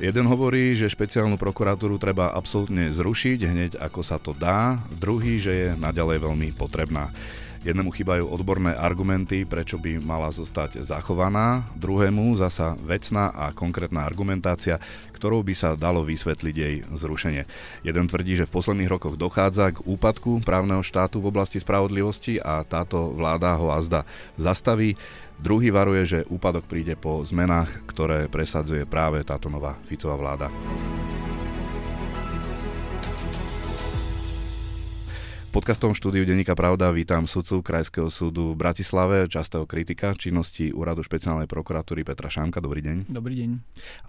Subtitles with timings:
[0.00, 5.52] Jeden hovorí, že špeciálnu prokuratúru treba absolútne zrušiť hneď ako sa to dá, druhý, že
[5.52, 7.12] je naďalej veľmi potrebná.
[7.60, 14.80] Jednému chýbajú odborné argumenty, prečo by mala zostať zachovaná, druhému zasa vecná a konkrétna argumentácia,
[15.12, 17.44] ktorou by sa dalo vysvetliť jej zrušenie.
[17.84, 22.64] Jeden tvrdí, že v posledných rokoch dochádza k úpadku právneho štátu v oblasti spravodlivosti a
[22.64, 24.08] táto vláda ho azda
[24.40, 24.96] zastaví.
[25.40, 30.52] Druhý varuje, že úpadok príde po zmenách, ktoré presadzuje práve táto nová Ficová vláda.
[35.48, 41.00] V podcastovom štúdiu Denníka Pravda vítam sudcu Krajského súdu v Bratislave, častého kritika činnosti Úradu
[41.02, 42.60] špeciálnej prokuratúry Petra Šámka.
[42.60, 43.10] Dobrý deň.
[43.10, 43.50] Dobrý deň.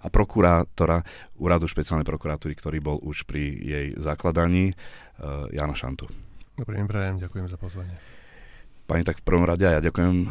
[0.04, 1.02] A prokurátora
[1.40, 6.12] Úradu špeciálnej prokuratúry, ktorý bol už pri jej zakladaní, eh, Jana Šantu.
[6.60, 7.96] Dobrý deň, prajem, ďakujem za pozvanie.
[8.92, 10.30] Pani, tak v prvom rade ja ďakujem eh,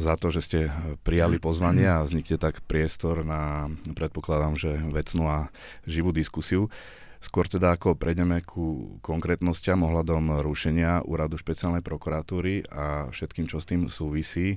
[0.00, 0.58] za to, že ste
[1.04, 5.52] prijali pozvanie a vznikne tak priestor na, predpokladám, že vecnú a
[5.84, 6.72] živú diskusiu.
[7.20, 13.68] Skôr teda ako prejdeme ku konkrétnostiam ohľadom rušenia úradu špeciálnej prokuratúry a všetkým, čo s
[13.68, 14.56] tým súvisí.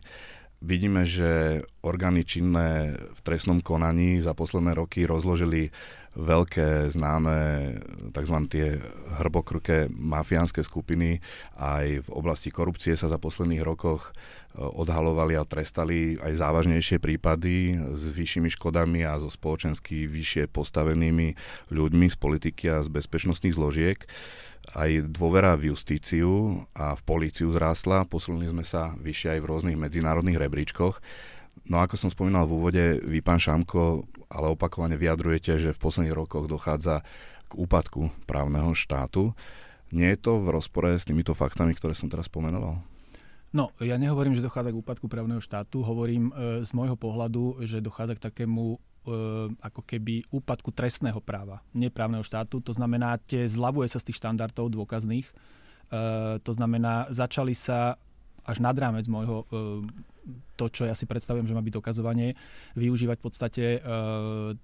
[0.63, 5.75] Vidíme, že orgány činné v trestnom konaní za posledné roky rozložili
[6.15, 7.37] veľké známe
[8.15, 8.37] tzv.
[8.47, 8.79] tie
[9.19, 11.19] hrbokrké mafiánske skupiny.
[11.59, 14.11] Aj v oblasti korupcie sa za posledných rokoch e,
[14.63, 21.35] odhalovali a trestali aj závažnejšie prípady s vyššími škodami a so spoločensky vyššie postavenými
[21.75, 23.99] ľuďmi z politiky a z bezpečnostných zložiek.
[24.73, 29.77] Aj dôvera v justíciu a v políciu zrástla, posunuli sme sa vyššie aj v rôznych
[29.77, 30.97] medzinárodných rebríčkoch.
[31.69, 36.15] No ako som spomínal v úvode, vy pán Šamko ale opakovane vyjadrujete, že v posledných
[36.15, 37.05] rokoch dochádza
[37.45, 39.37] k úpadku právneho štátu.
[39.93, 42.81] Nie je to v rozpore s týmito faktami, ktoré som teraz pomenoval?
[43.55, 47.79] No, ja nehovorím, že dochádza k úpadku právneho štátu, hovorím e, z môjho pohľadu, že
[47.79, 48.77] dochádza k takému e,
[49.63, 52.59] ako keby úpadku trestného práva, neprávneho štátu.
[52.59, 55.31] To znamená, tie zľavuje sa z tých štandardov dôkazných.
[55.31, 55.33] E,
[56.43, 57.95] to znamená, začali sa
[58.45, 59.45] až nad rámec môjho e,
[60.55, 62.33] to, čo ja si predstavujem, že má byť dokazovanie,
[62.73, 63.79] využívať v podstate e,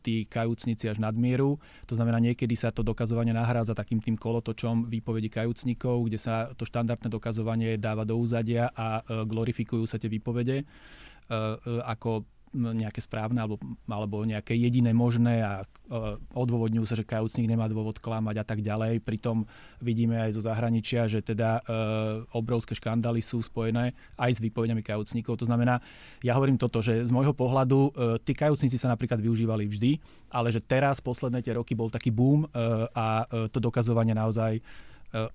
[0.02, 1.60] tí kajúcnici až nadmieru.
[1.86, 6.66] To znamená, niekedy sa to dokazovanie nahrádza takým tým kolotočom výpovedi kajúcnikov, kde sa to
[6.66, 11.38] štandardné dokazovanie dáva do úzadia a e, glorifikujú sa tie výpovede e, e,
[11.86, 13.56] ako nejaké správne alebo,
[13.88, 18.60] alebo nejaké jediné možné a uh, odôvodňujú sa, že kajúcnik nemá dôvod klamať a tak
[18.60, 19.00] ďalej.
[19.00, 19.48] Pritom
[19.80, 25.40] vidíme aj zo zahraničia, že teda uh, obrovské škandály sú spojené aj s výpovediami kajúcnikov.
[25.40, 25.80] To znamená,
[26.20, 29.92] ja hovorím toto, že z môjho pohľadu uh, tí kajúcnici sa napríklad využívali vždy,
[30.36, 34.60] ale že teraz posledné tie roky bol taký boom uh, a uh, to dokazovanie naozaj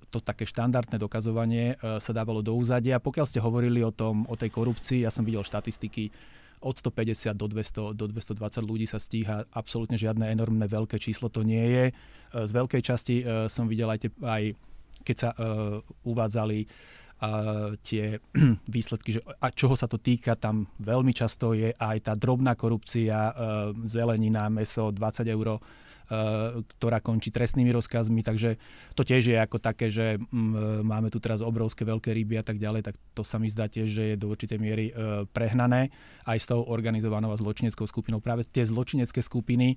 [0.08, 2.96] to také štandardné dokazovanie sa dávalo do úzadia.
[2.96, 6.08] Pokiaľ ste hovorili o, tom, o tej korupcii, ja som videl štatistiky
[6.60, 11.44] od 150 do 200, do 220 ľudí sa stíha, absolútne žiadne enormné veľké číslo to
[11.44, 11.84] nie je.
[11.90, 11.92] E,
[12.32, 14.56] z veľkej časti e, som videl aj, te, aj
[15.06, 18.18] keď sa uh, uvádzali uh, tie
[18.74, 23.30] výsledky, že a čoho sa to týka, tam veľmi často je aj tá drobná korupcia,
[23.86, 25.62] zelenina, meso, 20 eur
[26.78, 28.56] ktorá končí trestnými rozkazmi, takže
[28.94, 32.62] to tiež je ako také, že mm, máme tu teraz obrovské veľké ryby a tak
[32.62, 35.90] ďalej, tak to sa mi zdá tiež, že je do určitej miery eh, prehnané
[36.22, 38.22] aj s tou organizovanou a zločineckou skupinou.
[38.22, 39.74] Práve tie zločinecké skupiny,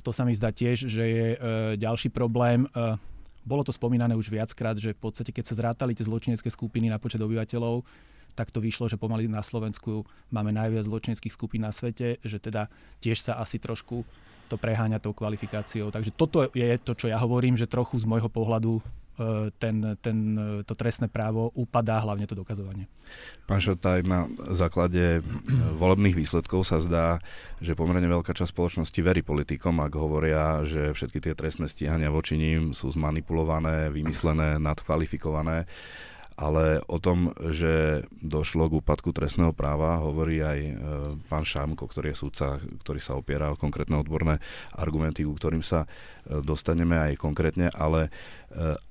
[0.00, 1.26] to sa mi zdá tiež, že je
[1.82, 2.62] ďalší problém.
[3.42, 7.02] Bolo to spomínané už viackrát, že v podstate, keď sa zrátali tie zločinecké skupiny na
[7.02, 7.82] počet obyvateľov,
[8.36, 12.68] tak to vyšlo, že pomaly na Slovensku máme najviac zločineckých skupín na svete, že teda
[13.00, 14.04] tiež sa asi trošku
[14.46, 15.90] to preháňa tou kvalifikáciou.
[15.90, 18.82] Takže toto je to, čo ja hovorím, že trochu z môjho pohľadu e,
[19.58, 20.18] ten, ten,
[20.62, 22.86] to trestné právo upadá, hlavne to dokazovanie.
[23.50, 25.22] Pán Šotaj, na základe e,
[25.76, 27.18] volebných výsledkov sa zdá,
[27.58, 32.38] že pomerne veľká časť spoločnosti verí politikom, ak hovoria, že všetky tie trestné stíhania voči
[32.38, 35.66] ním sú zmanipulované, vymyslené, nadkvalifikované
[36.36, 40.72] ale o tom, že došlo k úpadku trestného práva, hovorí aj e,
[41.32, 44.36] pán Šámko, ktorý je súdca, ktorý sa opiera o konkrétne odborné
[44.76, 48.12] argumenty, ku ktorým sa e, dostaneme aj konkrétne, ale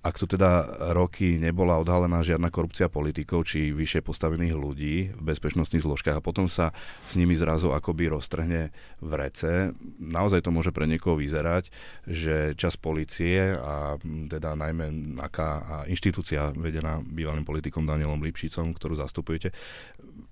[0.01, 0.65] ak tu teda
[0.97, 6.49] roky nebola odhalená žiadna korupcia politikov či vyššie postavených ľudí v bezpečnostných zložkách a potom
[6.49, 6.73] sa
[7.05, 9.69] s nimi zrazu akoby roztrhne v rece,
[10.01, 11.69] naozaj to môže pre niekoho vyzerať,
[12.09, 19.01] že čas policie a teda najmä aká inštitúcia vedená býva bývalým politikom Danielom Lipšicom, ktorú
[19.01, 19.49] zastupujete,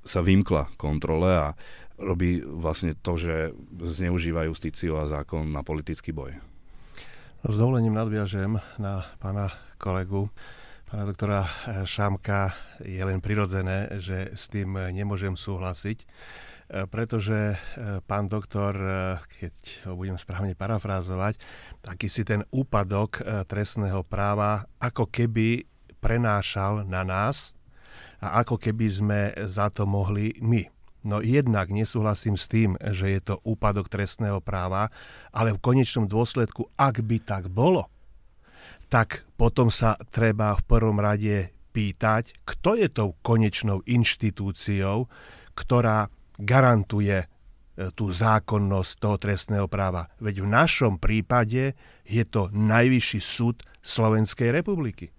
[0.06, 1.58] sa vymkla kontrole a
[1.98, 6.53] robí vlastne to, že zneužíva justíciu a zákon na politický boj.
[7.44, 10.32] S dovolením nadviažem na pána kolegu,
[10.88, 11.44] pána doktora
[11.84, 12.56] Šámka.
[12.80, 16.08] Je len prirodzené, že s tým nemôžem súhlasiť.
[16.90, 17.54] pretože
[18.10, 18.74] pán doktor,
[19.38, 19.54] keď
[19.86, 21.38] ho budem správne parafrázovať,
[21.86, 25.70] taký si ten úpadok trestného práva ako keby
[26.02, 27.54] prenášal na nás
[28.18, 30.73] a ako keby sme za to mohli my.
[31.04, 34.88] No jednak nesúhlasím s tým, že je to úpadok trestného práva,
[35.36, 37.92] ale v konečnom dôsledku, ak by tak bolo,
[38.88, 45.10] tak potom sa treba v prvom rade pýtať, kto je tou konečnou inštitúciou,
[45.58, 46.08] ktorá
[46.38, 47.28] garantuje e,
[47.98, 50.14] tú zákonnosť toho trestného práva.
[50.22, 51.74] Veď v našom prípade
[52.06, 55.10] je to Najvyšší súd Slovenskej republiky.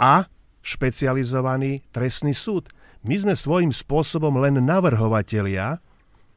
[0.00, 0.26] A
[0.66, 2.72] špecializovaný trestný súd.
[3.06, 5.78] My sme svojím spôsobom len navrhovatelia,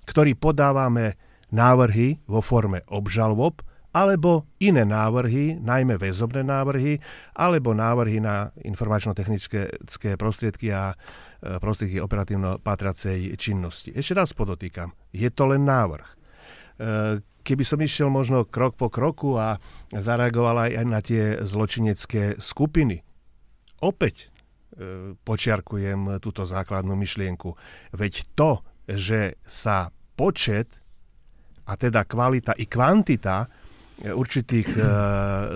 [0.06, 1.18] ktorí podávame
[1.50, 7.02] návrhy vo forme obžalob alebo iné návrhy, najmä väzobné návrhy,
[7.34, 13.90] alebo návrhy na informačno-technické prostriedky a e, prostriedky operatívno-patracej činnosti.
[13.90, 16.06] Ešte raz podotýkam, je to len návrh.
[16.06, 16.16] E,
[17.42, 19.58] keby som išiel možno krok po kroku a
[19.90, 23.02] zareagoval aj na tie zločinecké skupiny,
[23.82, 24.29] opäť
[25.24, 27.54] počiarkujem túto základnú myšlienku.
[27.96, 30.80] Veď to, že sa počet
[31.70, 33.48] a teda kvalita i kvantita e,
[34.10, 34.82] určitých e,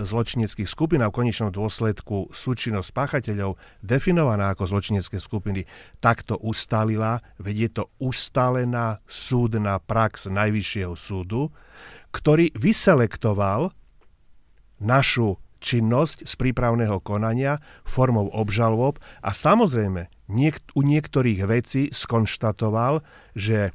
[0.06, 5.66] zločineckých skupín a v konečnom dôsledku súčinnosť páchateľov definovaná ako zločinecké skupiny,
[5.98, 11.50] takto ustalila, veď je to ustálená súdna prax Najvyššieho súdu,
[12.14, 13.74] ktorý vyselektoval
[14.78, 15.34] našu
[15.64, 17.56] činnosť z prípravného konania
[17.88, 23.00] formou obžalob a samozrejme niek- u niektorých vecí skonštatoval,
[23.32, 23.72] že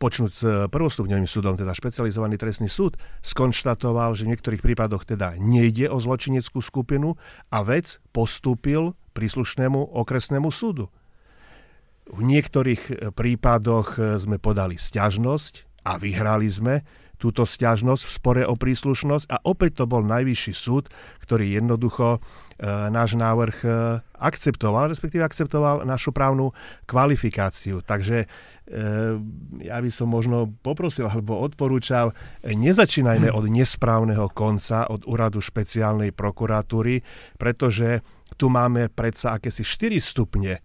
[0.00, 0.42] počnúť s
[0.72, 6.64] prvostupňovým súdom, teda špecializovaný trestný súd, skonštatoval, že v niektorých prípadoch teda nejde o zločineckú
[6.64, 7.20] skupinu
[7.52, 10.88] a vec postúpil príslušnému okresnému súdu.
[12.08, 16.80] V niektorých prípadoch sme podali stiažnosť a vyhrali sme,
[17.20, 20.88] túto stiažnosť v spore o príslušnosť a opäť to bol najvyšší súd,
[21.20, 22.18] ktorý jednoducho e,
[22.88, 23.68] náš návrh e,
[24.16, 26.56] akceptoval, respektíve akceptoval našu právnu
[26.88, 27.84] kvalifikáciu.
[27.84, 28.26] Takže e,
[29.60, 37.04] ja by som možno poprosil alebo odporúčal, nezačínajme od nesprávneho konca, od úradu špeciálnej prokuratúry,
[37.36, 38.00] pretože
[38.40, 40.64] tu máme predsa akési 4 stupne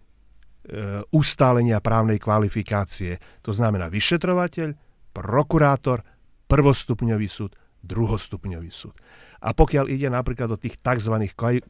[1.14, 3.22] ustálenia právnej kvalifikácie.
[3.46, 4.74] To znamená vyšetrovateľ,
[5.14, 6.02] prokurátor,
[6.46, 8.94] prvostupňový súd, druhostupňový súd.
[9.42, 11.14] A pokiaľ ide napríklad o tých tzv.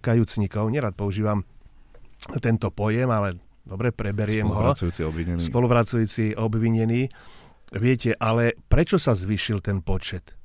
[0.00, 1.44] kajúcnikov, nerad používam
[2.40, 3.36] tento pojem, ale
[3.66, 5.08] dobre, preberiem Spolupracujúci ho.
[5.12, 5.38] Obvinený.
[5.42, 7.02] Spolupracujúci obvinený.
[7.74, 10.38] Viete, ale prečo sa zvýšil ten počet?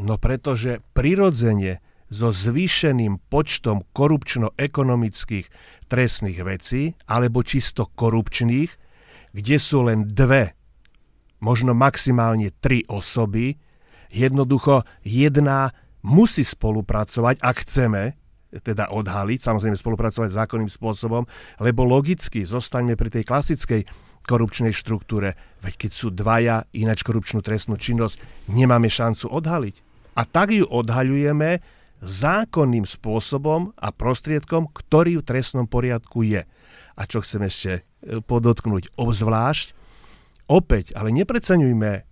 [0.00, 5.46] No pretože prirodzene so zvýšeným počtom korupčno-ekonomických
[5.88, 8.72] trestných vecí, alebo čisto korupčných,
[9.32, 10.56] kde sú len dve,
[11.40, 13.60] možno maximálne tri osoby,
[14.12, 15.72] Jednoducho jedna
[16.04, 18.14] musí spolupracovať, ak chceme,
[18.60, 21.24] teda odhaliť, samozrejme spolupracovať zákonným spôsobom,
[21.56, 23.82] lebo logicky zostaňme pri tej klasickej
[24.28, 25.34] korupčnej štruktúre.
[25.64, 28.20] Veď keď sú dvaja ináč korupčnú trestnú činnosť,
[28.52, 29.76] nemáme šancu odhaliť.
[30.12, 31.64] A tak ju odhaľujeme
[32.04, 36.44] zákonným spôsobom a prostriedkom, ktorý v trestnom poriadku je.
[36.92, 39.72] A čo chcem ešte e, podotknúť obzvlášť,
[40.50, 42.11] opäť, ale nepreceňujme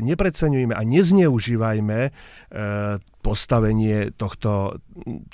[0.00, 2.10] nepreceňujme a nezneužívajme e,
[3.20, 4.78] postavenie tohto,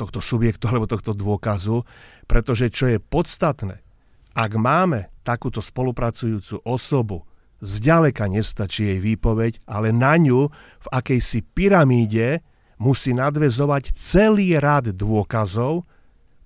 [0.01, 1.85] tohto subjektu alebo tohto dôkazu,
[2.25, 3.85] pretože čo je podstatné,
[4.33, 7.29] ak máme takúto spolupracujúcu osobu,
[7.61, 10.49] zďaleka nestačí jej výpoveď, ale na ňu
[10.81, 12.41] v akejsi pyramíde
[12.81, 15.85] musí nadvezovať celý rad dôkazov,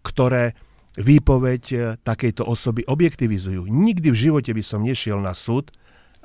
[0.03, 0.59] ktoré
[0.99, 3.67] výpoveď e, takejto osoby objektivizujú.
[3.67, 5.71] Nikdy v živote by som nešiel na súd,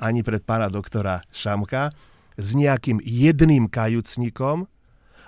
[0.00, 1.92] ani pred pána doktora Šamka
[2.40, 4.64] s nejakým jedným kajúcnikom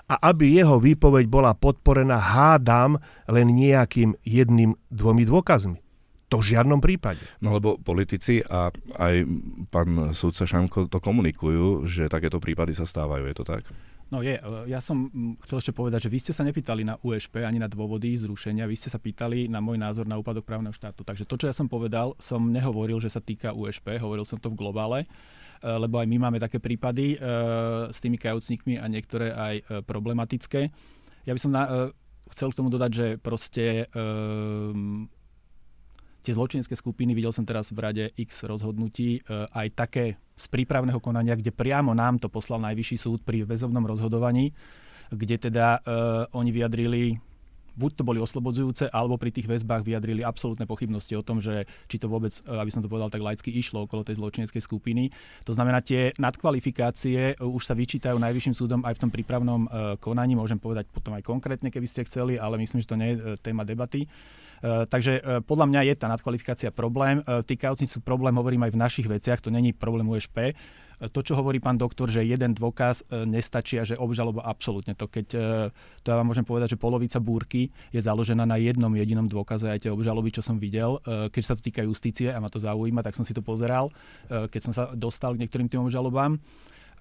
[0.09, 2.99] a aby jeho výpoveď bola podporená, hádam,
[3.29, 5.79] len nejakým jedným, dvomi dôkazmi.
[6.33, 7.21] To v žiadnom prípade.
[7.45, 9.15] No lebo politici a aj
[9.69, 13.69] pán súdca Šamko to komunikujú, že takéto prípady sa stávajú, je to tak?
[14.13, 15.09] No je, e, ja som
[15.41, 18.77] chcel ešte povedať, že vy ste sa nepýtali na USP ani na dôvody zrušenia, vy
[18.77, 21.01] ste sa pýtali na môj názor na úpadok právneho štátu.
[21.01, 24.53] Takže to, čo ja som povedal, som nehovoril, že sa týka USP, hovoril som to
[24.53, 25.07] v globále, e,
[25.65, 27.25] lebo aj my máme také prípady e,
[27.89, 30.69] s tými kajúcnikmi a niektoré aj problematické.
[31.25, 31.89] Ja by som na,
[32.37, 33.89] chcel k tomu dodať, že proste
[36.23, 40.05] tie zločinecké skupiny, videl som teraz v rade X rozhodnutí, aj také
[40.39, 44.51] z prípravného konania, kde priamo nám to poslal Najvyšší súd pri väzovnom rozhodovaní,
[45.13, 47.21] kde teda uh, oni vyjadrili
[47.73, 51.97] buď to boli oslobodzujúce, alebo pri tých väzbách vyjadrili absolútne pochybnosti o tom, že či
[51.97, 55.09] to vôbec, e, aby som to povedal tak laicky, išlo okolo tej zločineckej skupiny.
[55.49, 59.65] To znamená, tie nadkvalifikácie už sa vyčítajú najvyšším súdom aj v tom prípravnom
[60.05, 60.37] konaní.
[60.37, 63.65] Môžem povedať potom aj konkrétne, keby ste chceli, ale myslím, že to nie je téma
[63.65, 64.05] debaty.
[64.63, 67.19] Takže podľa mňa je tá nadkvalifikácia problém.
[67.27, 70.55] Týkajúci sú problém, hovorím aj v našich veciach, to není problém USP
[71.11, 75.11] to, čo hovorí pán doktor, že jeden dôkaz nestačí a že obžaloba absolútne to.
[75.11, 75.27] Keď,
[75.99, 79.83] to ja vám môžem povedať, že polovica búrky je založená na jednom jedinom dôkaze aj
[79.83, 81.03] tie obžaloby, čo som videl.
[81.03, 83.91] Keď sa to týka justície a ma to zaujíma, tak som si to pozeral,
[84.31, 86.39] keď som sa dostal k niektorým tým obžalobám.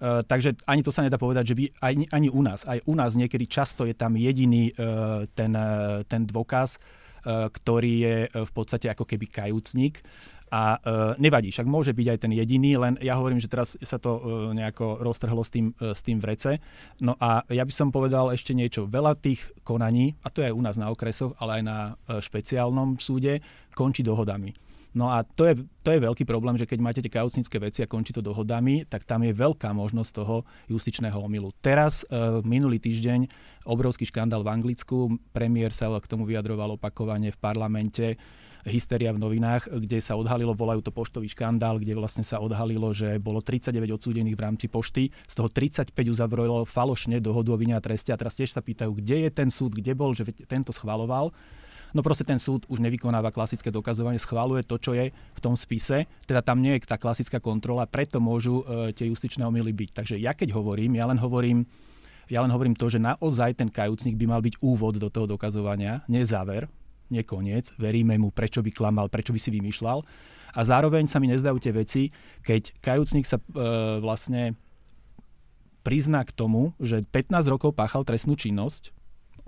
[0.02, 3.14] Takže ani to sa nedá povedať, že by ani, ani u nás, aj u nás
[3.14, 4.74] niekedy často je tam jediný
[5.38, 5.52] ten,
[6.10, 6.82] ten dôkaz,
[7.26, 10.02] ktorý je v podstate ako keby kajúcnik.
[10.52, 13.96] A uh, nevadí, však môže byť aj ten jediný, len ja hovorím, že teraz sa
[13.96, 14.20] to
[14.52, 16.60] nejako roztrhlo s tým, uh, s tým v rece.
[17.00, 18.84] No a ja by som povedal ešte niečo.
[18.84, 21.78] Veľa tých konaní, a to je aj u nás na okresoch, ale aj na
[22.20, 23.40] špeciálnom súde,
[23.72, 24.52] končí dohodami.
[24.92, 27.88] No a to je, to je veľký problém, že keď máte tie kaucnické veci a
[27.88, 31.48] končí to dohodami, tak tam je veľká možnosť toho justičného omilu.
[31.64, 33.24] Teraz, uh, minulý týždeň,
[33.64, 38.20] obrovský škandál v Anglicku, premiér sa k tomu vyjadroval opakovane v parlamente,
[38.68, 43.18] hysteria v novinách, kde sa odhalilo, volajú to poštový škandál, kde vlastne sa odhalilo, že
[43.18, 47.82] bolo 39 odsúdených v rámci pošty, z toho 35 uzavrelo falošne dohodu o vine a
[47.82, 51.34] treste a teraz tiež sa pýtajú, kde je ten súd, kde bol, že tento schvaloval.
[51.92, 56.08] No proste ten súd už nevykonáva klasické dokazovanie, schváluje to, čo je v tom spise,
[56.24, 59.90] teda tam nie je tá klasická kontrola, preto môžu e, tie justičné omily byť.
[59.92, 61.68] Takže ja keď hovorím, ja len hovorím,
[62.32, 66.00] ja len hovorím to, že naozaj ten kajúcnik by mal byť úvod do toho dokazovania,
[66.08, 66.64] nie záver,
[67.12, 70.00] nie koniec, veríme mu, prečo by klamal, prečo by si vymýšľal.
[70.52, 72.02] A zároveň sa mi nezdajú tie veci,
[72.40, 73.44] keď kajúcnik sa e,
[74.00, 74.56] vlastne
[75.84, 78.94] prizná k tomu, že 15 rokov páchal trestnú činnosť,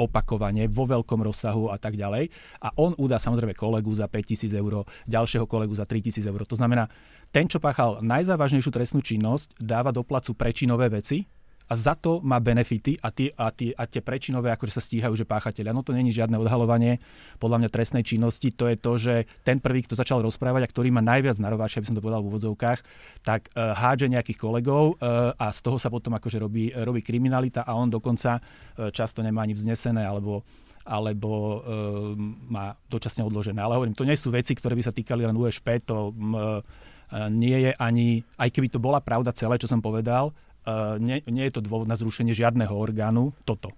[0.00, 2.30] opakovane, vo veľkom rozsahu a tak ďalej.
[2.62, 6.42] A on udá samozrejme kolegu za 5000 eur, ďalšieho kolegu za 3000 eur.
[6.46, 6.90] To znamená,
[7.34, 11.26] ten, čo páchal najzávažnejšiu trestnú činnosť, dáva do placu prečinové veci,
[11.64, 15.16] a za to má benefity a tie, a tie, a tie prečinové akože sa stíhajú,
[15.16, 15.72] že páchateľia.
[15.72, 17.00] No to není žiadne odhalovanie
[17.40, 19.14] podľa mňa trestnej činnosti, to je to, že
[19.48, 22.28] ten prvý, kto začal rozprávať a ktorý má najviac narováčia, aby som to povedal v
[22.28, 22.80] úvodzovkách,
[23.24, 27.64] tak uh, hádže nejakých kolegov uh, a z toho sa potom akože robí, robí kriminalita
[27.64, 30.44] a on dokonca uh, často nemá ani vznesené alebo
[30.84, 31.60] alebo uh,
[32.52, 33.56] má dočasne odložené.
[33.56, 36.60] Ale hovorím, to nie sú veci, ktoré by sa týkali len USP, to uh,
[37.32, 40.36] nie je ani, aj keby to bola pravda celé, čo som povedal,
[40.98, 43.72] nie, nie je to dôvod na zrušenie žiadneho orgánu, toto.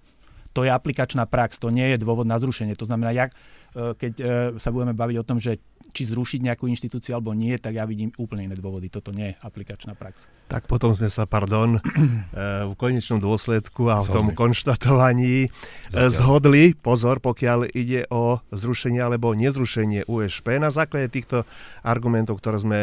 [0.57, 2.73] To je aplikačná prax, to nie je dôvod na zrušenie.
[2.81, 3.37] To znamená, jak,
[3.77, 4.27] eh, keď eh,
[4.57, 5.61] sa budeme baviť o tom, že
[5.93, 8.91] či zrušiť nejakú inštitúciu alebo nie, tak ja vidím úplne iné dôvody.
[8.93, 10.29] Toto nie je aplikačná prax.
[10.47, 11.79] Tak potom sme sa, pardon,
[12.71, 15.51] v konečnom dôsledku a v tom konštatovaní
[15.91, 16.11] Zatiaľ.
[16.13, 21.43] zhodli, pozor, pokiaľ ide o zrušenie alebo nezrušenie USP na základe týchto
[21.83, 22.81] argumentov, ktoré sme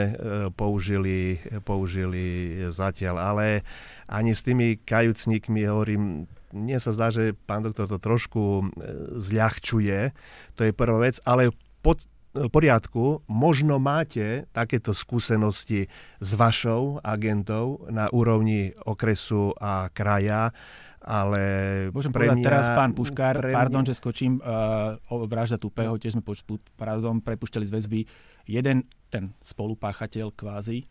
[0.57, 3.19] použili, použili zatiaľ.
[3.19, 3.45] Ale
[4.07, 8.69] ani s tými kajúcnikmi, hovorím, mne sa zdá, že pán doktor to trošku
[9.17, 10.13] zľahčuje,
[10.53, 11.49] to je prvá vec, ale
[11.81, 15.85] pod, poriadku, možno máte takéto skúsenosti
[16.17, 20.49] s vašou agentou na úrovni okresu a kraja,
[21.03, 21.41] ale
[21.91, 23.53] Môžem pre mňa, teraz, pán Puškár, mňa...
[23.53, 24.95] pardon, že skočím, uh,
[25.27, 26.23] vražda Tupého, tiež sme
[26.79, 27.99] pardon, prepušťali z väzby.
[28.47, 30.87] Jeden ten spolupáchateľ kvázi,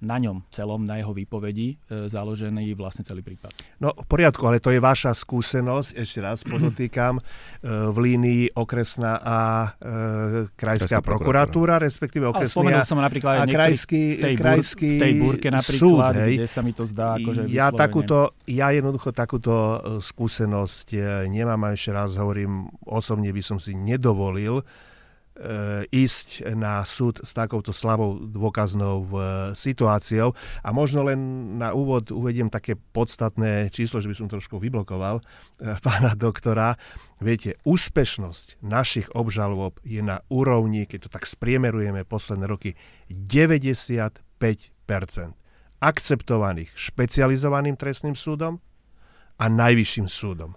[0.00, 3.52] na ňom celom, na jeho výpovedi, e, založený vlastne celý prípad.
[3.80, 7.22] No v poriadku, ale to je vaša skúsenosť, ešte raz podotýkam, e,
[7.68, 9.38] v línii okresná a
[9.76, 15.12] e, krajská prokuratúra, respektíve okresná a, som napríklad a krajský, v tej, krajský v tej
[15.20, 16.34] búrke napríklad, súd, hej.
[16.40, 17.20] kde sa mi to zdá.
[17.20, 23.28] Akože ja, takúto, ja jednoducho takúto e, skúsenosť e, nemám a ešte raz hovorím, osobne
[23.28, 24.64] by som si nedovolil
[25.88, 29.10] ísť na súd s takouto slabou dôkaznou e,
[29.56, 30.36] situáciou.
[30.60, 31.18] A možno len
[31.56, 35.22] na úvod uvediem také podstatné číslo, že by som trošku vyblokoval e,
[35.84, 36.76] pána doktora.
[37.20, 42.76] Viete, úspešnosť našich obžalob je na úrovni, keď to tak spriemerujeme posledné roky,
[43.08, 44.20] 95%
[45.80, 48.60] akceptovaných špecializovaným trestným súdom
[49.40, 50.52] a najvyšším súdom.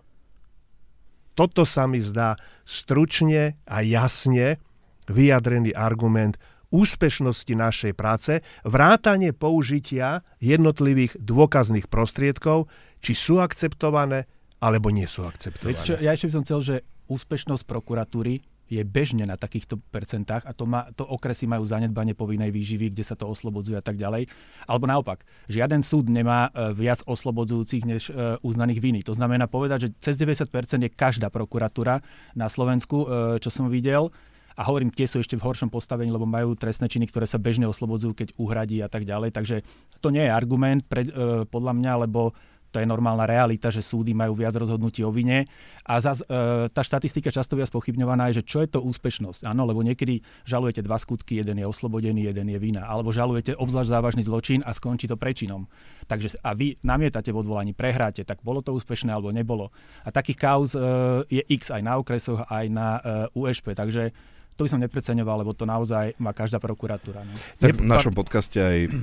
[1.33, 2.37] Toto sa mi zdá
[2.67, 4.59] stručne a jasne
[5.07, 6.37] vyjadrený argument
[6.73, 12.65] úspešnosti našej práce, vrátanie použitia jednotlivých dôkazných prostriedkov,
[12.97, 14.25] či sú akceptované
[14.57, 15.77] alebo nie sú akceptované.
[15.77, 16.75] Viete čo, ja ešte by som chcel, že
[17.13, 18.41] úspešnosť prokuratúry
[18.73, 23.05] je bežne na takýchto percentách a to, má, to okresy majú zanedbanie povinnej výživy, kde
[23.05, 24.25] sa to oslobodzuje a tak ďalej.
[24.65, 28.99] Alebo naopak, žiaden súd nemá e, viac oslobodzujúcich než e, uznaných viny.
[29.05, 32.01] To znamená povedať, že cez 90% je každá prokuratúra
[32.33, 33.07] na Slovensku, e,
[33.43, 34.09] čo som videl,
[34.53, 37.65] a hovorím, tie sú ešte v horšom postavení, lebo majú trestné činy, ktoré sa bežne
[37.69, 39.33] oslobodzujú, keď uhradí a tak ďalej.
[39.33, 39.55] Takže
[39.99, 41.07] to nie je argument pre,
[41.49, 42.35] podľa mňa, lebo
[42.73, 45.45] to je normálna realita, že súdy majú viac rozhodnutí o vine.
[45.85, 49.45] A zas, e, tá štatistika často viac pochybňovaná je, že čo je to úspešnosť.
[49.45, 52.89] Áno, lebo niekedy žalujete dva skutky, jeden je oslobodený, jeden je vina.
[52.89, 55.69] Alebo žalujete obzvlášť závažný zločin a skončí to prečinom.
[56.09, 59.69] Takže a vy namietate v odvolaní, prehráte, tak bolo to úspešné alebo nebolo.
[60.01, 60.81] A takých kauz e,
[61.29, 63.01] je x aj na okresoch, aj na e,
[63.37, 63.77] USP.
[63.77, 67.25] Takže to by som nepreceňoval, lebo to naozaj má každá prokuratúra.
[67.25, 67.33] No.
[67.57, 68.93] Tak v našom podcaste aj, uh,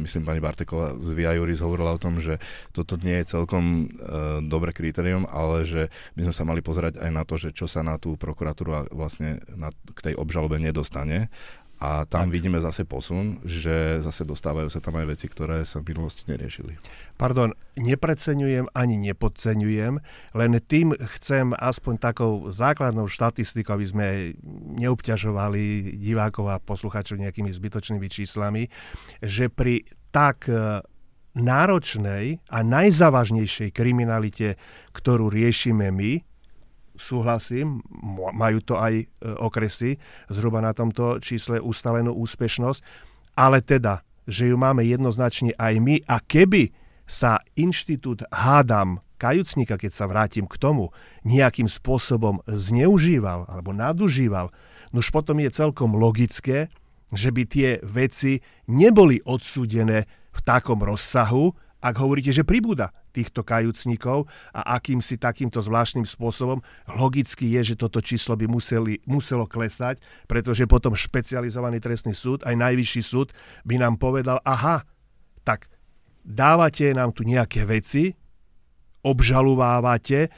[0.00, 2.40] myslím, pani Barteková z Via Juris hovorila o tom, že
[2.72, 7.10] toto nie je celkom uh, dobré kritérium, ale že by sme sa mali pozerať aj
[7.12, 11.28] na to, že čo sa na tú prokuratúru a vlastne na, k tej obžalobe nedostane
[11.84, 12.32] a tam tak.
[12.32, 16.80] vidíme zase posun, že zase dostávajú sa tam aj veci, ktoré sa v minulosti neriešili.
[17.20, 20.00] Pardon, nepreceňujem ani nepodceňujem,
[20.32, 24.06] len tým chcem aspoň takou základnou štatistikou, aby sme
[24.80, 28.72] neobťažovali divákov a poslucháčov nejakými zbytočnými číslami,
[29.20, 30.80] že pri tak e,
[31.36, 34.56] náročnej a najzávažnejšej kriminalite,
[34.96, 36.33] ktorú riešime my,
[36.94, 37.82] súhlasím,
[38.34, 39.04] majú to aj e,
[39.38, 39.98] okresy,
[40.30, 42.80] zhruba na tomto čísle ustalenú úspešnosť,
[43.34, 46.70] ale teda, že ju máme jednoznačne aj my a keby
[47.04, 50.90] sa inštitút hádam kajúcnika, keď sa vrátim k tomu,
[51.26, 54.50] nejakým spôsobom zneužíval alebo nadužíval,
[54.90, 56.72] no už potom je celkom logické,
[57.14, 64.26] že by tie veci neboli odsúdené v takom rozsahu, ak hovoríte, že pribúda týchto kajúcnikov
[64.50, 66.58] a akýmsi takýmto zvláštnym spôsobom.
[66.98, 72.58] Logicky je, že toto číslo by museli, muselo klesať, pretože potom špecializovaný trestný súd, aj
[72.58, 73.30] najvyšší súd,
[73.62, 74.82] by nám povedal, aha,
[75.46, 75.70] tak
[76.26, 78.10] dávate nám tu nejaké veci,
[79.04, 80.28] obžalovávate e,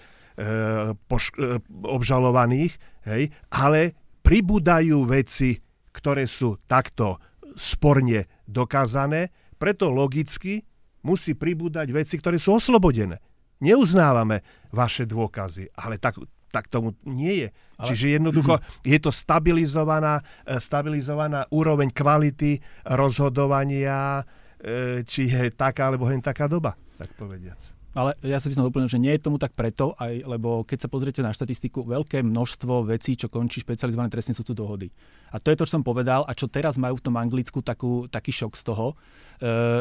[1.06, 2.74] poš- e, obžalovaných,
[3.08, 3.94] hej, ale
[4.26, 5.62] pribúdajú veci,
[5.94, 7.22] ktoré sú takto
[7.54, 10.66] sporne dokázané, preto logicky
[11.04, 13.20] musí pribúdať veci, ktoré sú oslobodené.
[13.60, 16.20] Neuznávame vaše dôkazy, ale tak,
[16.52, 17.48] tak tomu nie je.
[17.80, 17.86] Ale...
[17.92, 24.24] Čiže jednoducho je to stabilizovaná, e, stabilizovaná úroveň kvality rozhodovania,
[24.60, 27.75] e, či je taká alebo hen taká doba, tak povediac.
[27.96, 30.84] Ale ja sa by som doplnil, že nie je tomu tak preto, aj, lebo keď
[30.84, 34.92] sa pozriete na štatistiku, veľké množstvo vecí, čo končí špecializované trestne, sú tu dohody.
[35.32, 38.04] A to je to, čo som povedal a čo teraz majú v tom Anglicku takú,
[38.12, 38.94] taký šok z toho, e,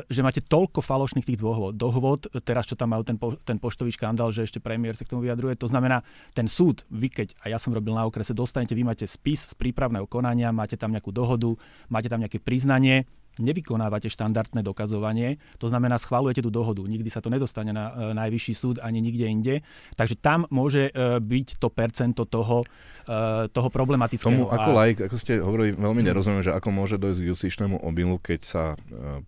[0.08, 1.75] že máte toľko falošných tých dôvod.
[1.75, 5.12] Dohod, teraz čo tam majú ten, po, ten poštový škandál, že ešte premiér sa k
[5.12, 5.99] tomu vyjadruje, to znamená,
[6.32, 9.54] ten súd, vy keď, a ja som robil na okrese, dostanete, vy máte spis z
[9.60, 11.51] prípravného konania, máte tam nejakú dohodu,
[11.91, 13.04] máte tam nejaké priznanie,
[13.39, 16.84] nevykonávate štandardné dokazovanie, to znamená schválujete tú dohodu.
[16.84, 19.56] Nikdy sa to nedostane na e, najvyšší súd ani nikde inde.
[19.95, 22.63] Takže tam môže e, byť to percento toho,
[23.08, 24.32] e, toho problematického.
[24.32, 24.78] Tomu ako a...
[24.86, 28.63] like, ako ste hovorili, veľmi nerozumiem, že ako môže dojsť k justičnému obilu, keď sa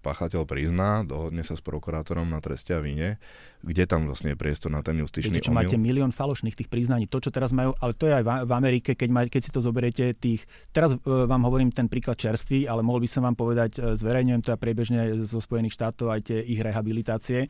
[0.02, 3.20] páchateľ prizná, dohodne sa s prokurátorom na treste a vine
[3.66, 5.66] kde tam vlastne je priestor na ten justičný Viete, čo, omyl?
[5.66, 7.10] máte milión falošných tých priznaní.
[7.10, 9.60] To, čo teraz majú, ale to je aj v Amerike, keď, maj, keď si to
[9.66, 10.46] zoberiete tých...
[10.70, 14.42] Teraz e, vám hovorím ten príklad čerstvý, ale mohol by som vám povedať, e, zverejňujem
[14.46, 17.50] to ja priebežne zo Spojených štátov aj tie ich rehabilitácie.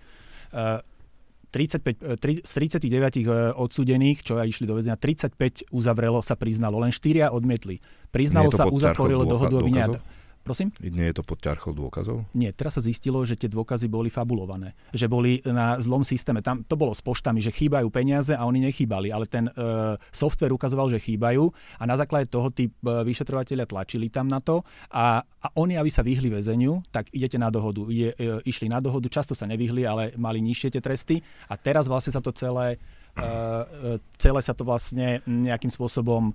[0.52, 0.68] E,
[1.52, 6.36] 35, 3, e, z 39 e, odsúdených, čo aj išli do väzenia, 35 uzavrelo, sa
[6.36, 7.80] priznalo, len 4 odmietli.
[8.12, 9.64] Priznalo sa, uzatvorilo dohodu o.
[10.48, 10.72] Prosím?
[10.80, 12.24] Nie je to pod ťarchou dôkazov?
[12.32, 14.80] Nie, teraz sa zistilo, že tie dôkazy boli fabulované.
[14.96, 16.40] Že boli na zlom systéme.
[16.40, 19.54] Tam to bolo s poštami, že chýbajú peniaze a oni nechýbali, ale ten e,
[20.16, 24.64] software ukazoval, že chýbajú a na základe toho tí e, vyšetrovateľia tlačili tam na to
[24.88, 27.84] a, a oni, aby sa vyhli väzeniu, tak idete na dohodu.
[27.92, 31.20] Ide, e, išli na dohodu, často sa nevyhli, ale mali nižšie tie tresty
[31.52, 32.80] a teraz vlastne sa to celé,
[33.20, 36.32] e, e celé sa to vlastne nejakým spôsobom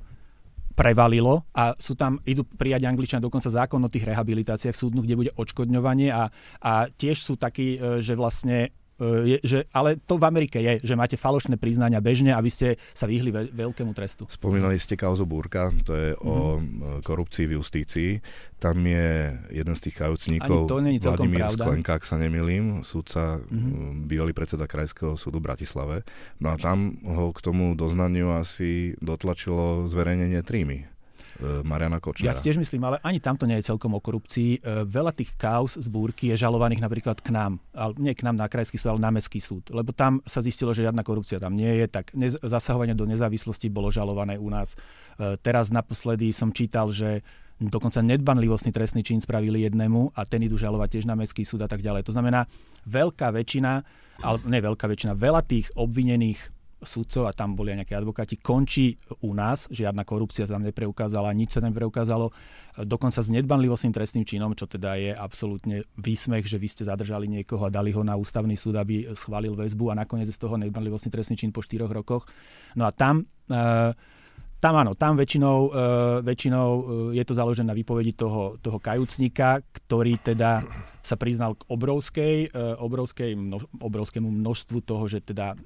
[0.72, 5.32] prevalilo a sú tam, idú prijať Angličania dokonca zákon o tých rehabilitáciách súdnu, kde bude
[5.37, 6.32] odškodňovanie a,
[6.64, 10.94] a tiež sú takí, e, že vlastne je, že, ale to v Amerike je, že
[10.94, 14.28] máte falošné priznania bežne, aby ste sa vyhli veľ, veľkému trestu.
[14.31, 16.28] Spomínali ste kauzu Búrka, to je mm-hmm.
[16.28, 17.00] o mhm.
[17.02, 18.11] korupcii v justícii.
[18.62, 24.07] Tam je jeden z tých kajúcnikov, Vladimír Sklenka, ak sa nemilím, súdca, mm-hmm.
[24.07, 25.96] bývalý predseda Krajského súdu v Bratislave.
[26.38, 30.91] No a tam ho k tomu doznaniu asi dotlačilo zverejnenie trímy
[31.66, 32.31] Mariana Kočnera.
[32.31, 34.62] Ja si tiež myslím, ale ani tamto nie je celkom o korupcii.
[34.87, 37.59] Veľa tých kauz z búrky je žalovaných napríklad k nám.
[37.74, 39.68] Ale nie k nám na krajský súd, ale na mestský súd.
[39.74, 41.87] Lebo tam sa zistilo, že žiadna korupcia tam nie je.
[41.90, 44.78] Tak nez- zasahovanie do nezávislosti bolo žalované u nás.
[45.42, 47.26] Teraz naposledy som čítal, že
[47.62, 51.70] dokonca nedbanlivostný trestný čin spravili jednému a ten idú žalovať tiež na mestský súd a
[51.70, 52.02] tak ďalej.
[52.11, 52.50] To znamená,
[52.90, 53.72] veľká väčšina,
[54.22, 58.99] ale ne veľká väčšina, veľa tých obvinených sudcov a tam boli aj nejaké advokáti, končí
[59.23, 62.35] u nás, žiadna korupcia sa tam nepreukázala, nič sa nepreukázalo,
[62.83, 67.66] dokonca s nedbanlivostným trestným činom, čo teda je absolútne výsmech, že vy ste zadržali niekoho
[67.66, 71.38] a dali ho na ústavný súd, aby schválil väzbu a nakoniec z toho nedbanlivostný trestný
[71.38, 72.27] čin po štyroch rokoch.
[72.75, 73.92] No a tam uh,
[74.62, 75.75] tam áno, tam väčšinou, uh,
[76.22, 80.62] väčšinou uh, je to založené na výpovedi toho, toho kajúcníka, ktorý teda
[81.03, 85.59] sa priznal k obrovskej, uh, obrovskej mno, obrovskému množstvu toho, že teda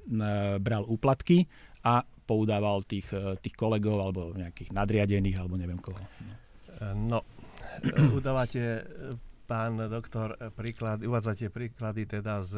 [0.57, 1.45] bral úplatky
[1.85, 3.07] a poudával tých,
[3.39, 6.01] tých kolegov alebo nejakých nadriadených alebo neviem koho.
[6.97, 7.23] No,
[8.11, 8.83] udávate,
[9.47, 12.53] pán doktor, príklad, uvádzate príklady teda z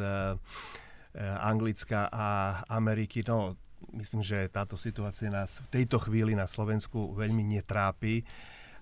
[1.19, 2.27] Anglicka a
[2.65, 3.21] Ameriky.
[3.29, 3.53] No,
[3.93, 8.25] myslím, že táto situácia nás v tejto chvíli na Slovensku veľmi netrápi.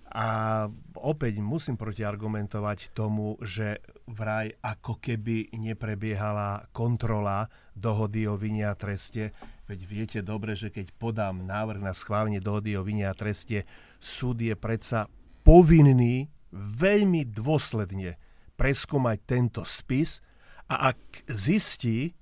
[0.08, 0.64] A
[0.96, 9.36] opäť musím protiargumentovať tomu, že vraj ako keby neprebiehala kontrola dohody o vine a treste.
[9.68, 13.68] Veď viete dobre, že keď podám návrh na schválenie dohody o vine a treste,
[14.00, 15.12] súd je predsa
[15.44, 18.16] povinný veľmi dôsledne
[18.56, 20.24] preskúmať tento spis
[20.72, 22.16] a ak zistí,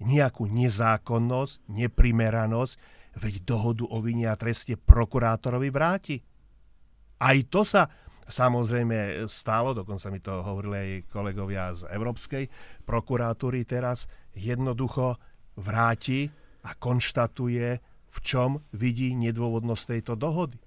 [0.00, 2.74] nejakú nezákonnosť, neprimeranosť,
[3.20, 6.16] veď dohodu o vine a treste prokurátorovi vráti.
[7.20, 7.84] Aj to sa
[8.30, 12.46] samozrejme stalo, dokonca mi to hovorili aj kolegovia z Európskej
[12.86, 15.18] prokuratúry teraz, jednoducho
[15.58, 16.30] vráti
[16.64, 17.66] a konštatuje,
[18.10, 20.58] v čom vidí nedôvodnosť tejto dohody.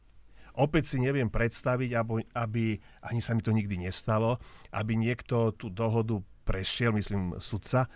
[0.53, 2.63] Opäť si neviem predstaviť, aby, aby,
[3.09, 4.37] ani sa mi to nikdy nestalo,
[4.69, 7.89] aby niekto tú dohodu prešiel, myslím, sudca,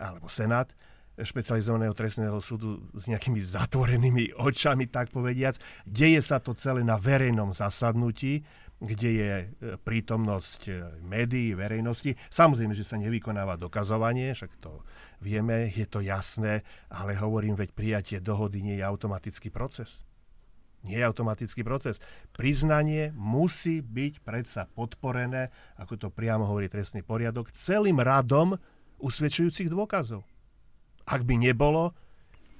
[0.00, 0.72] alebo Senát
[1.20, 5.60] špecializovaného trestného súdu s nejakými zatvorenými očami, tak povediac.
[5.84, 8.40] Deje sa to celé na verejnom zasadnutí,
[8.80, 10.72] kde je e, prítomnosť e,
[11.04, 12.16] médií, verejnosti.
[12.32, 14.80] Samozrejme, že sa nevykonáva dokazovanie, však to
[15.20, 20.08] vieme, je to jasné, ale hovorím, veď prijatie dohody nie je automatický proces.
[20.80, 22.00] Nie je automatický proces.
[22.32, 28.56] Priznanie musí byť predsa podporené, ako to priamo hovorí trestný poriadok, celým radom
[29.00, 30.22] usvedčujúcich dôkazov.
[31.08, 31.96] Ak by nebolo,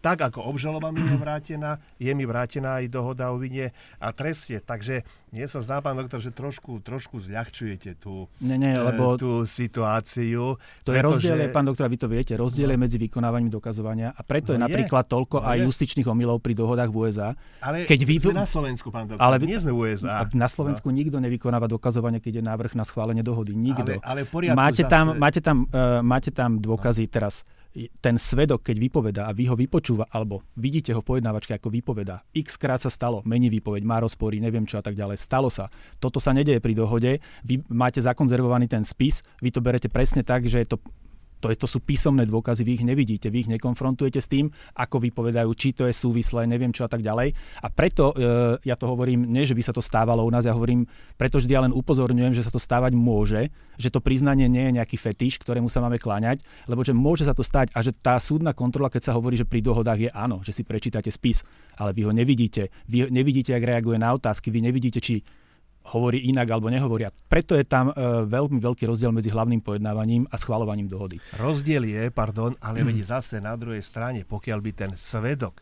[0.00, 4.56] tak ako obžaloba mi je vrátená, je mi vrátená aj dohoda o vine a treste.
[4.58, 9.14] Takže nie sa zdá, pán doktor, že trošku, trošku zľahčujete tú, nie, nie, e, lebo
[9.14, 10.58] tú situáciu.
[10.82, 12.82] To je rozdiel, pán doktor, vy to viete, rozdiel no.
[12.82, 15.64] medzi vykonávaním dokazovania a preto no je napríklad toľko no aj je.
[15.70, 17.30] justičných omylov pri dohodách v USA.
[17.62, 18.14] Ale keď vy...
[18.18, 20.26] sme na Slovensku, pán doktor, ale nie sme v USA.
[20.34, 20.96] Na Slovensku no.
[20.98, 23.54] nikto nevykonáva dokazovanie, keď je návrh na schválenie dohody.
[23.54, 24.02] Nikto.
[24.02, 24.90] Ale, ale máte, zase...
[24.90, 27.12] tam, máte, tam, uh, máte tam dôkazy no.
[27.12, 27.46] teraz
[28.02, 32.59] ten svedok, keď vypoveda a vy ho vypočúva, alebo vidíte ho pojednávačke ako vypoveda, x
[32.59, 35.70] krát sa stalo, mení výpoveď, má rozpory, neviem čo a tak ďalej, stalo sa.
[36.02, 40.50] Toto sa nedeje pri dohode, vy máte zakonzervovaný ten spis, vy to berete presne tak,
[40.50, 40.83] že je to
[41.40, 45.00] to, je, to sú písomné dôkazy, vy ich nevidíte, vy ich nekonfrontujete s tým, ako
[45.00, 47.33] vypovedajú, či to je súvislé, neviem čo a tak ďalej.
[47.64, 50.53] A preto e, ja to hovorím, nie že by sa to stávalo u nás, ja
[50.53, 50.85] hovorím,
[51.16, 53.48] pretože ja len upozorňujem, že sa to stávať môže,
[53.81, 57.33] že to priznanie nie je nejaký fetiš, ktorému sa máme kláňať, lebo že môže sa
[57.33, 60.44] to stať a že tá súdna kontrola, keď sa hovorí, že pri dohodách je áno,
[60.44, 61.40] že si prečítate spis,
[61.81, 65.24] ale vy ho nevidíte, vy nevidíte, jak reaguje na otázky, vy nevidíte, či
[65.90, 67.11] hovorí inak alebo nehovoria.
[67.11, 67.94] Preto je tam e,
[68.26, 71.18] veľmi veľký rozdiel medzi hlavným pojednávaním a schvalovaním dohody.
[71.35, 73.03] Rozdiel je, pardon, ale mm.
[73.12, 75.61] zase na druhej strane, pokiaľ by ten svedok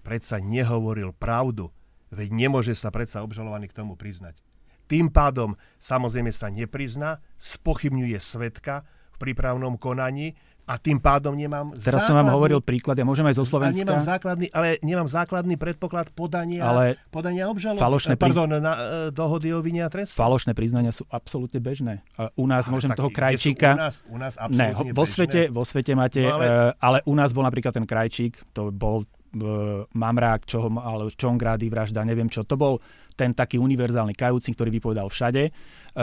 [0.00, 1.68] predsa nehovoril pravdu,
[2.14, 4.38] veď nemôže sa predsa obžalovaný k tomu priznať.
[4.86, 8.86] Tým pádom samozrejme sa neprizná, spochybňuje svedka
[9.18, 13.22] v prípravnom konaní, a tým pádom nemám Teraz základný, som vám hovoril príklad, ja môžem
[13.30, 13.86] aj zo Slovenska.
[13.86, 17.78] Nemám základný, ale nemám základný predpoklad podania, ale podania obžalob.
[17.78, 18.78] Falošné pardon, na, uh,
[19.14, 20.18] dohody o vine a trestu.
[20.18, 22.02] Falošné priznania sú absolútne bežné.
[22.34, 23.78] U nás ale môžem tak, toho krajčíka...
[23.78, 26.44] U nás, u nás ne, vo svete, vo svete máte, no, ale...
[26.50, 31.06] Uh, ale u nás bol napríklad ten krajčík, to bol uh, Mamrák, čo ho mal,
[31.70, 32.42] vražda, neviem čo.
[32.42, 32.82] To bol
[33.16, 35.48] ten taký univerzálny kajúci, ktorý vypovedal všade.
[35.48, 36.02] E, e,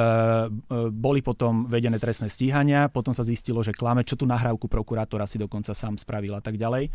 [0.90, 5.38] boli potom vedené trestné stíhania, potom sa zistilo, že klame, čo tú nahrávku prokurátora si
[5.38, 6.90] dokonca sám spravil a tak ďalej.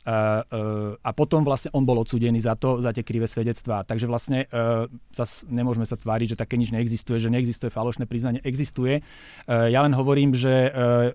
[0.00, 3.84] Uh, uh, a potom vlastne on bol odsudený za to, za tie krivé svedectvá.
[3.84, 8.40] Takže vlastne uh, zas nemôžeme sa tváriť, že také nič neexistuje, že neexistuje falošné priznanie.
[8.40, 9.04] Existuje.
[9.44, 11.12] Uh, ja len hovorím, že, uh,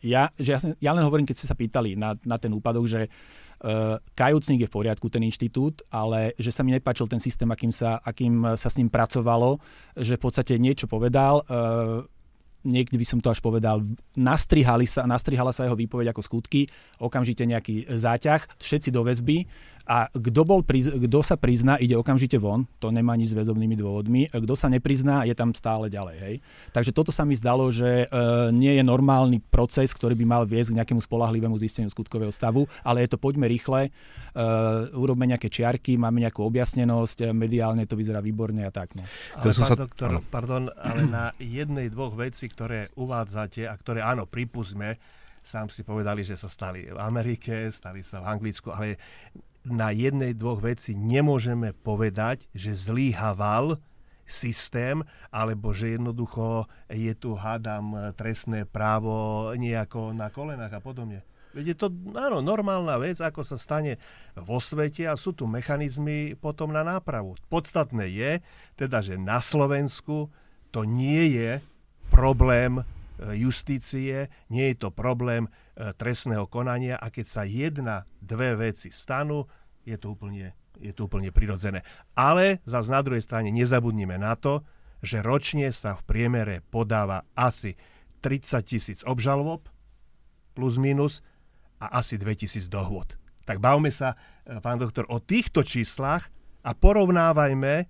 [0.00, 3.12] ja, že ja, ja len hovorím, keď ste sa pýtali na, na ten úpadok, že
[4.12, 7.98] kajúcnik je v poriadku, ten inštitút, ale že sa mi nepáčil ten systém, akým sa,
[8.04, 9.58] akým sa s ním pracovalo,
[9.96, 12.04] že v podstate niečo povedal, uh,
[12.66, 13.80] niekde by som to až povedal,
[14.18, 16.66] nastrihali sa, nastrihala sa jeho výpoveď ako skutky,
[16.98, 19.46] okamžite nejaký záťah, všetci do väzby
[19.86, 24.26] a kto, bol, kto sa prizná, ide okamžite von, to nemá nič s väzobnými dôvodmi.
[24.34, 26.16] Kto sa neprizná, je tam stále ďalej.
[26.18, 26.34] Hej.
[26.74, 28.06] Takže toto sa mi zdalo, že e,
[28.50, 33.06] nie je normálny proces, ktorý by mal viesť k nejakému spolahlivému zisteniu skutkového stavu, ale
[33.06, 33.90] je to poďme rýchle, e,
[34.90, 38.90] urobme nejaké čiarky, máme nejakú objasnenosť, e, mediálne to vyzerá výborne a tak.
[38.98, 39.06] No.
[39.38, 39.78] Ale pán sa...
[39.78, 44.98] doktor, pardon, ale na jednej, dvoch veci, ktoré uvádzate a ktoré áno, pripustme,
[45.46, 48.98] sám si povedali, že sa stali v Amerike, stali sa v Anglicku, ale
[49.66, 53.82] na jednej, dvoch veci nemôžeme povedať, že zlíhaval
[54.26, 61.22] systém, alebo že jednoducho je tu, hádam, trestné právo nejako na kolenách a podobne.
[61.54, 63.96] Veď je to, áno, normálna vec, ako sa stane
[64.36, 67.38] vo svete a sú tu mechanizmy potom na nápravu.
[67.48, 68.30] Podstatné je,
[68.76, 70.28] teda, že na Slovensku
[70.68, 71.64] to nie je
[72.12, 72.84] problém
[73.18, 79.44] justície, nie je to problém E, trestného konania a keď sa jedna, dve veci stanú,
[79.84, 81.84] je to úplne, je to úplne prirodzené.
[82.16, 84.64] Ale zase na druhej strane nezabudnime na to,
[85.04, 87.76] že ročne sa v priemere podáva asi
[88.24, 89.68] 30 tisíc obžalob
[90.56, 91.20] plus minus
[91.76, 93.20] a asi 2000 dohôd.
[93.44, 94.16] Tak bavme sa,
[94.48, 96.32] e, pán doktor, o týchto číslach
[96.64, 97.86] a porovnávajme e,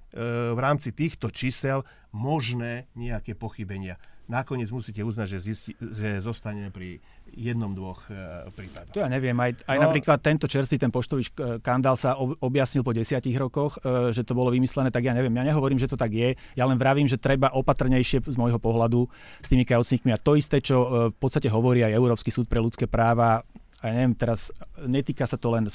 [0.51, 3.95] v rámci týchto čísel možné nejaké pochybenia
[4.27, 6.99] nakoniec musíte uznať, že, zisti, že zostane pri
[7.31, 8.95] jednom, dvoch e, prípadoch.
[8.95, 9.35] To ja neviem.
[9.39, 11.27] Aj, aj no, napríklad tento čerstvý, ten poštový
[11.63, 15.35] kandál sa objasnil po desiatich rokoch, e, že to bolo vymyslené, tak ja neviem.
[15.35, 16.35] Ja nehovorím, že to tak je.
[16.59, 19.07] Ja len vravím, že treba opatrnejšie z môjho pohľadu
[19.43, 20.11] s tými kajúcnikmi.
[20.11, 23.47] A to isté, čo e, v podstate hovorí aj Európsky súd pre ľudské práva,
[23.85, 24.49] a ja neviem, teraz
[24.89, 25.69] netýka sa to len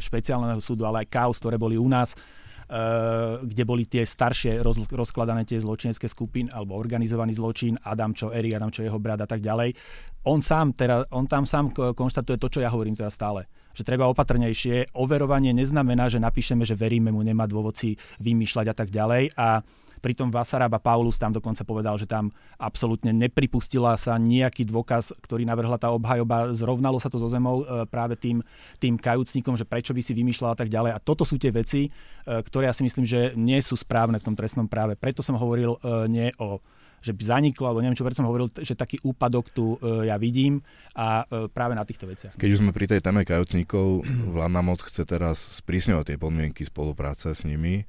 [0.00, 2.16] špeciálneho súdu, ale aj kaos, ktoré boli u nás
[3.42, 8.52] kde boli tie staršie roz, rozkladané tie zločinecké skupiny alebo organizovaný zločin, Adam čo Eri,
[8.52, 9.72] Adam čo jeho brat a tak ďalej.
[10.28, 14.10] On, sám teda, on tam sám konštatuje to, čo ja hovorím teraz stále že treba
[14.10, 14.90] opatrnejšie.
[14.98, 19.38] Overovanie neznamená, že napíšeme, že veríme mu, nemá dôvod si vymýšľať a tak ďalej.
[19.38, 19.62] A
[19.98, 25.76] Pritom Vasaraba Paulus tam dokonca povedal, že tam absolútne nepripustila sa nejaký dôkaz, ktorý navrhla
[25.76, 26.54] tá obhajoba.
[26.54, 28.40] Zrovnalo sa to so zemou e, práve tým,
[28.78, 30.94] tým kajúcnikom, že prečo by si vymýšľala tak ďalej.
[30.94, 31.90] A toto sú tie veci, e,
[32.24, 34.94] ktoré ja si myslím, že nie sú správne v tom trestnom práve.
[34.94, 36.62] Preto som hovoril e, nie o
[36.98, 40.18] že by zaniklo, alebo neviem čo, preto som hovoril, že taký úpadok tu e, ja
[40.18, 40.58] vidím
[40.98, 42.34] a e, práve na týchto veciach.
[42.34, 44.02] Keď už sme pri tej téme kajúcnikov,
[44.34, 47.86] vládna moc chce teraz sprísňovať tie podmienky spolupráce s nimi.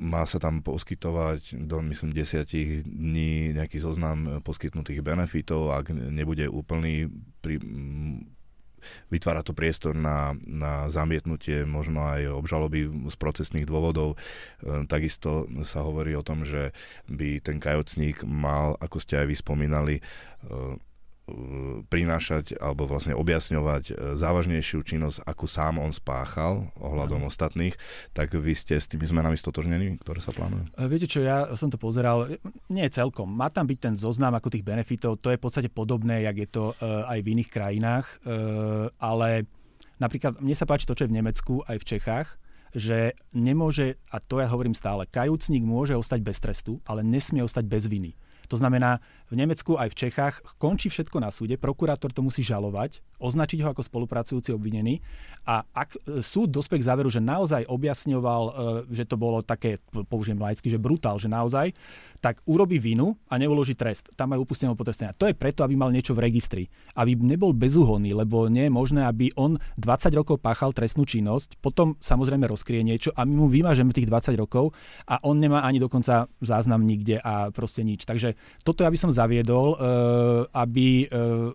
[0.00, 7.12] Má sa tam poskytovať do, myslím, desiatich dní nejaký zoznam poskytnutých benefitov, ak nebude úplný
[7.44, 7.60] pri,
[9.12, 14.16] vytvára to priestor na, na zamietnutie možno aj obžaloby z procesných dôvodov.
[14.16, 16.72] E, takisto sa hovorí o tom, že
[17.06, 20.02] by ten kajocník mal, ako ste aj vy spomínali, e,
[21.86, 27.30] prinášať alebo vlastne objasňovať e, závažnejšiu činnosť, ako sám on spáchal ohľadom ano.
[27.30, 27.74] ostatných,
[28.12, 30.68] tak vy ste s tými zmenami stotožnení, ktoré sa plánujú?
[30.74, 32.28] E, viete čo, ja som to pozeral,
[32.68, 33.30] nie celkom.
[33.30, 36.48] Má tam byť ten zoznam ako tých benefitov, to je v podstate podobné, jak je
[36.50, 38.06] to aj v iných krajinách,
[38.98, 39.46] ale
[40.00, 42.28] napríklad mne sa páči to, čo je v Nemecku, aj v Čechách,
[42.74, 47.64] že nemôže, a to ja hovorím stále, kajúcnik môže ostať bez trestu, ale nesmie ostať
[47.66, 48.14] bez viny.
[48.50, 48.98] To znamená,
[49.30, 53.70] v Nemecku aj v Čechách končí všetko na súde, prokurátor to musí žalovať, označiť ho
[53.70, 54.98] ako spolupracujúci obvinený
[55.46, 58.52] a ak e, súd dospie k záveru, že naozaj objasňoval, e,
[58.90, 59.78] že to bolo také,
[60.10, 61.70] použijem laicky, že brutál, že naozaj,
[62.18, 64.10] tak urobí vinu a neuloží trest.
[64.18, 65.16] Tam majú upusteného potrestenia.
[65.16, 66.64] To je preto, aby mal niečo v registri.
[66.98, 71.96] Aby nebol bezúhonný, lebo nie je možné, aby on 20 rokov páchal trestnú činnosť, potom
[72.02, 74.76] samozrejme rozkrie niečo a my mu vymážeme tých 20 rokov
[75.08, 78.04] a on nemá ani dokonca záznam nikde a proste nič.
[78.04, 79.78] Takže toto ja by som zaviedol, eh,
[80.52, 81.50] aby eh,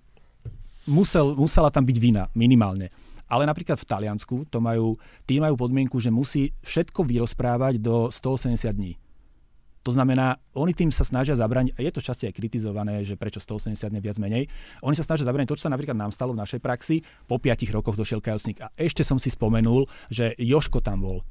[0.89, 2.89] musel, musela tam byť vina minimálne.
[3.25, 8.69] Ale napríklad v Taliansku to majú, tí majú podmienku, že musí všetko vyrozprávať do 180
[8.77, 8.93] dní.
[9.85, 13.37] To znamená, oni tým sa snažia zabrániť, a je to časte aj kritizované, že prečo
[13.37, 14.49] 180 dní viac menej,
[14.81, 17.69] oni sa snažia zabrániť to, čo sa napríklad nám stalo v našej praxi, po 5
[17.69, 18.65] rokoch došiel kajosník.
[18.65, 21.21] A ešte som si spomenul, že Joško tam bol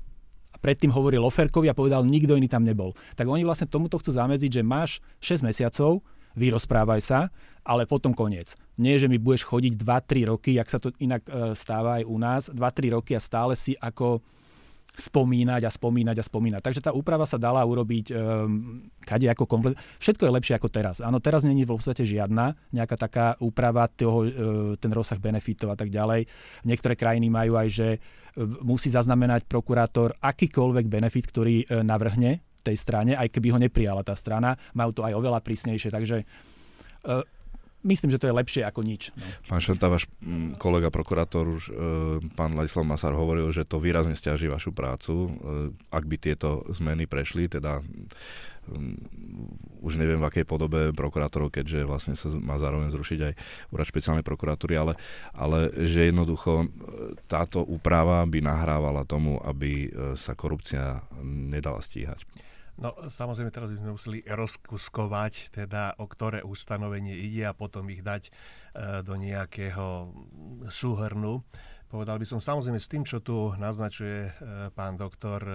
[0.64, 2.96] predtým hovoril Oferkovi a povedal, nikto iný tam nebol.
[3.20, 6.00] Tak oni vlastne tomuto chcú zamedziť, že máš 6 mesiacov,
[6.33, 7.20] vyrozprávaj sa,
[7.61, 8.57] ale potom koniec.
[8.81, 12.16] Nie, že mi budeš chodiť 2-3 roky, jak sa to inak e, stáva aj u
[12.16, 14.24] nás, 2-3 roky a stále si ako
[14.94, 16.62] spomínať a spomínať a spomínať.
[16.62, 19.74] Takže tá úprava sa dala urobiť um, kade ako komplet.
[19.98, 21.03] Všetko je lepšie ako teraz.
[21.03, 24.31] Áno, teraz není v podstate žiadna nejaká taká úprava, toho, uh,
[24.79, 26.31] ten rozsah benefitov a tak ďalej.
[26.62, 28.23] Niektoré krajiny majú aj, že uh,
[28.62, 34.16] musí zaznamenať prokurátor akýkoľvek benefit, ktorý uh, navrhne tej strane, aj keby ho neprijala tá
[34.16, 34.57] strana.
[34.73, 37.23] Majú to aj oveľa prísnejšie, takže uh,
[37.85, 39.12] myslím, že to je lepšie ako nič.
[39.14, 39.25] No.
[39.47, 41.73] Pán Šanta, váš mm, kolega prokurátor, už, e,
[42.35, 45.29] pán Ladislav Masar hovoril, že to výrazne stiaží vašu prácu, e,
[45.92, 52.14] ak by tieto zmeny prešli, teda mm, už neviem v akej podobe prokurátorov, keďže vlastne
[52.16, 53.33] sa má zároveň zrušiť aj
[53.70, 54.97] úrad špeciálnej prokuratúry, ale,
[55.37, 56.66] ale že jednoducho e,
[57.29, 62.25] táto úprava by nahrávala tomu, aby sa korupcia nedala stíhať.
[62.74, 68.02] No samozrejme teraz by sme museli rozkuskovať, teda o ktoré ustanovenie ide a potom ich
[68.02, 68.30] dať e,
[69.06, 70.10] do nejakého
[70.66, 71.46] súhrnu.
[71.87, 74.30] Povedal by som samozrejme s tým, čo tu naznačuje e,
[74.74, 75.54] pán doktor, e,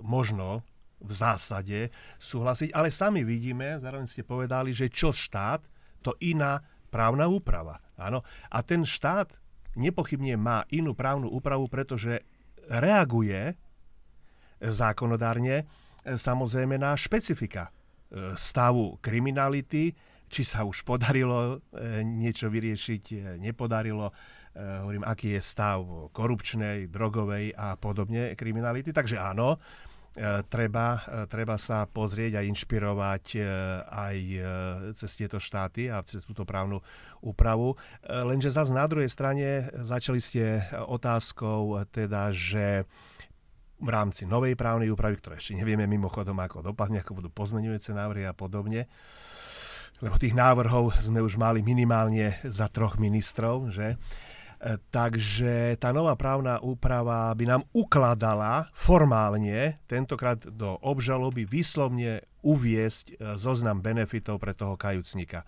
[0.00, 0.64] možno
[0.96, 5.60] v zásade súhlasiť, ale sami vidíme, zároveň ste povedali, že čo štát,
[6.00, 7.84] to iná právna úprava.
[8.00, 8.24] Áno.
[8.48, 9.28] A ten štát
[9.76, 12.24] nepochybne má inú právnu úpravu, pretože
[12.72, 13.52] reaguje
[14.64, 15.68] zákonodárne
[16.14, 17.70] samozrejme na špecifika e,
[18.38, 19.90] stavu kriminality,
[20.30, 24.14] či sa už podarilo e, niečo vyriešiť, e, nepodarilo,
[24.56, 25.84] hovorím, aký je stav
[26.16, 28.88] korupčnej, drogovej a podobne kriminality.
[28.88, 29.60] Takže áno,
[30.48, 30.96] treba,
[31.28, 33.36] treba sa pozrieť a inšpirovať
[33.84, 34.16] aj
[34.96, 36.80] cez tieto štáty a cez túto právnu
[37.20, 37.76] úpravu.
[38.08, 42.88] Lenže zase na druhej strane začali ste otázkou teda, že
[43.76, 48.24] v rámci novej právnej úpravy, ktoré ešte nevieme mimochodom, ako dopadne, ako budú pozmenujúce návrhy
[48.24, 48.88] a podobne.
[50.00, 53.96] Lebo tých návrhov sme už mali minimálne za troch ministrov, že?
[53.96, 63.04] E, takže tá nová právna úprava by nám ukladala formálne, tentokrát do obžaloby, výslovne uviesť
[63.08, 65.44] e, zoznam benefitov pre toho kajúcnika.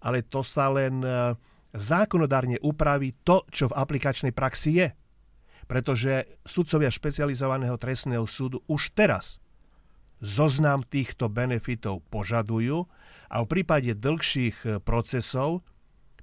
[0.00, 1.36] Ale to sa len e,
[1.76, 4.88] zákonodárne upraví to, čo v aplikačnej praxi je
[5.70, 9.38] pretože sudcovia špecializovaného trestného súdu už teraz
[10.18, 12.90] zoznam týchto benefitov požadujú
[13.30, 15.62] a v prípade dlhších e, procesov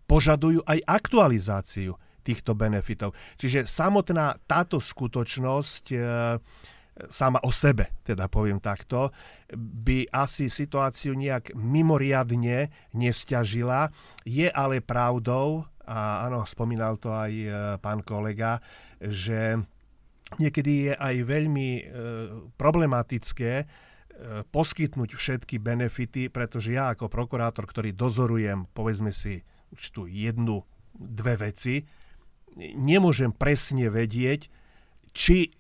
[0.03, 1.95] požadujú aj aktualizáciu
[2.27, 3.15] týchto benefitov.
[3.39, 5.97] Čiže samotná táto skutočnosť e,
[7.07, 9.15] sama o sebe, teda poviem takto,
[9.55, 13.95] by asi situáciu nejak mimoriadne nestiažila.
[14.27, 17.47] Je ale pravdou, a áno, spomínal to aj e,
[17.79, 18.59] pán kolega,
[19.01, 19.61] že
[20.37, 21.83] niekedy je aj veľmi e,
[22.59, 23.65] problematické e,
[24.49, 30.63] poskytnúť všetky benefity, pretože ja ako prokurátor, ktorý dozorujem, povedzme si, určitú jednu,
[30.97, 31.85] dve veci,
[32.57, 34.49] nemôžem presne vedieť,
[35.13, 35.53] či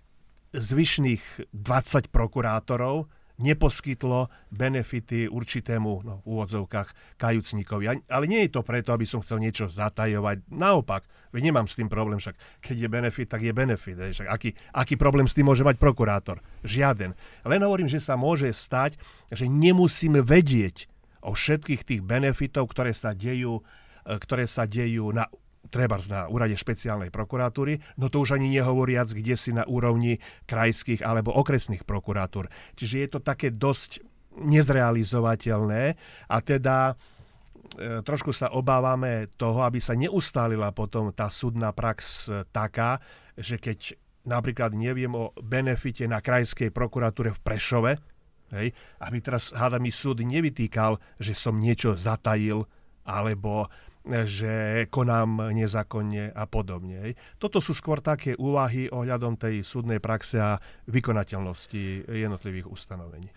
[0.53, 8.09] zvyšných 20 prokurátorov neposkytlo benefity určitému, no, v úvodzovkách, kajúcníkovi.
[8.09, 10.49] Ale nie je to preto, aby som chcel niečo zatajovať.
[10.49, 13.97] Naopak, veď nemám s tým problém, však keď je benefit, tak je benefit.
[13.97, 16.41] Však aký, aký problém s tým môže mať prokurátor?
[16.65, 17.13] Žiaden.
[17.45, 18.97] Len hovorím, že sa môže stať,
[19.29, 20.89] že nemusíme vedieť
[21.21, 23.61] o všetkých tých benefitov, ktoré sa dejú,
[24.05, 25.29] e, ktoré sa dejú na
[25.67, 31.03] treba na úrade špeciálnej prokuratúry, no to už ani nehovoriac, kde si na úrovni krajských
[31.03, 32.47] alebo okresných prokuratúr.
[32.79, 34.03] Čiže je to také dosť
[34.37, 35.83] nezrealizovateľné
[36.29, 36.95] a teda e,
[38.05, 43.01] trošku sa obávame toho, aby sa neustálila potom tá súdna prax e, taká,
[43.33, 47.91] že keď napríklad neviem o benefite na krajskej prokuratúre v Prešove,
[48.53, 52.67] hej, aby teraz hádami súd nevytýkal, že som niečo zatajil
[53.07, 53.71] alebo
[54.27, 57.13] že konám nezákonne a podobne.
[57.37, 63.29] Toto sú skôr také úvahy ohľadom tej súdnej praxe a vykonateľnosti jednotlivých ustanovení.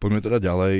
[0.00, 0.74] Poďme teda ďalej.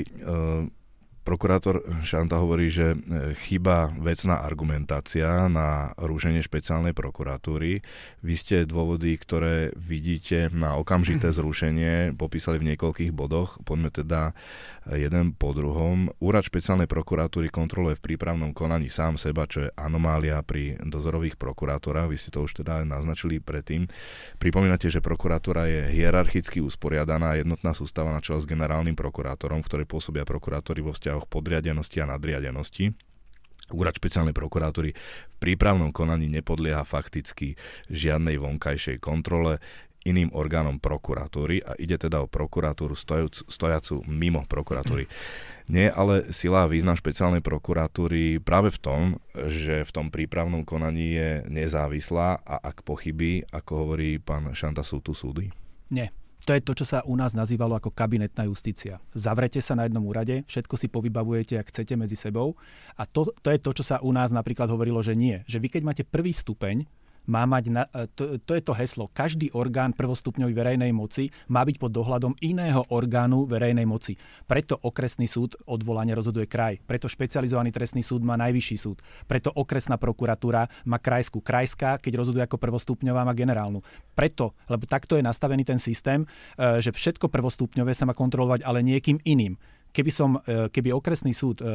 [1.21, 7.85] Prokurátor Šanta hovorí, že e, chýba vecná argumentácia na rušenie špeciálnej prokuratúry.
[8.25, 13.61] Vy ste dôvody, ktoré vidíte na okamžité zrušenie, popísali v niekoľkých bodoch.
[13.69, 14.33] Poďme teda
[14.97, 16.11] jeden po druhom.
[16.19, 22.11] Úrad špeciálnej prokuratúry kontroluje v prípravnom konaní sám seba, čo je anomália pri dozorových prokurátorách.
[22.11, 23.87] Vy ste to už teda naznačili predtým.
[24.43, 29.87] Pripomínate, že prokuratúra je hierarchicky usporiadaná jednotná sústava na čele s generálnym prokurátorom, v ktorej
[29.87, 32.95] pôsobia prokurátori vo vzťahoch podriadenosti a nadriadenosti.
[33.71, 37.55] Úrad špeciálnej prokuratúry v prípravnom konaní nepodlieha fakticky
[37.87, 39.63] žiadnej vonkajšej kontrole
[40.05, 45.05] iným orgánom prokuratúry a ide teda o prokuratúru stojacu, stojacu mimo prokuratúry.
[45.71, 49.03] Nie ale sila a význam špeciálnej prokuratúry práve v tom,
[49.37, 54.99] že v tom prípravnom konaní je nezávislá a ak pochybí, ako hovorí pán Šanta, sú
[55.05, 55.53] tu súdy?
[55.93, 56.11] Nie.
[56.49, 58.97] To je to, čo sa u nás nazývalo ako kabinetná justícia.
[59.13, 62.57] Zavrete sa na jednom úrade, všetko si povybavujete, ak chcete medzi sebou.
[62.97, 65.45] A to, to je to, čo sa u nás napríklad hovorilo, že nie.
[65.45, 66.89] Že vy keď máte prvý stupeň,
[67.29, 71.67] má mať, na, e, to, to je to heslo, každý orgán prvostupňovej verejnej moci má
[71.67, 74.17] byť pod dohľadom iného orgánu verejnej moci.
[74.47, 80.01] Preto okresný súd odvolanie rozhoduje kraj, preto špecializovaný trestný súd má najvyšší súd, preto okresná
[80.01, 83.85] prokuratúra má krajskú, krajská, keď rozhoduje ako prvostupňová, má generálnu.
[84.17, 86.25] Preto, lebo takto je nastavený ten systém,
[86.57, 89.61] e, že všetko prvostupňové sa má kontrolovať, ale niekým iným
[89.91, 91.67] keby, som, e, keby okresný súd e,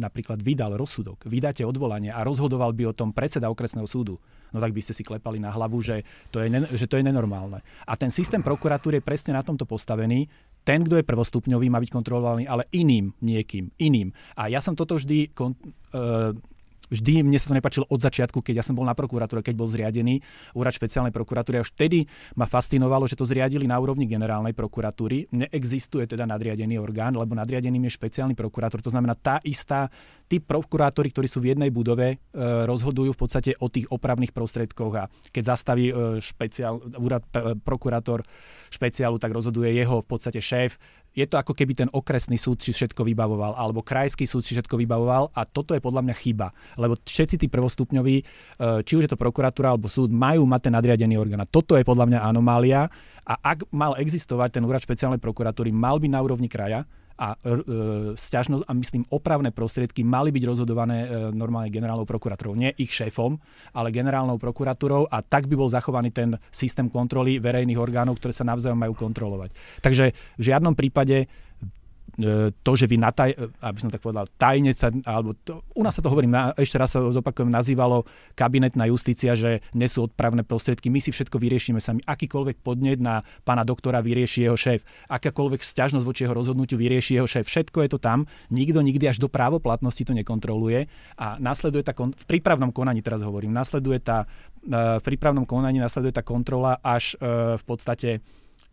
[0.00, 4.16] napríklad vydal rozsudok, vydáte odvolanie a rozhodoval by o tom predseda okresného súdu,
[4.52, 7.60] no tak by ste si klepali na hlavu, že to je, že to je nenormálne.
[7.84, 10.26] A ten systém prokuratúry je presne na tomto postavený.
[10.66, 14.10] Ten, kto je prvostupňový, má byť kontrolovaný, ale iným niekým, iným.
[14.34, 15.54] A ja som toto vždy kon,
[15.94, 16.34] uh,
[16.88, 19.66] Vždy mne sa to nepačilo od začiatku, keď ja som bol na prokuratúre, keď bol
[19.66, 20.22] zriadený
[20.54, 21.62] úrad špeciálnej prokuratúry.
[21.62, 22.06] Už vtedy
[22.38, 25.30] ma fascinovalo, že to zriadili na úrovni generálnej prokuratúry.
[25.34, 28.82] Neexistuje teda nadriadený orgán, lebo nadriadeným je špeciálny prokurátor.
[28.82, 29.90] To znamená, tá istá,
[30.30, 32.16] tí prokurátori, ktorí sú v jednej budove, e,
[32.66, 38.26] rozhodujú v podstate o tých opravných prostriedkoch a keď zastaví e, špeciál, úrad e, prokurátor
[38.70, 40.78] špeciálu, tak rozhoduje jeho v podstate šéf
[41.16, 44.76] je to ako keby ten okresný súd si všetko vybavoval, alebo krajský súd si všetko
[44.76, 46.52] vybavoval a toto je podľa mňa chyba.
[46.76, 48.24] Lebo všetci tí prvostupňoví, e,
[48.84, 51.40] či už je to prokuratúra alebo súd, majú mať ten nadriadený orgán.
[51.40, 52.92] A toto je podľa mňa anomália.
[53.24, 56.84] A ak mal existovať ten úrad špeciálnej prokuratúry, mal by na úrovni kraja,
[57.16, 62.52] a e, stiažnosť a myslím opravné prostriedky mali byť rozhodované e, normálne generálnou prokuratúrou.
[62.52, 63.40] Nie ich šéfom,
[63.72, 68.44] ale generálnou prokuratúrou a tak by bol zachovaný ten systém kontroly verejných orgánov, ktoré sa
[68.44, 69.50] navzájom majú kontrolovať.
[69.80, 71.28] Takže v žiadnom prípade
[72.64, 76.00] to, že vy nataj, aby som tak povedal, tajne sa, alebo to, u nás sa
[76.00, 81.12] to hovorím, ešte raz sa zopakujem, nazývalo kabinetná justícia, že nesú odpravné prostriedky, my si
[81.12, 82.00] všetko vyriešime sami.
[82.08, 84.80] Akýkoľvek podnet na pána doktora vyrieši jeho šéf,
[85.12, 89.20] akákoľvek sťažnosť voči jeho rozhodnutiu vyrieši jeho šéf, všetko je to tam, nikto nikdy až
[89.20, 90.88] do právoplatnosti to nekontroluje.
[91.20, 94.24] A nasleduje tá, kon- v prípravnom konaní teraz hovorím, nasleduje tá,
[94.64, 98.24] e, v prípravnom konaní nasleduje tá kontrola až e, v podstate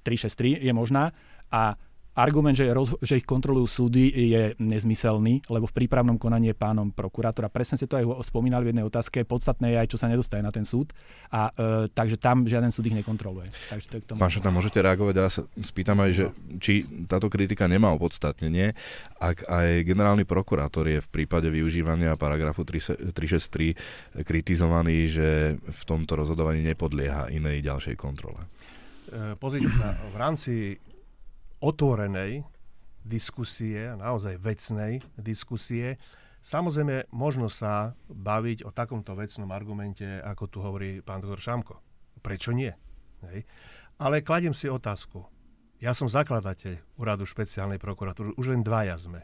[0.07, 1.11] 363 je možná.
[1.51, 1.75] A
[2.13, 6.93] Argument, že, roz, že ich kontrolujú súdy, je nezmyselný, lebo v prípravnom konaní je pánom
[6.93, 7.49] prokurátora.
[7.49, 9.25] Presne ste to aj spomínali v jednej otázke.
[9.25, 10.93] Podstatné je aj, čo sa nedostaje na ten súd.
[11.33, 13.49] A, e, takže tam žiaden súd ich nekontroluje.
[13.65, 14.21] Takže to je k tomu.
[14.21, 15.13] Pán tam môžete reagovať.
[15.17, 16.25] Ja sa spýtam aj, že
[16.61, 18.77] či táto kritika nemá opodstatnenie,
[19.17, 26.61] ak aj generálny prokurátor je v prípade využívania paragrafu 363 kritizovaný, že v tomto rozhodovaní
[26.61, 28.45] nepodlieha inej ďalšej kontrole.
[29.09, 30.53] E, pozrite sa, v rámci
[31.63, 32.43] otvorenej
[33.07, 35.95] diskusie, naozaj vecnej diskusie.
[36.43, 41.75] Samozrejme, možno sa baviť o takomto vecnom argumente, ako tu hovorí pán doktor Šamko.
[42.19, 42.71] Prečo nie?
[43.31, 43.47] Hej.
[43.99, 45.23] Ale kladiem si otázku.
[45.79, 49.23] Ja som zakladateľ úradu špeciálnej prokuratúry, už len dvaja sme.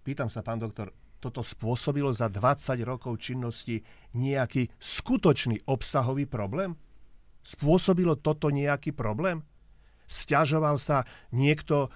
[0.00, 3.84] Pýtam sa, pán doktor, toto spôsobilo za 20 rokov činnosti
[4.16, 6.80] nejaký skutočný obsahový problém?
[7.44, 9.44] Spôsobilo toto nejaký problém?
[10.10, 11.86] Sťažoval sa niekto,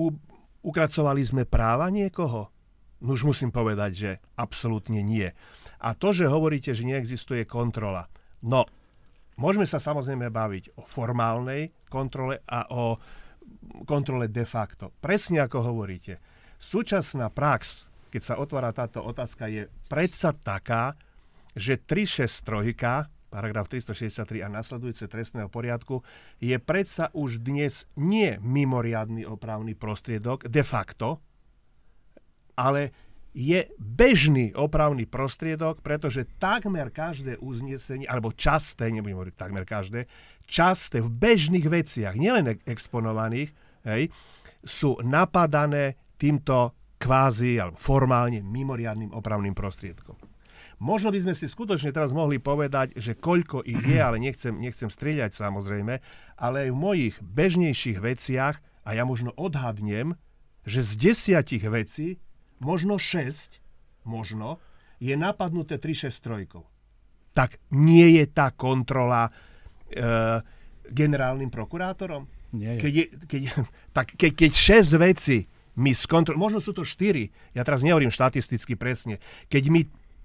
[0.00, 0.06] u,
[0.64, 2.48] ukracovali sme práva niekoho?
[3.04, 5.28] No už musím povedať, že absolútne nie.
[5.84, 8.08] A to, že hovoríte, že neexistuje kontrola,
[8.40, 8.64] no,
[9.36, 12.96] môžeme sa samozrejme baviť o formálnej kontrole a o
[13.84, 14.88] kontrole de facto.
[15.04, 16.16] Presne ako hovoríte.
[16.56, 20.96] Súčasná prax, keď sa otvára táto otázka, je predsa taká,
[21.52, 26.06] že 363 paragraf 363 a nasledujúce trestného poriadku,
[26.38, 31.18] je predsa už dnes nie mimoriadný opravný prostriedok de facto,
[32.54, 32.94] ale
[33.34, 40.06] je bežný opravný prostriedok, pretože takmer každé uznesenie, alebo časté, nebudem hovoriť takmer každé,
[40.46, 43.50] časté v bežných veciach, nielen exponovaných,
[43.82, 44.14] hej,
[44.62, 46.70] sú napadané týmto
[47.02, 50.33] kvázi alebo formálne mimoriadným opravným prostriedkom.
[50.82, 54.90] Možno by sme si skutočne teraz mohli povedať, že koľko ich je, ale nechcem, nechcem
[54.90, 56.00] strieľať samozrejme,
[56.38, 60.14] ale aj v mojich bežnejších veciach, a ja možno odhadnem,
[60.68, 62.20] že z desiatich vecí,
[62.60, 63.60] možno 6,
[64.04, 64.60] možno,
[65.00, 66.64] je napadnuté 363.
[67.34, 69.32] Tak nie je tá kontrola e,
[70.88, 72.28] generálnym prokurátorom?
[72.54, 72.80] Nie je.
[72.80, 73.42] Keď, je, keď,
[73.96, 75.38] tak keď, keď 6 veci
[75.74, 79.18] my skontrolujeme, možno sú to 4, ja teraz nehovorím štatisticky presne,
[79.50, 79.80] keď my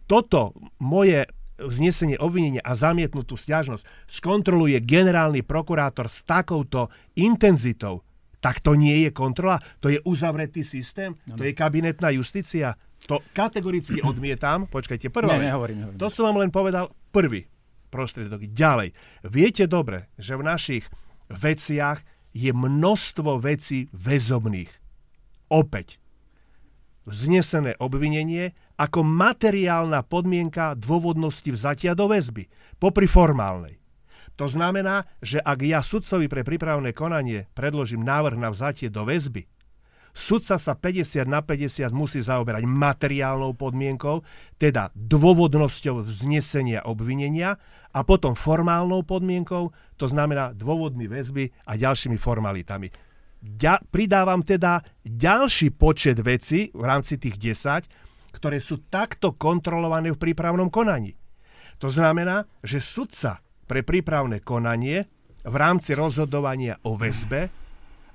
[0.10, 1.30] toto moje
[1.62, 8.01] vznesenie obvinenia a zamietnutú stiažnosť skontroluje generálny prokurátor s takouto intenzitou,
[8.39, 12.80] tak to nie je kontrola, to je uzavretý systém, to je kabinetná justícia.
[13.05, 14.66] To kategoricky odmietam.
[14.72, 15.51] Počkajte, prvá ne, vec.
[15.51, 15.99] Nehovorím, nehovorím.
[15.99, 17.45] To som vám len povedal prvý
[17.91, 18.49] prostriedok.
[18.49, 18.95] Ďalej.
[19.28, 20.84] Viete dobre, že v našich
[21.28, 22.01] veciach
[22.32, 24.70] je množstvo vecí väzobných.
[25.49, 25.97] Opäť,
[27.10, 32.47] vznesené obvinenie ako materiálna podmienka dôvodnosti vzatia do väzby,
[32.80, 33.75] popri formálnej.
[34.39, 39.51] To znamená, že ak ja sudcovi pre prípravné konanie predložím návrh na vzatie do väzby,
[40.15, 44.23] sudca sa 50 na 50 musí zaoberať materiálnou podmienkou,
[44.55, 47.59] teda dôvodnosťou vznesenia obvinenia
[47.91, 52.95] a potom formálnou podmienkou, to znamená dôvodmi väzby a ďalšími formalitami.
[53.39, 60.21] Ďa, pridávam teda ďalší počet vecí v rámci tých 10, ktoré sú takto kontrolované v
[60.21, 61.17] prípravnom konaní.
[61.80, 65.07] To znamená, že sudca pre prípravné konanie
[65.47, 67.47] v rámci rozhodovania o väzbe,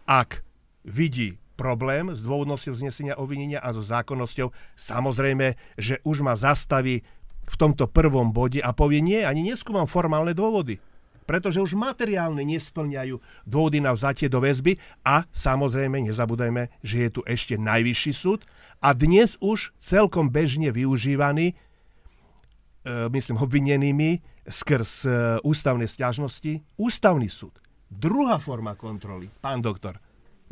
[0.04, 0.44] ak
[0.84, 7.00] vidí problém s dôvodnosťou vznesenia obvinenia a so zákonnosťou, samozrejme, že už ma zastaví
[7.44, 10.82] v tomto prvom bode a povie nie, ani neskúmam formálne dôvody
[11.24, 13.16] pretože už materiálne nesplňajú
[13.48, 18.44] dôvody na vzatie do väzby a samozrejme nezabúdajme, že je tu ešte najvyšší súd
[18.84, 25.10] a dnes už celkom bežne využívaný, e, myslím, obvinenými skrz e,
[25.40, 27.56] ústavné stiažnosti, ústavný súd.
[27.88, 29.96] Druhá forma kontroly, pán doktor,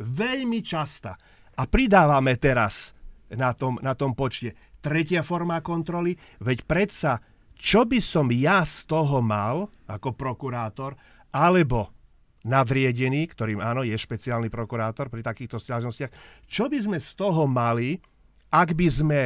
[0.01, 1.13] veľmi častá.
[1.53, 2.97] A pridávame teraz
[3.29, 7.21] na tom, na tom počte tretia forma kontroly, veď predsa,
[7.53, 10.97] čo by som ja z toho mal ako prokurátor,
[11.29, 11.93] alebo
[12.49, 16.11] nadriedený, ktorým áno, je špeciálny prokurátor pri takýchto stiažnostiach,
[16.49, 18.01] čo by sme z toho mali,
[18.53, 19.21] ak by sme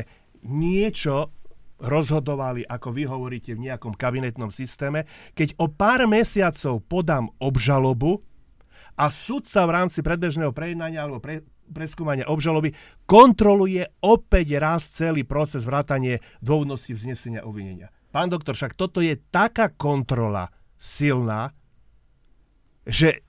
[0.47, 1.35] niečo
[1.83, 5.05] rozhodovali, ako vy hovoríte, v nejakom kabinetnom systéme,
[5.35, 8.23] keď o pár mesiacov podám obžalobu
[8.97, 12.73] a sudca v rámci predbežného prejednania alebo pre, preskúmania obžaloby
[13.05, 17.93] kontroluje opäť raz celý proces vrátanie dôvodnosti vznesenia obvinenia.
[18.09, 20.49] Pán doktor, však toto je taká kontrola
[20.81, 21.53] silná,
[22.87, 23.21] že,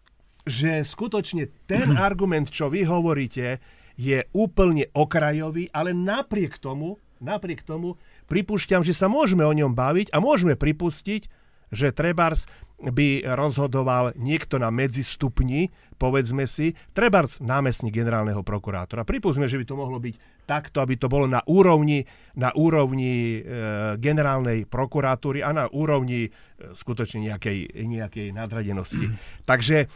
[0.48, 3.60] že skutočne ten argument, čo vy hovoríte,
[3.98, 7.98] je úplne okrajový, ale napriek tomu, napriek tomu
[8.30, 11.26] pripúšťam, že sa môžeme o ňom baviť a môžeme pripustiť,
[11.74, 12.46] že Trebars
[12.78, 19.02] by rozhodoval niekto na medzistupni, povedzme si, Trebars námestník generálneho prokurátora.
[19.02, 22.06] Pripustme, že by to mohlo byť takto, aby to bolo na úrovni,
[22.38, 23.50] na úrovni e,
[23.98, 26.30] generálnej prokuratúry a na úrovni e,
[26.70, 29.10] skutočne nejakej, nejakej nadradenosti.
[29.50, 29.90] Takže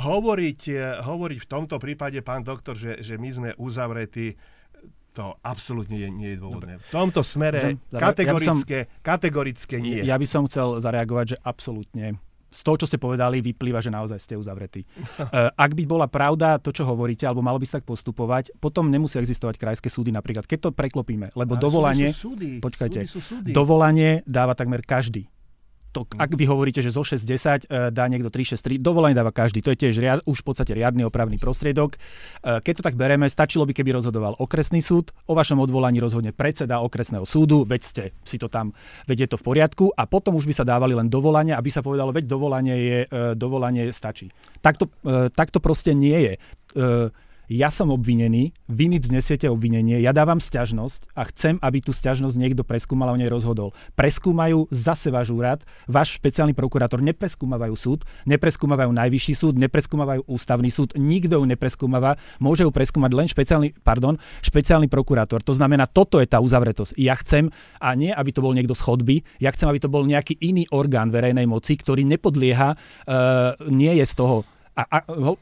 [0.00, 4.38] hovoriť, e, hovoriť v tomto prípade, pán doktor, že, že my sme uzavretí,
[5.16, 6.76] to absolútne nie, nie je dôvodné.
[6.76, 10.00] V tomto smere Môžem, kategorické, ja som, kategorické nie.
[10.04, 12.20] Ja by som chcel zareagovať, že absolútne
[12.56, 14.88] z toho, čo ste povedali, vyplýva, že naozaj ste uzavretí.
[15.20, 18.88] Uh, ak by bola pravda to, čo hovoríte, alebo malo by sa tak postupovať, potom
[18.88, 20.48] nemusia existovať krajské súdy napríklad.
[20.48, 22.08] Keď to preklopíme, lebo dovolanie...
[22.08, 23.50] Súdy, počkajte, súdy sú súdy.
[23.52, 25.28] dovolanie dáva takmer každý
[25.96, 29.64] to, ak vy hovoríte, že zo 6-10 e, dá niekto 3-6-3, dovolenie dáva každý.
[29.64, 31.96] To je tiež riad, už v podstate riadny opravný prostriedok.
[31.96, 36.36] E, keď to tak bereme, stačilo by, keby rozhodoval okresný súd, o vašom odvolaní rozhodne
[36.36, 38.76] predseda okresného súdu, veď ste si to tam,
[39.08, 41.80] veď je to v poriadku a potom už by sa dávali len dovolania, aby sa
[41.80, 44.28] povedalo, veď dovolanie, je, e, dovolanie stačí.
[44.60, 44.92] Takto,
[45.32, 46.34] takto proste nie je
[47.46, 52.34] ja som obvinený, vy mi vznesiete obvinenie, ja dávam sťažnosť a chcem, aby tú sťažnosť
[52.34, 53.70] niekto preskúmal a o nej rozhodol.
[53.94, 60.98] Preskúmajú zase váš úrad, váš špeciálny prokurátor, nepreskúmavajú súd, nepreskúmavajú najvyšší súd, nepreskúmavajú ústavný súd,
[60.98, 65.46] nikto ju nepreskúmava, môže ju preskúmať len špeciálny, pardon, špeciálny prokurátor.
[65.46, 66.98] To znamená, toto je tá uzavretosť.
[66.98, 70.02] Ja chcem, a nie, aby to bol niekto z chodby, ja chcem, aby to bol
[70.02, 74.98] nejaký iný orgán verejnej moci, ktorý nepodlieha, uh, nie je z toho a, a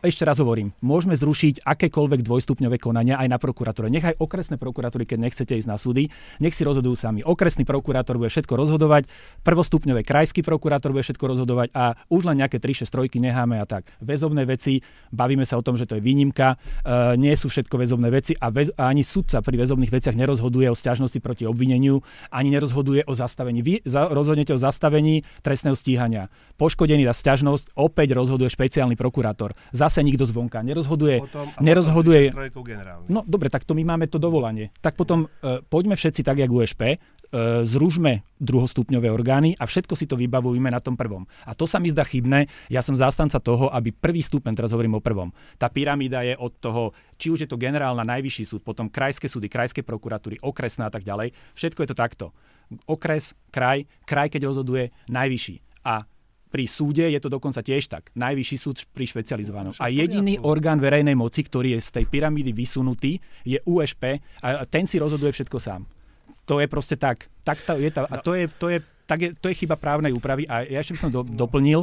[0.06, 3.90] ešte raz hovorím, môžeme zrušiť akékoľvek dvojstupňové konania aj na prokuratúre.
[3.90, 6.06] Nechaj okresné prokuratúry, keď nechcete ísť na súdy,
[6.38, 7.26] nech si rozhodujú sami.
[7.26, 9.10] Okresný prokurátor bude všetko rozhodovať,
[9.42, 13.90] prvostupňové krajský prokurátor bude všetko rozhodovať a už len nejaké 3-6 trojky necháme a tak.
[13.98, 14.78] Väzobné veci,
[15.10, 16.54] bavíme sa o tom, že to je výnimka,
[16.86, 20.70] e, nie sú všetko väzobné veci a, väz, a ani sudca pri väzobných veciach nerozhoduje
[20.70, 21.98] o stiažnosti proti obvineniu,
[22.30, 23.66] ani nerozhoduje o zastavení.
[23.66, 26.30] Vy za, rozhodnete o zastavení trestného stíhania.
[26.54, 29.56] Poškodený za stiažnosť opäť rozhoduje špeciálny prokurátor prokurátor.
[29.72, 31.24] Zase nikto zvonka nerozhoduje.
[31.24, 32.28] Potom, nerozhoduje.
[33.08, 34.68] No dobre, tak to my máme to dovolanie.
[34.84, 36.96] Tak potom uh, poďme všetci tak, jak USP, e,
[37.64, 41.24] zružme druhostupňové orgány a všetko si to vybavujeme na tom prvom.
[41.48, 42.46] A to sa mi zdá chybné.
[42.68, 46.52] Ja som zástanca toho, aby prvý stupeň, teraz hovorím o prvom, tá pyramída je od
[46.60, 50.92] toho, či už je to generálna najvyšší súd, potom krajské súdy, krajské prokuratúry, okresná a
[50.92, 51.32] tak ďalej.
[51.56, 52.26] Všetko je to takto.
[52.84, 55.64] Okres, kraj, kraj, keď rozhoduje, najvyšší.
[55.84, 56.04] A
[56.54, 58.14] pri súde je to dokonca tiež tak.
[58.14, 59.74] Najvyšší súd pri špecializovanom.
[59.82, 64.86] A jediný orgán verejnej moci, ktorý je z tej pyramídy vysunutý, je USP a ten
[64.86, 65.82] si rozhoduje všetko sám.
[66.46, 67.26] To je proste tak.
[67.42, 70.14] tak to je tá, a to je, to, je, tak je, to je chyba právnej
[70.14, 70.46] úpravy.
[70.46, 71.82] A ja ešte by som do, doplnil,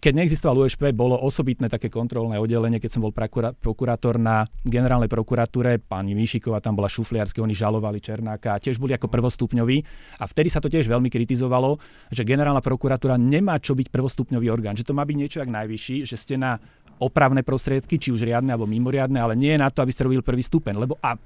[0.00, 5.76] keď neexistoval USP, bolo osobitné také kontrolné oddelenie, keď som bol prokurátor na generálnej prokuratúre,
[5.76, 9.84] pani Míšiková tam bola šufliarské, oni žalovali Černáka a tiež boli ako prvostupňoví.
[10.16, 11.76] A vtedy sa to tiež veľmi kritizovalo,
[12.08, 16.08] že generálna prokuratúra nemá čo byť prvostupňový orgán, že to má byť niečo jak najvyšší,
[16.08, 16.56] že ste na
[16.96, 20.40] opravné prostriedky, či už riadne alebo mimoriadne, ale nie na to, aby ste robili prvý
[20.40, 20.80] stupeň.
[20.80, 21.20] Lebo a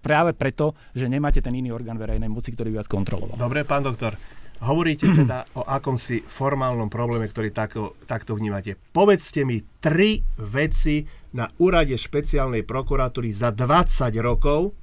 [0.00, 3.36] práve preto, že nemáte ten iný orgán verejnej moci, ktorý by vás kontroloval.
[3.36, 4.16] Dobre, pán doktor.
[4.60, 8.76] Hovoríte teda o akomsi formálnom probléme, ktorý tako, takto vnímate.
[8.92, 14.76] Povedzte mi tri veci na úrade špeciálnej prokuratúry za 20 rokov,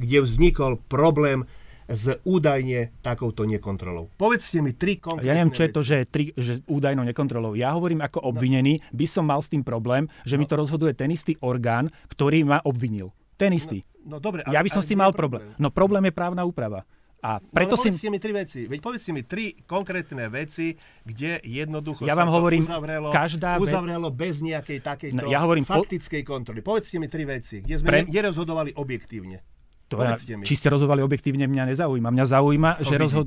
[0.00, 1.44] kde vznikol problém
[1.90, 4.14] s údajne takouto nekontrolou.
[4.14, 7.58] Povedzte mi tri konkrétne Ja neviem, čo je to, že, tri, že údajnou nekontrolou.
[7.58, 8.30] Ja hovorím ako no.
[8.30, 10.40] obvinený, by som mal s tým problém, že no.
[10.40, 13.10] mi to rozhoduje ten istý orgán, ktorý ma obvinil.
[13.34, 13.82] Ten istý.
[14.06, 14.46] No, no dobre.
[14.46, 15.50] Ja by som s tým mal problém.
[15.50, 15.58] problém.
[15.58, 16.86] No problém je právna úprava.
[17.20, 18.12] A no, preto no, povedzte si...
[18.12, 18.60] mi tri veci.
[18.64, 20.72] Veď povedzte mi tri konkrétne veci,
[21.04, 25.68] kde jednoducho ja vám sa hovorím, uzavrelo, každá uzavrelo bez nejakej takej no, ja hovorím,
[25.68, 26.28] faktickej po...
[26.32, 26.64] kontroly.
[26.64, 27.98] Povedzte mi tri veci, kde sme Pre...
[28.08, 29.44] nerozhodovali objektívne.
[29.90, 30.14] To ja,
[30.46, 32.14] či ste rozhodovali objektívne, mňa nezaujíma.
[32.14, 33.26] Mňa zaujíma, to že rozhod...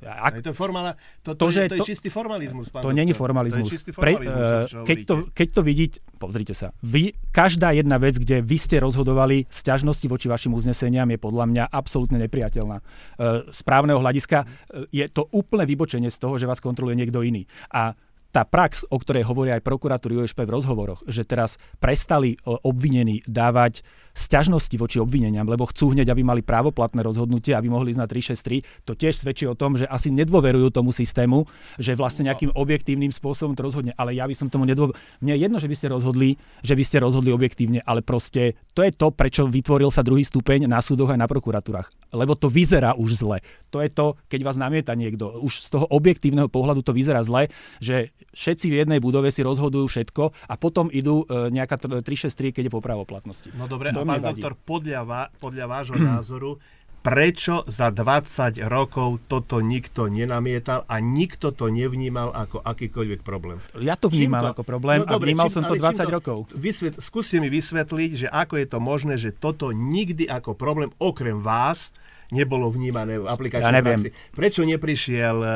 [0.00, 3.12] Ak, to, je formálna, to, to, to, že, to, je čistý formalizmus, pán To není
[3.12, 3.68] formalizmus.
[3.68, 8.00] To čistý formalizmus Pre, uh, keď, to, keď to vidíte, pozrite sa, vy, každá jedna
[8.00, 12.76] vec, kde vy ste rozhodovali sťažnosti voči vašim uzneseniam je podľa mňa absolútne nepriateľná.
[12.80, 17.20] Uh, z právneho hľadiska uh, je to úplné vybočenie z toho, že vás kontroluje niekto
[17.20, 17.44] iný.
[17.68, 17.92] A
[18.30, 23.82] tá prax, o ktorej hovoria aj prokuratúry USP v rozhovoroch, že teraz prestali obvinení dávať
[24.10, 28.86] sťažnosti voči obvineniam, lebo chcú hneď, aby mali právoplatné rozhodnutie, aby mohli ísť na 363.
[28.86, 31.46] To tiež svedčí o tom, že asi nedôverujú tomu systému,
[31.78, 33.94] že vlastne nejakým objektívnym spôsobom to rozhodne.
[33.94, 34.98] Ale ja by som tomu nedôveroval.
[35.22, 38.82] Mne je jedno, že by ste rozhodli, že by ste rozhodli objektívne, ale proste to
[38.82, 41.88] je to, prečo vytvoril sa druhý stupeň na súdoch aj na prokuratúrach.
[42.10, 43.38] Lebo to vyzerá už zle.
[43.70, 45.38] To je to, keď vás namieta niekto.
[45.38, 47.46] Už z toho objektívneho pohľadu to vyzerá zle,
[47.78, 52.62] že všetci v jednej budove si rozhodujú všetko a potom idú e, nejaká 363, keď
[52.68, 53.48] je po právoplatnosti.
[53.56, 56.60] No dobre, to pán doktor, podľa, podľa vášho názoru,
[57.00, 63.56] prečo za 20 rokov toto nikto nenamietal a nikto to nevnímal ako akýkoľvek problém.
[63.80, 66.12] Ja to vnímal to, ako problém no, a dobre, vnímal čím, som to 20 to,
[66.12, 66.38] rokov.
[66.52, 71.40] Vysvet, skúste mi vysvetliť, že ako je to možné, že toto nikdy ako problém okrem
[71.40, 71.96] vás
[72.30, 73.98] nebolo vnímané v aplikačnej ja neviem.
[73.98, 74.10] praxi.
[74.34, 75.48] Prečo neprišiel e,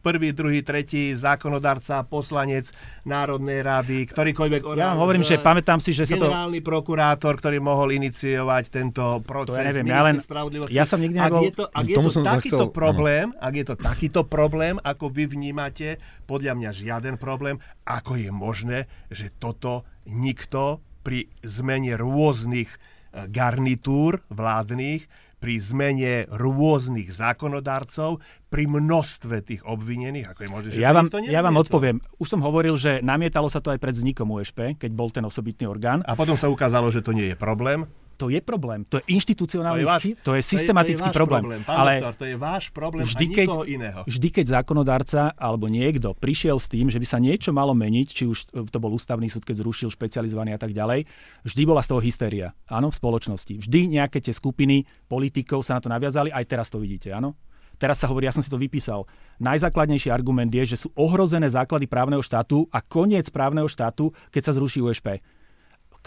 [0.00, 2.72] prvý, druhý, tretí zákonodarca, poslanec
[3.04, 6.28] Národnej rady, ktorýkoľvek orgán, Ja hovorím, že pamätám si, že sa to...
[6.28, 9.56] Generálny prokurátor, ktorý mohol iniciovať tento proces.
[9.56, 10.16] To ja neviem, ja len...
[10.72, 11.40] Ja som nikdy nebol...
[11.40, 12.74] Ak je to, ak je to takýto chcel...
[12.74, 18.30] problém, ak je to takýto problém, ako vy vnímate, podľa mňa žiaden problém, ako je
[18.32, 18.78] možné,
[19.12, 22.78] že toto nikto pri zmene rôznych e,
[23.30, 25.06] garnitúr vládnych
[25.46, 28.18] pri zmene rôznych zákonodarcov,
[28.50, 32.02] pri množstve tých obvinených, ako je možné, že ja vám, ja vám odpoviem.
[32.18, 35.70] Už som hovoril, že namietalo sa to aj pred vznikom USP, keď bol ten osobitný
[35.70, 36.02] orgán.
[36.02, 37.86] A potom sa ukázalo, že to nie je problém
[38.16, 38.82] to je problém.
[38.88, 41.42] To je inštitucionálny, to je, váš, to je systematický to je, to je problém.
[41.44, 41.62] problém.
[41.62, 44.00] Pán ale doktor, to je váš problém vždy, a keď, iného.
[44.08, 48.24] Vždy, keď zákonodárca alebo niekto prišiel s tým, že by sa niečo malo meniť, či
[48.24, 48.38] už
[48.72, 51.04] to bol ústavný súd, keď zrušil špecializovaný a tak ďalej,
[51.44, 52.56] vždy bola z toho hystéria.
[52.66, 53.60] Áno, v spoločnosti.
[53.62, 57.36] Vždy nejaké tie skupiny politikov sa na to naviazali, aj teraz to vidíte, áno?
[57.76, 59.04] Teraz sa hovorí, ja som si to vypísal.
[59.36, 64.52] Najzákladnejší argument je, že sú ohrozené základy právneho štátu a koniec právneho štátu, keď sa
[64.56, 65.20] zruší USP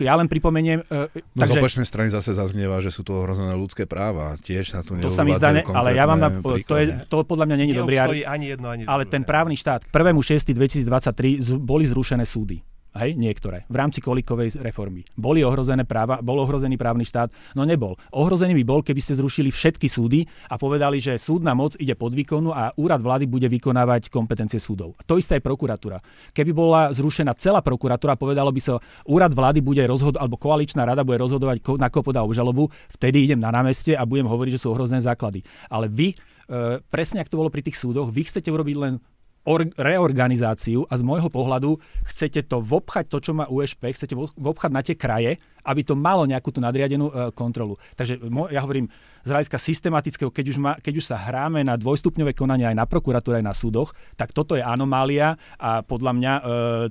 [0.02, 0.86] ja len pripomeniem...
[0.88, 4.36] Uh, no takže, z opačnej strany zase zaznieva, že sú to ohrozené ľudské práva.
[4.40, 7.16] Tiež sa tu To sa mi zdá, ne, ale ja vám na, to, je, to
[7.24, 7.98] podľa mňa není dobrý.
[8.26, 12.64] Ani jedno, ani ale ten právny štát, k 1.6.2023 boli zrušené súdy.
[13.00, 13.64] Hej, niektoré.
[13.72, 15.08] V rámci kolikovej reformy.
[15.16, 17.32] Boli ohrozené práva, bol ohrozený právny štát?
[17.56, 17.96] No nebol.
[18.12, 22.12] Ohrozený by bol, keby ste zrušili všetky súdy a povedali, že súdna moc ide pod
[22.12, 25.00] výkonu a úrad vlády bude vykonávať kompetencie súdov.
[25.08, 26.04] To isté je prokuratúra.
[26.36, 31.08] Keby bola zrušená celá prokuratúra, povedalo by sa, úrad vlády bude rozhodovať, alebo koaličná rada
[31.08, 32.68] bude rozhodovať, na koho podá obžalobu,
[33.00, 35.40] vtedy idem na námestie a budem hovoriť, že sú ohrozené základy.
[35.72, 39.00] Ale vy, e, presne ako to bolo pri tých súdoch, vy chcete urobiť len
[39.46, 44.72] or- reorganizáciu a z môjho pohľadu chcete to vopchať to, čo má USP, chcete vopchať
[44.72, 47.76] na tie kraje, aby to malo nejakú tú nadriadenú uh, kontrolu.
[47.96, 48.20] Takže
[48.52, 48.88] ja hovorím
[49.24, 52.88] z hľadiska systematického, keď už, ma, keď už sa hráme na dvojstupňové konania aj na
[52.88, 56.44] prokuratúre, aj na súdoch, tak toto je anomália a podľa mňa uh,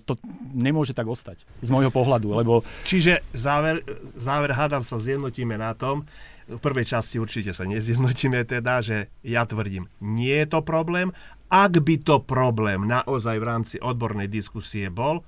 [0.04, 0.20] to
[0.52, 2.36] nemôže tak ostať z môjho pohľadu.
[2.36, 2.60] Lebo...
[2.84, 3.80] Čiže záver,
[4.14, 6.04] záver hádam sa zjednotíme na tom,
[6.48, 11.12] v prvej časti určite sa nezjednotíme teda, že ja tvrdím, nie je to problém
[11.48, 15.24] ak by to problém naozaj v rámci odbornej diskusie bol,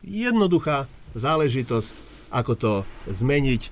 [0.00, 1.88] jednoduchá záležitosť,
[2.32, 2.72] ako to
[3.08, 3.62] zmeniť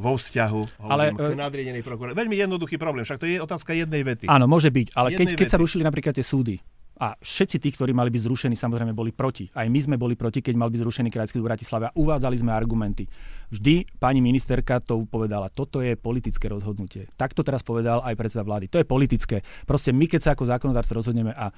[0.00, 2.16] vo vzťahu ale, k e, nadriedenej prokuratúre.
[2.16, 4.26] Veľmi jednoduchý problém, však to je otázka jednej vety.
[4.26, 6.56] Áno, môže byť, ale keď, keď sa rušili napríklad tie súdy,
[7.02, 9.50] A všetci tí, ktorí mali byť zrušení, samozrejme boli proti.
[9.58, 11.90] Aj my sme boli proti, keď mal byť zrušený krajský súd Bratislava.
[11.98, 13.10] Uvádzali sme argumenty.
[13.50, 15.50] Vždy pani ministerka to povedala.
[15.50, 17.10] Toto je politické rozhodnutie.
[17.18, 18.70] Tak to teraz povedal aj predseda vlády.
[18.70, 19.42] To je politické.
[19.66, 21.50] Proste my, keď sa ako zákonodárci rozhodneme a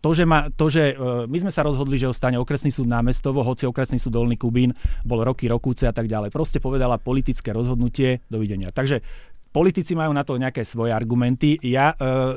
[0.00, 3.44] to, že, ma, to, že uh, my sme sa rozhodli, že ostane okresný súd námestovo,
[3.44, 4.72] hoci okresný súd Dolný Kubín
[5.04, 6.32] bol roky, rokúce a tak ďalej.
[6.32, 8.72] Proste povedala politické rozhodnutie, dovidenia.
[8.72, 9.04] Takže
[9.50, 11.58] Politici majú na to nejaké svoje argumenty.
[11.66, 11.96] Ja e,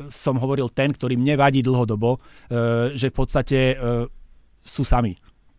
[0.10, 2.20] som hovoril ten, ktorý mne vadí dlhodobo, e,
[2.98, 3.76] že v podstate e,
[4.66, 5.14] sú sami.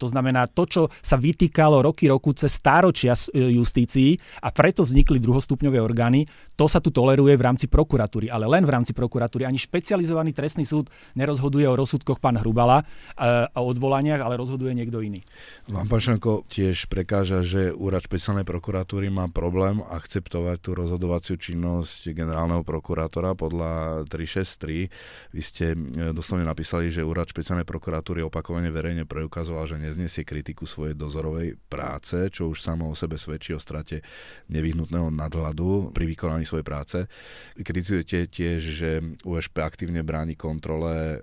[0.04, 5.16] To znamená, to, čo sa vytýkalo roky, roku cez stáročia e, justícií a preto vznikli
[5.16, 9.42] druhostupňové orgány, to sa tu toleruje v rámci prokuratúry, ale len v rámci prokuratúry.
[9.42, 10.86] Ani špecializovaný trestný súd
[11.18, 12.86] nerozhoduje o rozsudkoch pán Hrubala
[13.16, 15.24] a e, o odvolaniach, ale rozhoduje niekto iný.
[15.72, 22.12] Vám, pán Šanko, tiež prekáža, že úrad špeciálnej prokuratúry má problém akceptovať tú rozhodovaciu činnosť
[22.12, 25.34] generálneho prokurátora podľa 363.
[25.34, 25.76] Vy ste e,
[26.14, 32.28] doslovne napísali, že úrad špeciálnej prokuratúry opakovane verejne preukazoval, že neznesie kritiku svojej dozorovej práce,
[32.34, 34.02] čo už samo o sebe svedčí o strate
[34.50, 36.98] nevyhnutného nadhľadu pri vykonaní svojej práce.
[37.54, 38.90] Kritizujete tiež, že
[39.22, 41.18] USP aktívne bráni kontrole e,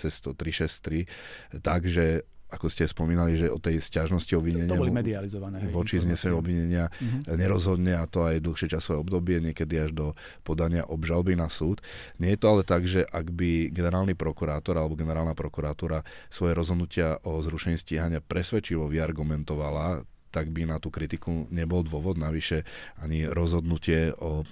[0.00, 5.64] cez to 363, takže ako ste spomínali, že o tej stiažnosti obvinenia to boli medializované.
[5.74, 7.34] Voči zneseniu obvinenia uh-huh.
[7.34, 10.06] nerozhodne a to aj dlhšie časové obdobie, niekedy až do
[10.46, 11.82] podania obžalby na súd.
[12.22, 17.18] Nie je to ale tak, že ak by generálny prokurátor alebo generálna prokuratúra svoje rozhodnutia
[17.26, 22.18] o zrušení stíhania presvedčivo vyargumentovala, tak by na tú kritiku nebol dôvod.
[22.18, 22.66] Navyše
[22.98, 24.44] ani rozhodnutie o e,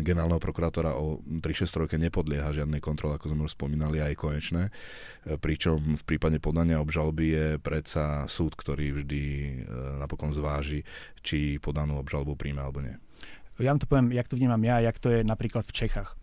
[0.00, 4.72] generálneho prokurátora o 363 nepodlieha žiadnej kontrole, ako sme už spomínali, aj konečné.
[5.28, 9.52] E, pričom v prípade podania obžalby je predsa súd, ktorý vždy e,
[10.00, 10.88] napokon zváži,
[11.20, 12.96] či podanú obžalbu príjme alebo nie.
[13.60, 16.16] Ja vám to poviem, jak to vnímam ja, jak to je napríklad v Čechách.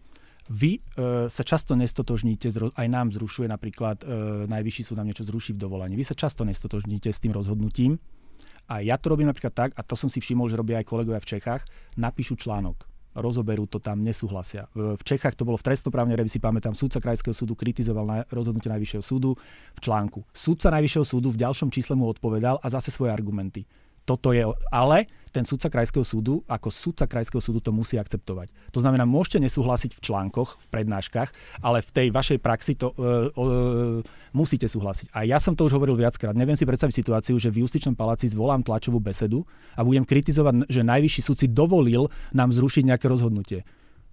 [0.47, 0.81] Vy e,
[1.27, 2.47] sa často nestotožníte,
[2.79, 5.99] aj nám zrušuje napríklad, e, najvyšší súd nám niečo zruší v dovolaní.
[5.99, 7.99] Vy sa často nestotožníte s tým rozhodnutím,
[8.67, 11.23] a ja to robím napríklad tak, a to som si všimol, že robia aj kolegovia
[11.23, 11.63] v Čechách,
[11.95, 14.69] napíšu článok rozoberú to tam, nesúhlasia.
[14.77, 18.69] V Čechách to bolo v trestnoprávnej revi, si pamätám, súdca Krajského súdu kritizoval na rozhodnutie
[18.69, 19.33] Najvyššieho súdu
[19.73, 20.21] v článku.
[20.29, 23.65] Súdca Najvyššieho súdu v ďalšom čísle mu odpovedal a zase svoje argumenty
[24.07, 28.49] toto je, ale ten sudca krajského súdu, ako sudca krajského súdu to musí akceptovať.
[28.71, 31.29] To znamená, môžete nesúhlasiť v článkoch, v prednáškach,
[31.61, 34.01] ale v tej vašej praxi to uh, uh,
[34.33, 35.13] musíte súhlasiť.
[35.13, 36.33] A ja som to už hovoril viackrát.
[36.33, 39.45] Neviem si predstaviť situáciu, že v justičnom paláci zvolám tlačovú besedu
[39.77, 43.61] a budem kritizovať, že najvyšší súd si dovolil nám zrušiť nejaké rozhodnutie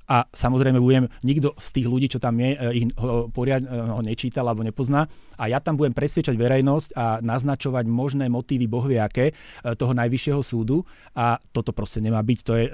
[0.04, 3.72] a samozrejme budem, nikto z tých ľudí, čo tam je, eh, ich ho, poriad, eh,
[3.72, 5.08] ho nečítal alebo nepozná
[5.40, 10.84] a ja tam budem presviečať verejnosť a naznačovať možné motívy bohviaké eh, toho najvyššieho súdu
[11.16, 12.66] a toto proste nemá byť, to, je,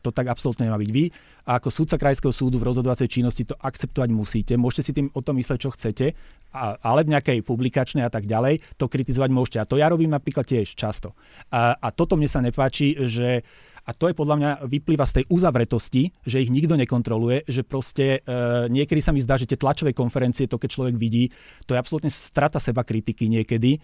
[0.00, 1.04] to tak absolútne nemá byť vy.
[1.42, 4.54] A ako súdca krajského súdu v rozhodovacej činnosti to akceptovať musíte.
[4.54, 6.14] Môžete si tým o tom mysleť, čo chcete,
[6.54, 9.58] a, ale v nejakej publikačnej a tak ďalej to kritizovať môžete.
[9.58, 11.18] A to ja robím napríklad tiež často.
[11.50, 13.42] A, a toto mne sa nepáči, že
[13.82, 18.22] a to je podľa mňa vyplýva z tej uzavretosti, že ich nikto nekontroluje, že proste
[18.22, 21.30] e, niekedy sa mi zdá, že tie tlačové konferencie, to keď človek vidí,
[21.66, 23.80] to je absolútne strata seba kritiky niekedy, e,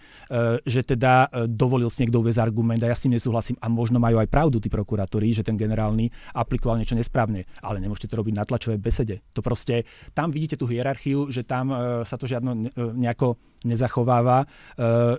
[0.63, 3.99] že teda e, dovolil si niekto uvieť argument a ja s tým nesúhlasím a možno
[3.99, 8.33] majú aj pravdu tí prokurátori, že ten generálny aplikoval niečo nesprávne, ale nemôžete to robiť
[8.35, 9.21] na tlačovej besede.
[9.35, 9.83] To proste,
[10.15, 11.75] tam vidíte tú hierarchiu, že tam e,
[12.07, 12.59] sa to žiadno e,
[12.95, 13.35] nejako
[13.67, 14.47] nezachováva, e,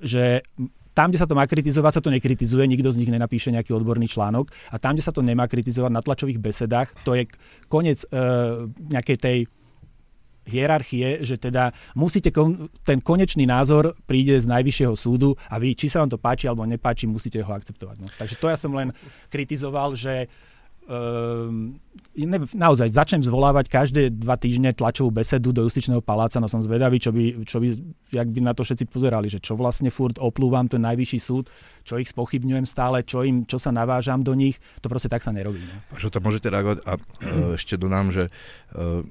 [0.01, 0.24] že
[0.93, 4.11] tam, kde sa to má kritizovať, sa to nekritizuje, nikto z nich nenapíše nejaký odborný
[4.11, 7.30] článok a tam, kde sa to nemá kritizovať na tlačových besedách, to je
[7.70, 9.38] koniec uh, nejakej tej
[10.51, 15.86] hierarchie, že teda musíte, kon, ten konečný názor príde z najvyššieho súdu a vy, či
[15.86, 17.97] sa vám to páči alebo nepáči, musíte ho akceptovať.
[18.03, 18.09] No.
[18.11, 18.91] Takže to ja som len
[19.30, 20.26] kritizoval, že
[20.91, 26.99] Ne, naozaj začnem zvolávať každé dva týždne tlačovú besedu do justičného paláca, no som zvedavý,
[26.99, 27.68] čo by, čo by,
[28.11, 31.47] jak by na to všetci pozerali, že čo vlastne furt oplúvam ten najvyšší súd,
[31.87, 35.31] čo ich spochybňujem stále, čo, im, čo sa navážam do nich, to proste tak sa
[35.31, 35.62] nerobí.
[35.62, 35.76] Ne?
[35.95, 37.01] A čo to môžete reagovať a e,
[37.55, 38.26] ešte dodám, že
[38.74, 39.07] e,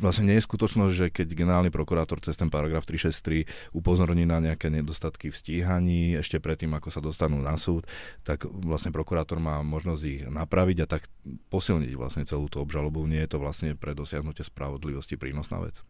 [0.00, 4.72] vlastne nie je skutočnosť, že keď generálny prokurátor cez ten paragraf 363 upozorní na nejaké
[4.72, 7.84] nedostatky v stíhaní ešte predtým, ako sa dostanú na súd,
[8.24, 11.06] tak vlastne prokurátor má možnosť ich napraviť a tak
[11.52, 13.04] posilniť vlastne celú tú obžalobu.
[13.04, 15.84] Nie je to vlastne pre dosiahnutie spravodlivosti prínosná vec.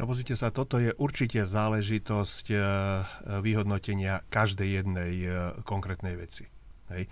[0.00, 2.56] No pozrite sa, toto je určite záležitosť e,
[3.44, 5.30] vyhodnotenia každej jednej e,
[5.60, 6.48] konkrétnej veci.
[6.88, 7.04] Hej.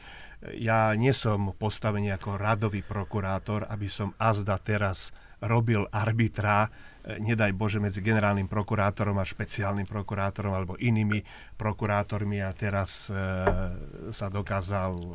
[0.57, 5.13] Ja nie som postavený ako radový prokurátor, aby som azda teraz
[5.43, 6.69] robil arbitra,
[7.05, 11.23] e, nedaj Bože, medzi generálnym prokurátorom a špeciálnym prokurátorom alebo inými
[11.55, 13.15] prokurátormi a teraz e,
[14.11, 15.09] sa dokázal e,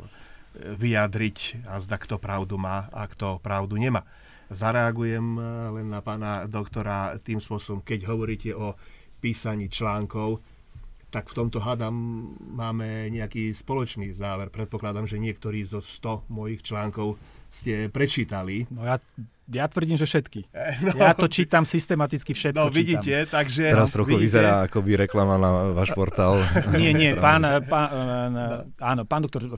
[0.76, 4.06] vyjadriť a zda kto pravdu má a kto pravdu nemá.
[4.52, 5.40] zareagujem
[5.72, 8.76] len na pána doktora tým spôsobom, keď hovoríte o
[9.18, 10.44] písaní článkov,
[11.08, 11.94] tak v tomto hádam
[12.42, 14.50] máme nejaký spoločný záver.
[14.50, 17.16] Predpokladám, že niektorí zo 100 mojich článkov
[17.54, 18.66] ste prečítali.
[18.66, 18.98] No ja,
[19.50, 20.40] ja tvrdím, že všetky.
[20.84, 23.32] No, ja to čítam systematicky, všetko No vidíte, čítam.
[23.32, 23.62] takže...
[23.72, 26.40] Teraz trochu vidíte, vyzerá ako by reklama na váš portál.
[26.76, 27.88] Nie, nie, pán, pán,
[28.78, 29.48] áno, pán doktor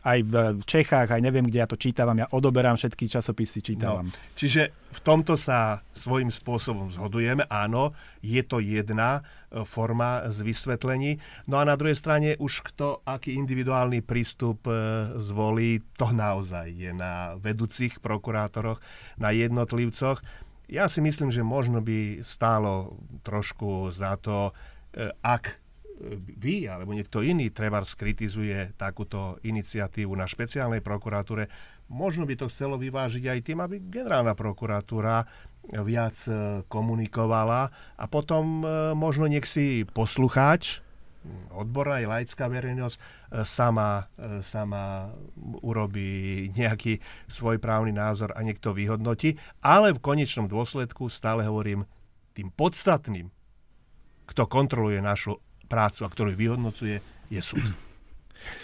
[0.00, 0.34] aj v
[0.64, 4.08] Čechách, aj neviem, kde ja to čítavam, ja odoberám všetky časopisy, čítavam.
[4.08, 7.92] No, čiže v tomto sa svojím spôsobom zhodujeme, áno,
[8.24, 11.20] je to jedna e, forma z vysvetlení.
[11.46, 14.72] No a na druhej strane už kto, aký individuálny prístup e,
[15.20, 18.80] zvolí, to naozaj je na vedúcich prokurátoroch,
[19.20, 20.24] na jednotlivcoch.
[20.70, 24.56] Ja si myslím, že možno by stálo trošku za to,
[24.96, 25.60] e, ak
[26.40, 31.52] vy alebo niekto iný treba skritizuje takúto iniciatívu na špeciálnej prokuratúre,
[31.92, 35.28] možno by to chcelo vyvážiť aj tým, aby generálna prokuratúra
[35.68, 37.68] viac e, komunikovala
[38.00, 40.80] a potom e, možno nech si poslucháč,
[41.52, 43.00] odborná aj laická verejnosť e,
[43.44, 44.08] sama,
[44.40, 45.12] sama
[45.60, 49.36] urobí nejaký svoj právny názor a niekto vyhodnotí.
[49.60, 51.84] Ale v konečnom dôsledku stále hovorím
[52.32, 53.28] tým podstatným,
[54.30, 56.98] kto kontroluje našu prácu, a ktorú vyhodnocuje,
[57.30, 57.62] je súd.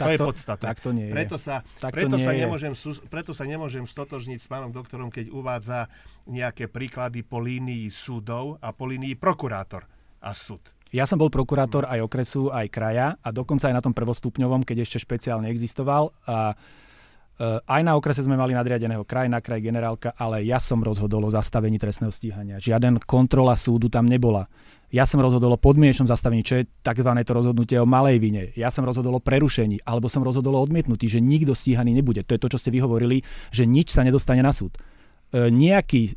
[0.00, 0.64] Tak to, je podstatné.
[0.66, 2.72] Tak to nie preto sa, tak preto, sa nemôžem,
[3.12, 5.92] preto sa nemôžem stotožniť s pánom doktorom, keď uvádza
[6.26, 9.84] nejaké príklady po línii súdov a po línii prokurátor
[10.24, 10.64] a súd.
[10.94, 14.86] Ja som bol prokurátor aj okresu, aj kraja a dokonca aj na tom prvostupňovom, keď
[14.86, 16.14] ešte špeciálne existoval.
[16.30, 20.78] A e, aj na okrese sme mali nadriadeného kraj, na kraj generálka, ale ja som
[20.80, 22.62] rozhodol o zastavení trestného stíhania.
[22.62, 24.46] Žiaden kontrola súdu tam nebola.
[24.94, 27.10] Ja som rozhodol o podmienečnom zastavení, čo je tzv.
[27.26, 28.42] to rozhodnutie o malej vine.
[28.54, 32.22] Ja som rozhodol o prerušení, alebo som rozhodol o odmietnutí, že nikto stíhaný nebude.
[32.22, 34.78] To je to, čo ste vyhovorili, že nič sa nedostane na súd.
[35.34, 36.12] E, nejaký e,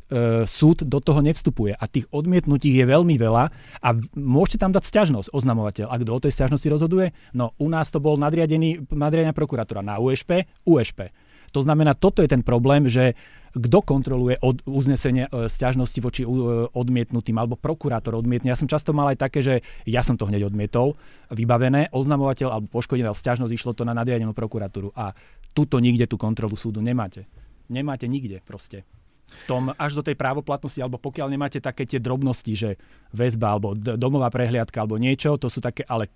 [0.46, 3.44] súd do toho nevstupuje a tých odmietnutí je veľmi veľa
[3.82, 5.90] a môžete tam dať stiažnosť oznamovateľ.
[5.90, 7.10] A kto o tej stiažnosti rozhoduje?
[7.34, 11.10] No u nás to bol nadriadený, nadriadená prokuratúra na USP, USP.
[11.50, 13.18] To znamená, toto je ten problém, že
[13.50, 16.28] kto kontroluje od, uznesenie e, stiažnosti voči e,
[16.70, 18.54] odmietnutým, alebo prokurátor odmietne.
[18.54, 20.94] Ja som často mal aj také, že ja som to hneď odmietol,
[21.34, 24.94] vybavené, oznamovateľ alebo poškodený dal stiažnosť, išlo to na nadriadenú prokuratúru.
[24.94, 25.10] A
[25.50, 27.26] tuto nikde tú kontrolu súdu nemáte.
[27.66, 28.86] Nemáte nikde proste
[29.46, 32.70] tom až do tej právoplatnosti, alebo pokiaľ nemáte také tie drobnosti, že
[33.14, 36.10] väzba alebo domová prehliadka alebo niečo, to sú také, ale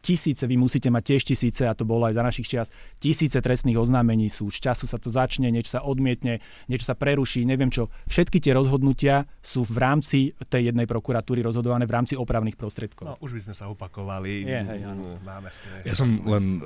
[0.00, 3.76] tisíce, vy musíte mať tiež tisíce, a to bolo aj za našich čias, tisíce trestných
[3.76, 4.48] oznámení sú.
[4.48, 7.92] Z času sa to začne, niečo sa odmietne, niečo sa preruší, neviem čo.
[8.08, 13.04] Všetky tie rozhodnutia sú v rámci tej jednej prokuratúry rozhodované v rámci opravných prostriedkov.
[13.06, 14.48] No, už by sme sa opakovali.
[14.48, 15.04] Je, hej, áno.
[15.22, 16.62] Máme si, ja som len e,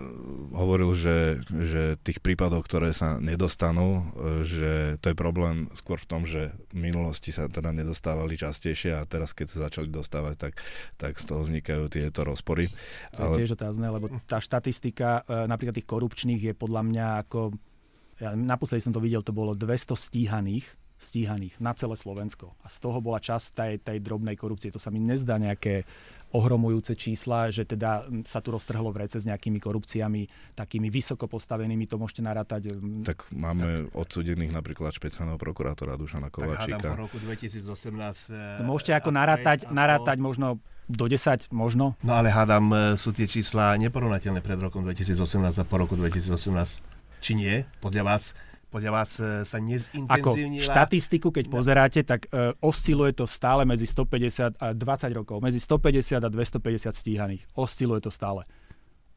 [0.54, 4.72] hovoril, že, že tých prípadov, ktoré sa nedostanú, e, že
[5.02, 9.34] to je problém skôr v tom, že v minulosti sa teda nedostávali častejšie a teraz,
[9.34, 10.52] keď sa začali dostávať, tak,
[10.96, 12.70] tak z toho vznikajú tieto rozpory
[13.30, 13.36] ale...
[13.40, 17.54] tiež otázne, lebo tá štatistika e, napríklad tých korupčných je podľa mňa ako...
[18.22, 22.54] Ja naposledy som to videl, to bolo 200 stíhaných stíhaných na celé Slovensko.
[22.64, 24.72] A z toho bola časť tej, tej drobnej korupcie.
[24.72, 25.84] To sa mi nezdá nejaké
[26.34, 30.26] ohromujúce čísla, že teda sa tu roztrhlo v rece s nejakými korupciami,
[30.58, 32.74] takými vysoko postavenými, to môžete narátať.
[33.06, 33.94] Tak máme tak.
[33.94, 36.82] odsudených napríklad špeciálneho prokurátora Dušana Kovačíka.
[36.82, 38.60] Tak po roku 2018...
[38.60, 40.58] No, môžete ako narátať, narátať možno
[40.90, 41.94] do 10 možno.
[42.02, 46.84] No ale hádam, e, sú tie čísla neporovnateľné pred rokom 2018 a po roku 2018.
[47.24, 47.64] Či nie?
[47.80, 48.36] Podľa vás
[48.74, 50.66] podľa vás e, sa nezintenzívnila?
[50.66, 51.62] Ako štatistiku, keď no.
[51.62, 55.38] pozeráte, tak uh, osciluje to stále medzi 150 a 20 rokov.
[55.38, 57.46] Medzi 150 a 250 stíhaných.
[57.54, 58.42] Osciluje to stále.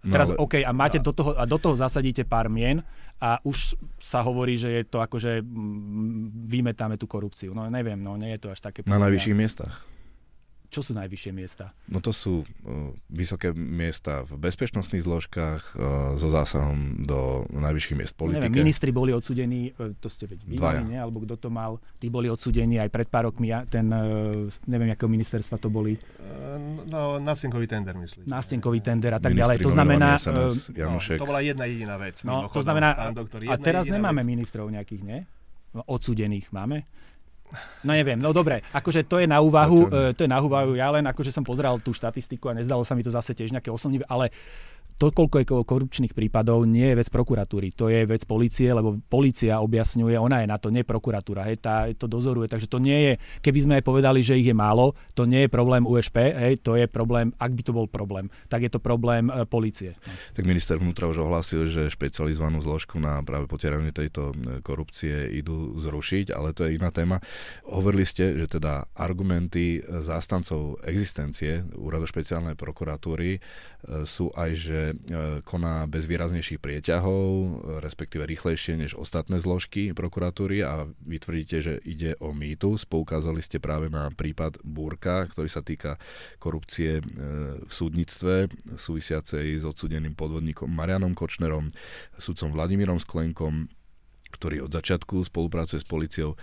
[0.05, 0.37] No, Teraz, ale...
[0.37, 1.09] OK, a máte no.
[1.09, 2.85] do toho, a do toho zasadíte pár mien
[3.17, 5.41] a už sa hovorí, že je to ako, že
[6.45, 7.57] vymetáme tú korupciu.
[7.57, 8.85] No neviem, no nie je to až také...
[8.85, 9.81] Na najvyšších miestach.
[10.67, 11.71] Čo sú najvyššie miesta?
[11.87, 18.13] No to sú uh, vysoké miesta v bezpečnostných zložkách uh, so zásahom do najvyšších miest
[18.19, 18.51] politike.
[18.51, 20.55] Neviem, ministri boli odsudení, e, to ste veď vy,
[20.91, 20.99] nie?
[20.99, 25.07] alebo kto to mal, tí boli odsudení aj pred pár rokmi, ten, uh, neviem, akého
[25.07, 25.95] ministerstva to boli.
[26.19, 28.27] Uh, no, nástenkový tender, myslím.
[28.27, 29.63] Nástenkový tender a tak ďalej.
[29.63, 30.19] To znamená...
[30.27, 32.21] Uh, no, to bola jedna jediná vec.
[32.27, 34.29] No, to znamená, doktor, a teraz nemáme vec.
[34.35, 35.19] ministrov nejakých, nie?
[35.87, 36.83] Odsudených máme?
[37.87, 40.91] No neviem, no dobre, akože to je na úvahu, uh, to je na úvahu, ja
[40.91, 44.03] len akože som pozeral tú štatistiku a nezdalo sa mi to zase tiež nejaké oslnivé,
[44.11, 44.35] ale
[44.97, 49.61] to, koľko je korupčných prípadov, nie je vec prokuratúry, to je vec policie, lebo policia
[49.61, 53.13] objasňuje, ona je na to, nie prokuratúra, hej, tá to dozoruje, takže to nie je,
[53.45, 56.73] keby sme aj povedali, že ich je málo, to nie je problém USP, hej, to
[56.73, 59.93] je problém, ak by to bol problém, tak je to problém e, policie.
[60.33, 65.77] Tak minister vnútra už ohlásil, že špecializovanú zložku na práve potieranie tejto e, korupcie idú
[65.77, 67.21] zrušiť, ale to je iná téma.
[67.69, 73.39] Hovorili ste, že teda argumenty zástancov existencie úradu špeciálnej prokuratúry e,
[74.09, 74.97] sú aj, že e,
[75.43, 77.25] koná bez výraznejších prieťahov,
[77.81, 82.85] respektíve rýchlejšie než ostatné zložky prokuratúry a vy tvrdíte, že ide o mýtus.
[82.87, 86.01] Poukázali ste práve na prípad Búrka, ktorý sa týka
[86.41, 87.01] korupcie e,
[87.63, 91.71] v súdnictve súvisiacej s odsudeným podvodníkom Marianom Kočnerom,
[92.17, 93.69] sudcom Vladimírom Sklenkom,
[94.31, 96.33] ktorý od začiatku spolupracuje s policiou.
[96.33, 96.37] E,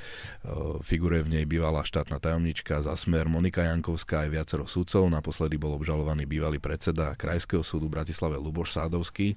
[0.80, 5.09] figuruje v nej bývalá štátna tajomnička za smer Monika Jankovská aj viacero sudcov.
[5.09, 9.37] Naposledy bol obžalovaný bývalý predseda Krajského súdu v Bratislave Luboš Sádovský.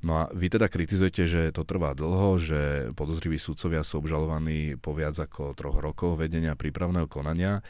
[0.00, 2.60] No a vy teda kritizujete, že to trvá dlho, že
[2.96, 7.60] podozriví sudcovia sú obžalovaní po viac ako troch rokoch vedenia prípravného konania.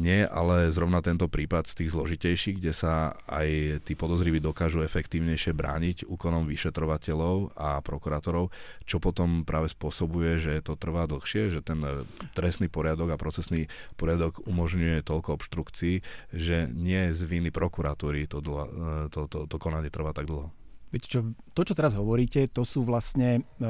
[0.00, 5.52] Nie, ale zrovna tento prípad z tých zložitejších, kde sa aj tí podozriví dokážu efektívnejšie
[5.52, 8.48] brániť úkonom vyšetrovateľov a prokurátorov,
[8.88, 13.68] čo potom práve spôsobuje, že to trvá dlhšie, že ten e, trestný poriadok a procesný
[14.00, 16.00] poriadok umožňuje toľko obštrukcií,
[16.32, 20.48] že nie z viny prokuratúry to, dlho, e, to, to, to konanie trvá tak dlho.
[20.88, 21.20] Viete čo,
[21.52, 23.68] to, čo teraz hovoríte, to sú vlastne e,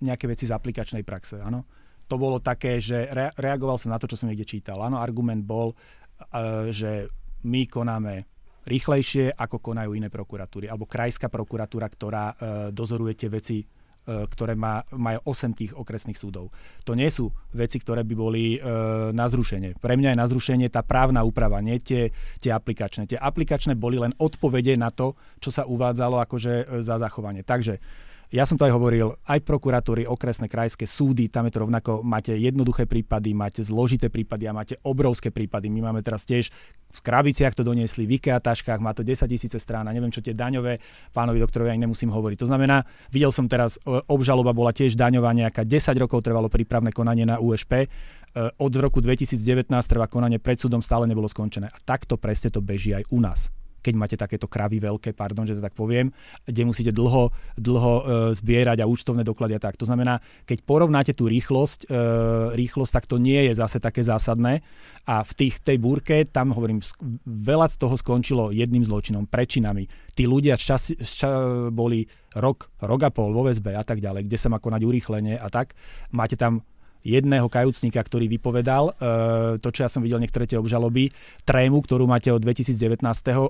[0.00, 1.68] nejaké veci z aplikačnej praxe, áno?
[2.10, 4.82] To bolo také, že re, reagoval som na to, čo som niekde čítal.
[4.82, 7.06] Áno, argument bol, uh, že
[7.46, 8.26] my konáme
[8.66, 10.66] rýchlejšie, ako konajú iné prokuratúry.
[10.66, 12.34] Alebo krajská prokuratúra, ktorá uh,
[12.74, 16.50] dozoruje tie veci uh, ktoré má, majú 8 tých okresných súdov.
[16.82, 18.58] To nie sú veci, ktoré by boli e,
[19.14, 19.78] na zrušenie.
[19.78, 22.10] Pre mňa je na zrušenie tá právna úprava, nie tie,
[22.42, 23.06] tie aplikačné.
[23.06, 27.46] Tie aplikačné boli len odpovede na to, čo sa uvádzalo akože za zachovanie.
[27.46, 27.78] Takže
[28.30, 32.30] ja som to aj hovoril, aj prokuratúry, okresné, krajské súdy, tam je to rovnako, máte
[32.38, 35.66] jednoduché prípady, máte zložité prípady a máte obrovské prípady.
[35.66, 36.54] My máme teraz tiež
[36.94, 40.22] v krabiciach to doniesli, v IKEA taškách, má to 10 tisíce strán a neviem čo
[40.22, 40.78] tie daňové,
[41.10, 42.38] pánovi doktorovi ani nemusím hovoriť.
[42.46, 46.94] To znamená, videl som teraz, e, obžaloba bola tiež daňová nejaká, 10 rokov trvalo prípravné
[46.94, 47.86] konanie na USP, e,
[48.62, 51.66] od roku 2019 trvá konanie pred súdom, stále nebolo skončené.
[51.66, 53.50] A takto presne to beží aj u nás
[53.80, 56.12] keď máte takéto kravy veľké, pardon, že to tak poviem,
[56.44, 58.02] kde musíte dlho, dlho e,
[58.36, 59.80] zbierať a účtovné doklady a tak.
[59.80, 61.96] To znamená, keď porovnáte tú rýchlosť, e,
[62.54, 64.62] rýchlosť, tak to nie je zase také zásadné.
[65.08, 66.84] A v tých, tej búrke, tam hovorím,
[67.24, 69.88] veľa z toho skončilo jedným zločinom, prečinami.
[70.12, 71.32] Tí ľudia čas, čas,
[71.72, 72.04] boli
[72.36, 75.48] rok, rok a pol vo väzbe a tak ďalej, kde sa má konať urýchlenie a
[75.50, 75.74] tak.
[76.14, 76.62] Máte tam
[77.04, 79.02] jedného kajúcníka, ktorý vypovedal, e,
[79.60, 81.12] to, čo ja som videl niektoré tie obžaloby,
[81.48, 83.00] trému, ktorú máte od 2019.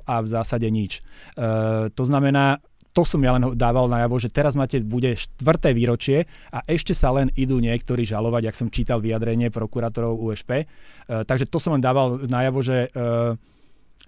[0.06, 1.02] a v zásade nič.
[1.34, 6.26] E, to znamená, to som ja len dával najavo, že teraz máte, bude štvrté výročie
[6.50, 10.50] a ešte sa len idú niektorí žalovať, ak som čítal vyjadrenie prokurátorov USP.
[10.62, 10.64] E,
[11.06, 12.90] takže to som len dával najavo, že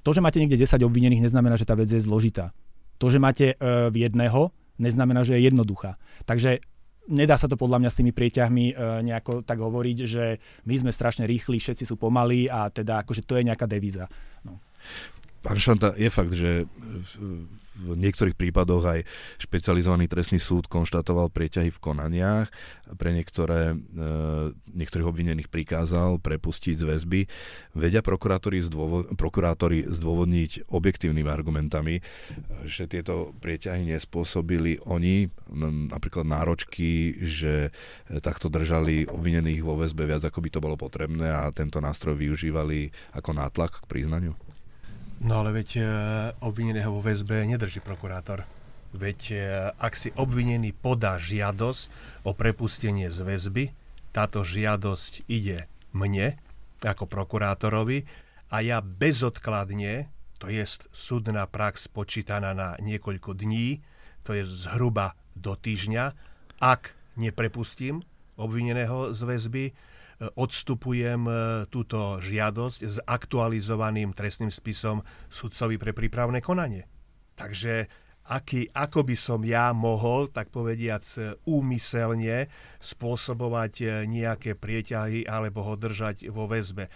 [0.03, 2.51] to, že máte niekde 10 obvinených, neznamená, že tá vec je zložitá.
[2.99, 4.51] To, že máte v jedného,
[4.83, 5.95] neznamená, že je jednoduchá.
[6.27, 6.59] Takže
[7.11, 10.25] nedá sa to podľa mňa s tými prieťahmi e, nejako tak hovoriť, že
[10.69, 14.07] my sme strašne rýchli, všetci sú pomalí a teda akože to je nejaká devíza.
[14.47, 14.63] No.
[15.43, 16.71] Pán Šanta, je fakt, že
[17.73, 19.01] v niektorých prípadoch aj
[19.41, 22.49] špecializovaný trestný súd konštatoval prieťahy v konaniach.
[22.93, 23.77] Pre niektoré, e,
[24.77, 27.21] niektorých obvinených prikázal prepustiť z väzby.
[27.73, 32.05] Vedia prokurátori, zdôvo- prokurátori zdôvodniť objektívnymi argumentami,
[32.69, 35.33] že tieto prieťahy nespôsobili oni,
[35.89, 37.73] napríklad náročky, že
[38.21, 42.93] takto držali obvinených vo väzbe viac, ako by to bolo potrebné a tento nástroj využívali
[43.17, 44.37] ako nátlak k priznaniu?
[45.23, 45.83] No ale veď e,
[46.43, 48.43] obvineného vo väzbe nedrží prokurátor.
[48.91, 49.35] Veď e,
[49.79, 51.83] ak si obvinený podá žiadosť
[52.27, 53.65] o prepustenie z väzby,
[54.11, 56.35] táto žiadosť ide mne
[56.83, 58.03] ako prokurátorovi
[58.51, 60.11] a ja bezodkladne,
[60.43, 63.79] to je súdna prax počítaná na niekoľko dní,
[64.27, 66.19] to je zhruba do týždňa,
[66.59, 68.03] ak neprepustím
[68.35, 69.65] obvineného z väzby,
[70.37, 71.35] odstupujem e,
[71.67, 76.87] túto žiadosť s aktualizovaným trestným spisom sudcovi pre prípravné konanie.
[77.35, 77.91] Takže
[78.29, 81.03] aký, ako by som ja mohol, tak povediac,
[81.49, 82.47] úmyselne
[82.79, 86.87] spôsobovať e, nejaké prieťahy alebo ho držať vo väzbe.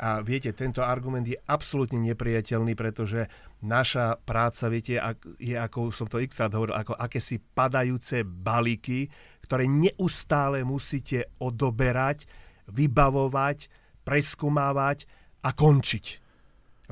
[0.00, 3.28] A viete, tento argument je absolútne nepriateľný, pretože
[3.60, 4.96] naša práca, viete,
[5.36, 9.12] je, ako som to x hovoril, ako akési padajúce balíky,
[9.44, 12.24] ktoré neustále musíte odoberať,
[12.68, 13.70] vybavovať,
[14.02, 15.06] preskumávať
[15.46, 16.06] a končiť.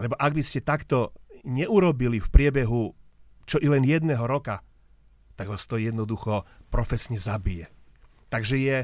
[0.00, 1.12] Lebo ak by ste takto
[1.44, 2.94] neurobili v priebehu
[3.50, 4.62] čo i len jedného roka,
[5.34, 7.66] tak vás to jednoducho profesne zabije.
[8.30, 8.78] Takže je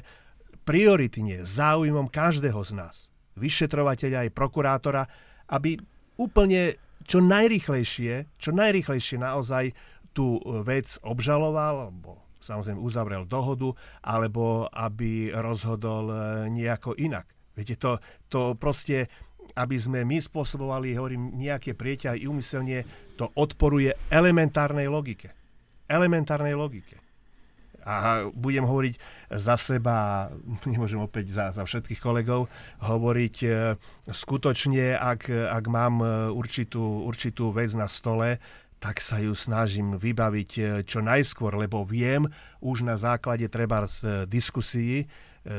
[0.67, 5.07] prioritne záujmom každého z nás, vyšetrovateľa aj prokurátora,
[5.55, 5.79] aby
[6.19, 6.75] úplne
[7.07, 9.71] čo najrychlejšie, čo najrychlejšie naozaj
[10.11, 13.75] tú vec obžaloval, alebo samozrejme uzavrel dohodu,
[14.07, 16.17] alebo aby rozhodol e,
[16.55, 17.27] nejako inak.
[17.59, 17.99] Viete, to,
[18.31, 19.11] to proste,
[19.59, 22.87] aby sme my spôsobovali, hovorím, nejaké prieťahy umyselne,
[23.19, 25.35] to odporuje elementárnej logike.
[25.91, 27.03] Elementárnej logike.
[27.87, 28.95] A budem hovoriť
[29.31, 30.29] za seba,
[30.71, 32.47] nemôžem opäť za, za všetkých kolegov,
[32.85, 33.49] hovoriť e,
[34.11, 38.39] skutočne, ak, ak mám e, určitú, určitú vec na stole,
[38.79, 42.29] tak sa ju snažím vybaviť e, čo najskôr, lebo viem
[42.61, 45.07] už na základe treba z diskusii e,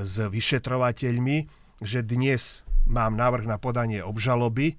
[0.06, 1.50] s vyšetrovateľmi,
[1.82, 4.78] že dnes mám návrh na podanie obžaloby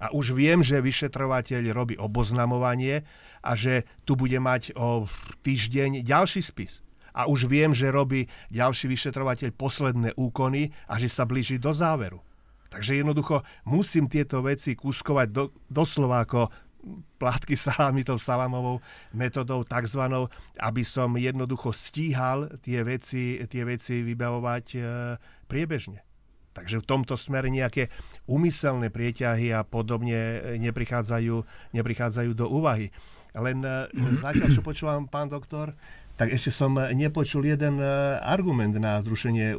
[0.00, 3.04] a už viem, že vyšetrovateľ robí oboznamovanie
[3.44, 5.04] a že tu bude mať o
[5.44, 6.80] týždeň ďalší spis.
[7.10, 12.22] A už viem, že robí ďalší vyšetrovateľ posledné úkony a že sa blíži do záveru.
[12.70, 16.69] Takže jednoducho musím tieto veci kúskovať do, doslova ako
[17.20, 18.80] plátky salámy tou salamovou
[19.12, 24.80] metodou takzvanou, aby som jednoducho stíhal tie veci, tie veci vybavovať e,
[25.46, 26.00] priebežne.
[26.50, 27.94] Takže v tomto smere nejaké
[28.26, 31.46] umyselné prieťahy a podobne neprichádzajú,
[31.78, 32.90] neprichádzajú do úvahy.
[33.36, 33.86] Len e,
[34.18, 35.78] zatiaľ, čo počúvam, pán doktor,
[36.18, 37.86] tak ešte som nepočul jeden e,
[38.20, 39.54] argument na zrušenie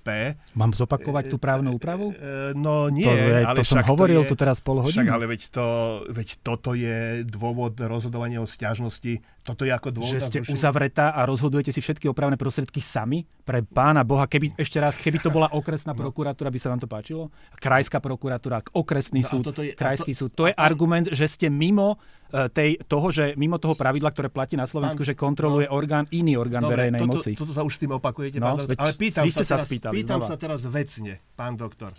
[0.00, 2.16] USP Mám zopakovať tú právnu úpravu?
[2.16, 4.80] E, e, no nie, to, je, ale to som hovoril to je, tu teraz pol
[4.80, 4.96] hodiny.
[4.96, 5.66] Však ale veď, to,
[6.08, 9.20] veď toto je dôvod rozhodovania o stiažnosti.
[9.40, 10.12] Toto je ako dôvod.
[10.12, 10.56] Že ste zrušenie.
[10.56, 13.24] uzavretá a rozhodujete si všetky opravné prostriedky sami?
[13.44, 16.00] Pre pána Boha, keby ešte raz, keby to bola okresná no.
[16.00, 17.32] prokuratúra, by sa vám to páčilo?
[17.56, 20.30] Krajská prokuratúra, okresný no, súd, je, krajský to, súd.
[20.36, 21.96] To je to, argument, že ste mimo
[22.28, 25.74] e, tej, toho, že mimo toho pravidla, ktoré platí na Slovensku, pán, že kontroluje no,
[25.74, 27.30] orgán, iný orgán dobre, verejnej toto, moci.
[27.32, 30.20] Toto sa už s tým opakujete, no, pán Ale pýtam ste sa, sa spýtali, pýtam
[30.22, 31.94] sa teraz vecne, pán doktor.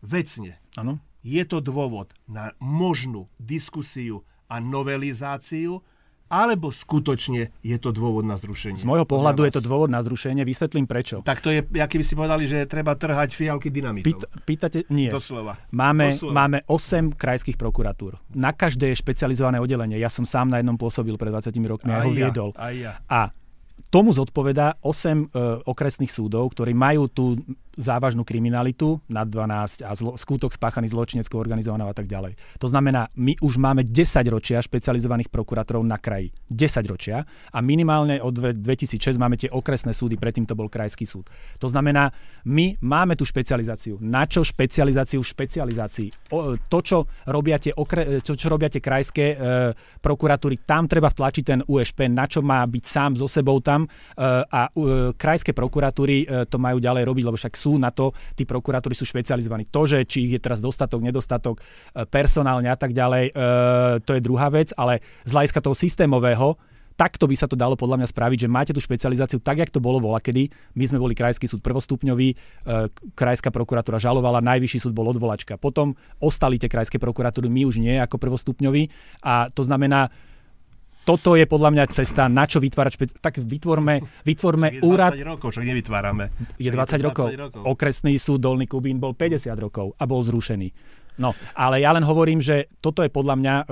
[0.00, 0.60] Vecne.
[0.76, 1.00] Áno.
[1.20, 5.84] Je to dôvod na možnú diskusiu a novelizáciu,
[6.30, 8.78] alebo skutočne je to dôvod na zrušenie?
[8.78, 11.26] Z môjho pohľadu je to dôvod na zrušenie, vysvetlím prečo.
[11.26, 14.14] Tak to je, aký by si povedali, že treba trhať fialky dynamitou.
[14.14, 15.10] Pýt, pýtate, nie.
[15.10, 15.58] Doslova.
[15.74, 16.32] Máme, Doslova.
[16.38, 18.14] máme 8 krajských prokuratúr.
[18.30, 19.98] Na každé je špecializované oddelenie.
[19.98, 22.54] Ja som sám na jednom pôsobil pred 20 rokmi a ho viedol.
[22.54, 23.02] Aj ja.
[23.10, 23.34] A
[23.90, 25.16] tomu zodpoveda 8 e,
[25.66, 27.36] okresných súdov, ktorí majú tú
[27.80, 32.36] závažnú kriminalitu nad 12 a zlo, skutok spáchaný zločineckou organizovanou a tak ďalej.
[32.60, 36.28] To znamená, my už máme 10 ročia špecializovaných prokurátorov na kraji.
[36.52, 41.32] 10 ročia a minimálne od 2006 máme tie okresné súdy, predtým to bol krajský súd.
[41.58, 42.12] To znamená,
[42.44, 43.96] my máme tú špecializáciu.
[44.04, 46.30] Na čo špecializáciu v špecializácii?
[46.68, 49.36] To, čo robia tie, okre, čo, čo robia tie krajské e,
[50.02, 53.88] prokuratúry, tam treba vtlačiť ten USP, na čo má byť sám so sebou tam e,
[54.44, 58.10] a e, krajské prokuratúry e, to majú ďalej robiť, lebo však sú sú na to,
[58.34, 59.70] tí prokurátori sú špecializovaní.
[59.70, 63.32] To, že či ich je teraz dostatok, nedostatok, e, personálne a tak ďalej, e,
[64.02, 66.58] to je druhá vec, ale z hľadiska toho systémového,
[66.98, 69.80] takto by sa to dalo podľa mňa spraviť, že máte tú špecializáciu tak, jak to
[69.80, 70.52] bolo volakedy.
[70.76, 72.36] My sme boli krajský súd prvostupňový, e,
[73.16, 75.56] krajská prokuratúra žalovala, najvyšší súd bol odvolačka.
[75.56, 78.90] Potom ostali tie krajské prokuratúry, my už nie ako prvostupňoví.
[79.24, 80.12] A to znamená,
[81.04, 85.12] toto je podľa mňa cesta, na čo vytvárať špeci- Tak vytvorme, vytvorme je 20 úrad...
[85.24, 86.28] rokov, čo nevytvárame.
[86.60, 87.26] Je 20, 20 rokov.
[87.34, 87.62] rokov.
[87.66, 90.99] Okresný súd Dolný Kubín bol 50 rokov a bol zrušený.
[91.18, 93.64] No, ale ja len hovorím, že toto je podľa mňa e,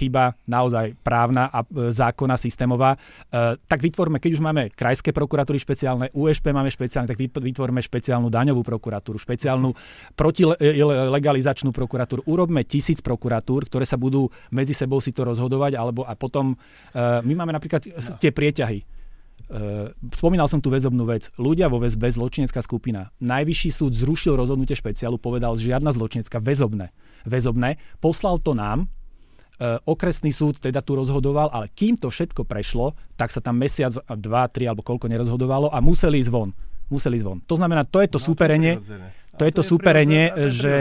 [0.00, 2.94] chyba naozaj právna a e, zákona systémová.
[2.94, 2.98] E,
[3.58, 8.62] tak vytvorme, keď už máme krajské prokuratúry špeciálne, USP máme špeciálne, tak vytvorme špeciálnu daňovú
[8.62, 9.74] prokuratúru, špeciálnu
[10.14, 12.24] protilegalizačnú prokuratúru.
[12.30, 16.56] Urobme tisíc prokuratúr, ktoré sa budú medzi sebou si to rozhodovať, alebo a potom e,
[17.00, 18.16] my máme napríklad no.
[18.16, 18.99] tie prieťahy
[20.14, 21.26] spomínal som tu väzobnú vec.
[21.34, 23.10] Ľudia vo väzbe, zločinecká skupina.
[23.18, 26.94] Najvyšší súd zrušil rozhodnutie špeciálu, povedal, že žiadna zločinecká väzobné.
[27.26, 27.82] Väzobné.
[27.98, 33.34] Poslal to nám, uh, okresný súd teda tu rozhodoval, ale kým to všetko prešlo, tak
[33.34, 36.54] sa tam mesiac, dva, tri alebo koľko nerozhodovalo a museli ísť von.
[36.86, 37.38] Museli ísť von.
[37.50, 38.94] To znamená, to je to no, súperenie, to,
[39.34, 40.74] to je to, to súperenie, že,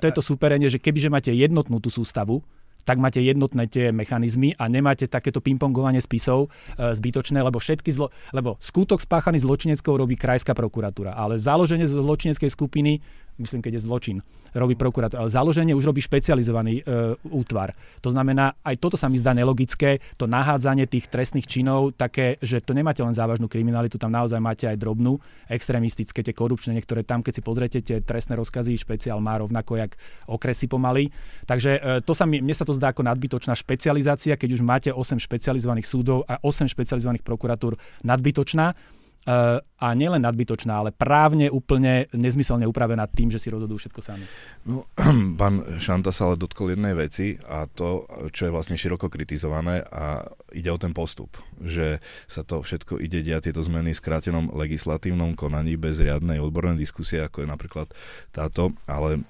[0.00, 2.40] to je to súperenie, že kebyže máte jednotnú tú sústavu,
[2.86, 6.46] tak máte jednotné tie mechanizmy a nemáte takéto pingpongovanie spisov
[6.78, 12.46] e, zbytočné, lebo všetky zlo, lebo skutok spáchaný zločineckou robí krajská prokuratúra, ale založenie zločineckej
[12.46, 13.02] skupiny
[13.38, 14.16] myslím, keď je zločin,
[14.56, 15.20] robí prokurátor.
[15.20, 16.82] Ale založenie už robí špecializovaný e,
[17.28, 17.76] útvar.
[18.00, 22.64] To znamená, aj toto sa mi zdá nelogické, to nahádzanie tých trestných činov, také, že
[22.64, 27.20] to nemáte len závažnú kriminalitu, tam naozaj máte aj drobnú, extrémistické, tie korupčné, niektoré tam,
[27.20, 29.92] keď si pozriete tie trestné rozkazy, špeciál má rovnako jak
[30.26, 31.12] okresy pomaly.
[31.44, 34.90] Takže e, to sa mi, mne sa to zdá ako nadbytočná špecializácia, keď už máte
[34.92, 38.96] 8 špecializovaných súdov a 8 špecializovaných prokuratúr nadbytočná
[39.76, 44.24] a nielen nadbytočná, ale právne úplne nezmyselne upravená tým, že si rozhodujú všetko sami.
[44.62, 44.86] No,
[45.40, 50.22] pán Šanta sa ale dotkol jednej veci a to, čo je vlastne široko kritizované a
[50.54, 51.98] ide o ten postup, že
[52.30, 57.18] sa to všetko ide diať tieto zmeny v skrátenom legislatívnom konaní bez riadnej odbornej diskusie,
[57.18, 57.90] ako je napríklad
[58.30, 59.26] táto, ale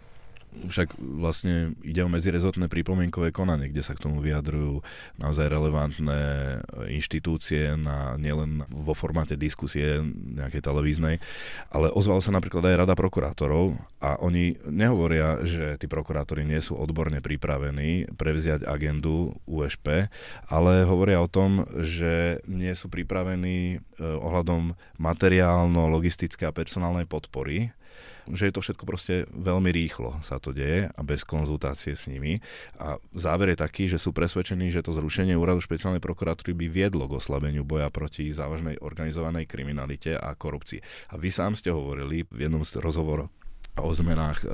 [0.64, 4.80] však vlastne ide o medzirezotné prípomienkové konanie, kde sa k tomu vyjadrujú
[5.20, 6.20] naozaj relevantné
[6.88, 10.00] inštitúcie na, nielen vo formáte diskusie
[10.36, 11.20] nejakej televíznej,
[11.70, 16.76] ale ozvala sa napríklad aj Rada prokurátorov a oni nehovoria, že tí prokurátori nie sú
[16.76, 20.08] odborne pripravení prevziať agendu USP,
[20.48, 27.76] ale hovoria o tom, že nie sú pripravení eh, ohľadom materiálno-logistické a personálnej podpory
[28.32, 32.42] že je to všetko proste veľmi rýchlo sa to deje a bez konzultácie s nimi.
[32.80, 37.06] A záver je taký, že sú presvedčení, že to zrušenie úradu špeciálnej prokuratúry by viedlo
[37.06, 41.12] k oslabeniu boja proti závažnej organizovanej kriminalite a korupcii.
[41.12, 43.30] A vy sám ste hovorili v jednom z rozhovorov
[43.76, 44.46] o zmenách e,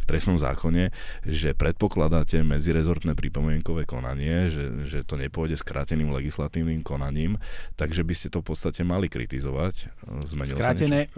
[0.00, 0.88] v trestnom zákone,
[1.24, 7.36] že predpokladáte medzirezortné pripomienkové konanie, že, že to nepôjde skráteným legislatívnym konaním,
[7.76, 9.92] takže by ste to v podstate mali kritizovať.
[10.24, 11.12] Zmenil Skrátené,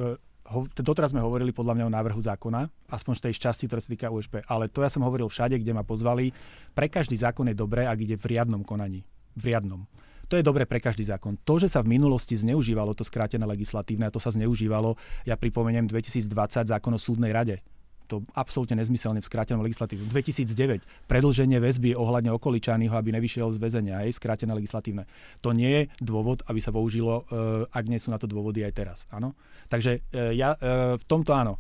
[0.53, 3.91] ho, doteraz sme hovorili podľa mňa o návrhu zákona, aspoň z tej časti, ktorá sa
[3.91, 6.31] týka USP, ale to ja som hovoril všade, kde ma pozvali.
[6.73, 9.03] Pre každý zákon je dobré, ak ide v riadnom konaní.
[9.35, 9.85] V riadnom.
[10.27, 11.39] To je dobré pre každý zákon.
[11.47, 15.87] To, že sa v minulosti zneužívalo to skrátené legislatívne, a to sa zneužívalo, ja pripomeniem
[15.87, 17.63] 2020 zákon o súdnej rade
[18.07, 20.07] to absolútne nezmyselne v skrátenom legislatíve.
[20.09, 25.05] 2009 predlženie väzby ohľadne okoličányho, aby nevyšiel z väzenia, aj skrátené legislatívne.
[25.43, 28.73] To nie je dôvod, aby sa použilo, eh, ak nie sú na to dôvody aj
[28.73, 28.99] teraz.
[29.11, 29.35] Áno?
[29.67, 31.59] Takže eh, ja eh, v tomto áno.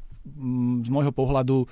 [0.82, 1.70] Z môjho pohľadu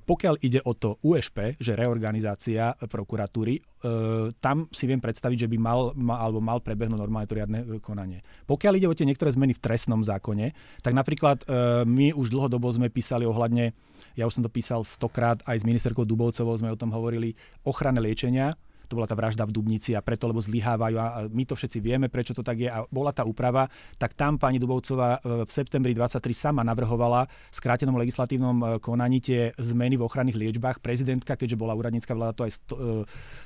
[0.00, 5.58] pokiaľ ide o to USP, že reorganizácia prokuratúry, eh, tam si viem predstaviť, že by
[5.60, 8.24] mal, mal alebo mal prebehnúť normálne to riadne eh, konanie.
[8.48, 11.44] Pokiaľ ide o tie niektoré zmeny v trestnom zákone, tak napríklad
[11.84, 13.72] my už dlhodobo sme písali ohľadne,
[14.16, 18.00] ja už som to písal stokrát, aj s ministerkou Dubovcovou sme o tom hovorili, ochrane
[18.00, 18.56] liečenia,
[18.94, 22.06] to bola tá vražda v Dubnici a preto, lebo zlyhávajú a my to všetci vieme,
[22.06, 23.66] prečo to tak je a bola tá úprava,
[23.98, 29.18] tak tam pani Dubovcová e, v septembri 23 sama navrhovala v skrátenom legislatívnom e, konaní
[29.18, 30.78] tie zmeny v ochranných liečbách.
[30.78, 32.58] Prezidentka, keďže bola úradnícka vláda, to aj e,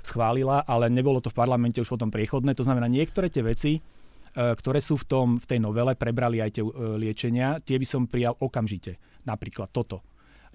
[0.04, 2.52] schválila, ale nebolo to v parlamente už potom priechodné.
[2.52, 3.80] To znamená, niektoré tie veci,
[4.38, 6.62] ktoré sú v, tom, v tej novele, prebrali aj tie
[6.94, 9.00] liečenia, tie by som prijal okamžite.
[9.26, 10.04] Napríklad toto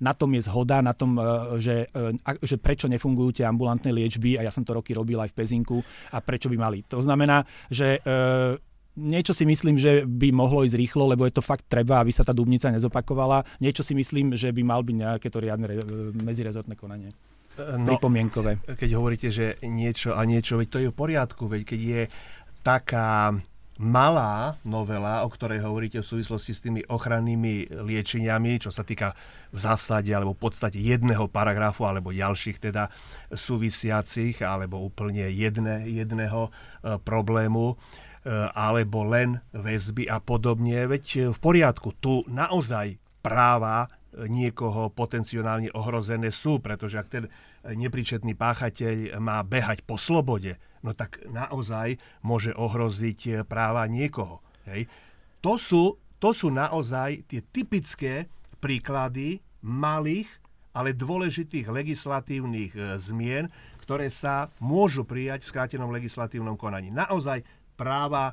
[0.02, 1.24] na tom je zhoda, na tom, e,
[1.62, 5.30] že, e, že prečo nefungujú tie ambulantné liečby a ja som to roky robil aj
[5.34, 5.78] v Pezinku
[6.14, 6.80] a prečo by mali.
[6.90, 8.60] To znamená, že e,
[8.98, 12.26] niečo si myslím, že by mohlo ísť rýchlo, lebo je to fakt treba, aby sa
[12.26, 13.46] tá dubnica nezopakovala.
[13.62, 15.66] Niečo si myslím, že by mal byť nejaké to riadne
[16.14, 17.14] medzirezortné konanie.
[17.54, 18.66] No, pripomienkové.
[18.66, 22.04] Keď hovoríte, že niečo a niečo, veď to je v poriadku, veď keď je
[22.66, 23.38] taká
[23.84, 29.14] malá novela, o ktorej hovoríte v súvislosti s tými ochrannými liečeniami, čo sa týka
[29.52, 32.90] v zásade alebo v podstate jedného paragrafu alebo ďalších teda
[33.30, 36.52] súvisiacich alebo úplne jedne, jedného e,
[37.04, 37.76] problému e,
[38.56, 40.88] alebo len väzby a podobne.
[40.88, 47.26] Veď v poriadku, tu naozaj práva niekoho potenciálne ohrozené sú, pretože ak ten
[47.66, 54.44] nepríčetný páchateľ má behať po slobode, no tak naozaj môže ohroziť práva niekoho.
[54.68, 54.92] Hej.
[55.44, 58.28] To, sú, to sú naozaj tie typické
[58.60, 60.28] príklady malých,
[60.76, 63.48] ale dôležitých legislatívnych e, zmien,
[63.84, 66.90] ktoré sa môžu prijať v skrátenom legislatívnom konaní.
[66.90, 67.44] Naozaj
[67.76, 68.32] práva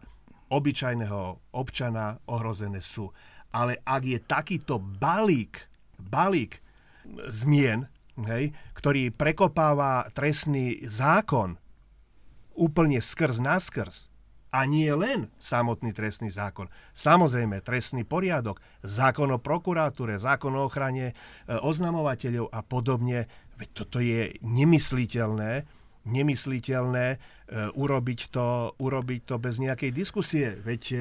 [0.50, 3.12] obyčajného občana ohrozené sú.
[3.50, 5.66] Ale ak je takýto balík,
[5.98, 6.62] balík
[7.28, 7.90] zmien,
[8.24, 11.59] hej, ktorý prekopáva trestný zákon,
[12.60, 14.12] úplne skrz naskrz
[14.50, 16.66] a nie len samotný trestný zákon.
[16.92, 21.14] Samozrejme, trestný poriadok, zákon o prokuratúre, zákon o ochrane e,
[21.54, 23.30] oznamovateľov a podobne.
[23.56, 25.70] Veď toto je nemysliteľné,
[26.02, 27.18] nemysliteľné e,
[27.78, 30.58] urobiť, to, urobiť to bez nejakej diskusie.
[30.58, 30.96] Veď e,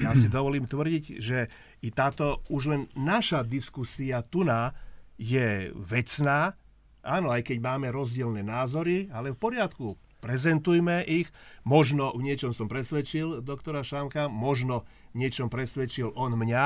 [0.00, 1.52] ja si dovolím tvrdiť, že
[1.84, 4.72] i táto už len naša diskusia tuná
[5.20, 6.56] je vecná,
[7.04, 11.30] áno, aj keď máme rozdielne názory, ale v poriadku prezentujme ich.
[11.62, 14.82] Možno v niečom som presvedčil doktora Šamka, možno
[15.14, 16.64] v niečom presvedčil on mňa.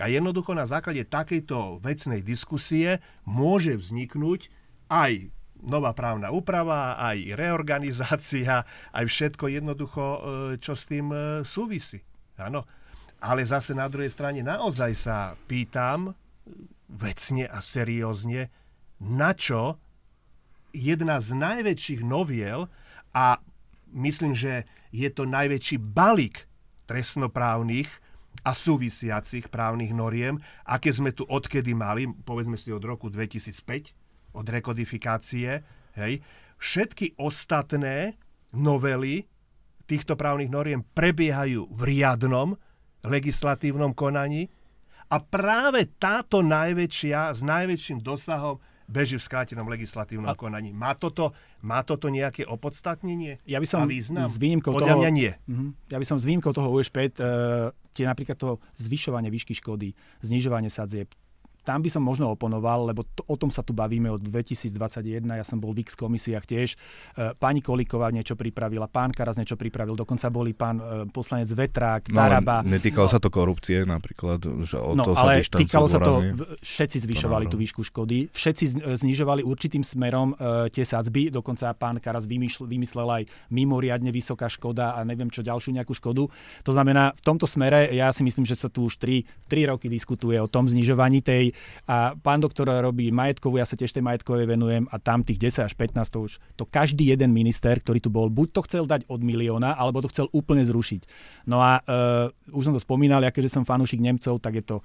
[0.00, 4.48] A jednoducho na základe takejto vecnej diskusie môže vzniknúť
[4.88, 5.28] aj
[5.60, 8.64] nová právna úprava, aj reorganizácia,
[8.96, 10.20] aj všetko jednoducho, e,
[10.56, 12.00] čo s tým e, súvisí.
[12.40, 12.64] Áno.
[13.22, 16.16] Ale zase na druhej strane naozaj sa pýtam
[16.90, 18.50] vecne a seriózne,
[18.98, 19.78] na čo
[20.74, 22.66] jedna z najväčších noviel
[23.12, 23.40] a
[23.92, 26.48] myslím, že je to najväčší balík
[26.88, 27.88] trestnoprávnych
[28.42, 33.92] a súvisiacich právnych noriem, aké sme tu odkedy mali, povedzme si od roku 2005,
[34.32, 35.62] od rekodifikácie,
[35.94, 36.24] hej,
[36.56, 38.16] všetky ostatné
[38.56, 39.28] novely
[39.84, 42.56] týchto právnych noriem prebiehajú v riadnom
[43.04, 44.48] legislatívnom konaní
[45.12, 48.56] a práve táto najväčšia, s najväčším dosahom
[48.92, 50.36] beží v skrátenom legislatívnom a...
[50.36, 50.76] konaní.
[50.76, 51.32] Má toto,
[51.64, 53.40] má toto nejaké opodstatnenie?
[53.48, 55.32] Ja by som s výnimkou Podľa toho, mňa nie.
[55.48, 59.96] Uh-huh, ja by som s výnimkou toho UŠ5 uh, tie napríklad to zvyšovanie výšky škody,
[60.24, 61.12] znižovanie sadzieb,
[61.62, 65.46] tam by som možno oponoval, lebo to, o tom sa tu bavíme od 2021, ja
[65.46, 66.74] som bol v X komisiách tiež.
[66.74, 66.78] E,
[67.38, 72.66] pani Kolíková niečo pripravila, pán Karas niečo pripravil, dokonca boli pán e, poslanec Vetrák, Taraba.
[72.66, 73.12] No, netýkalo no.
[73.14, 77.46] sa to korupcie napríklad, že o no, to ale sa týkalo sa to, všetci zvyšovali
[77.46, 83.22] tú výšku škody, všetci znižovali určitým smerom e, tie sadzby, dokonca pán Karas vymyšl, vymyslel
[83.22, 83.22] aj
[83.54, 86.26] mimoriadne vysoká škoda a neviem čo ďalšiu nejakú škodu.
[86.66, 89.86] To znamená, v tomto smere ja si myslím, že sa tu už 3, 3 roky
[89.86, 91.51] diskutuje o tom znižovaní tej
[91.86, 95.68] a pán doktor robí majetkovú, ja sa tiež tej majetkovej venujem a tam tých 10
[95.68, 99.06] až 15 to už, to každý jeden minister, ktorý tu bol, buď to chcel dať
[99.06, 101.06] od milióna, alebo to chcel úplne zrušiť.
[101.48, 104.76] No a uh, už som to spomínal, ja keďže som fanúšik Nemcov, tak je to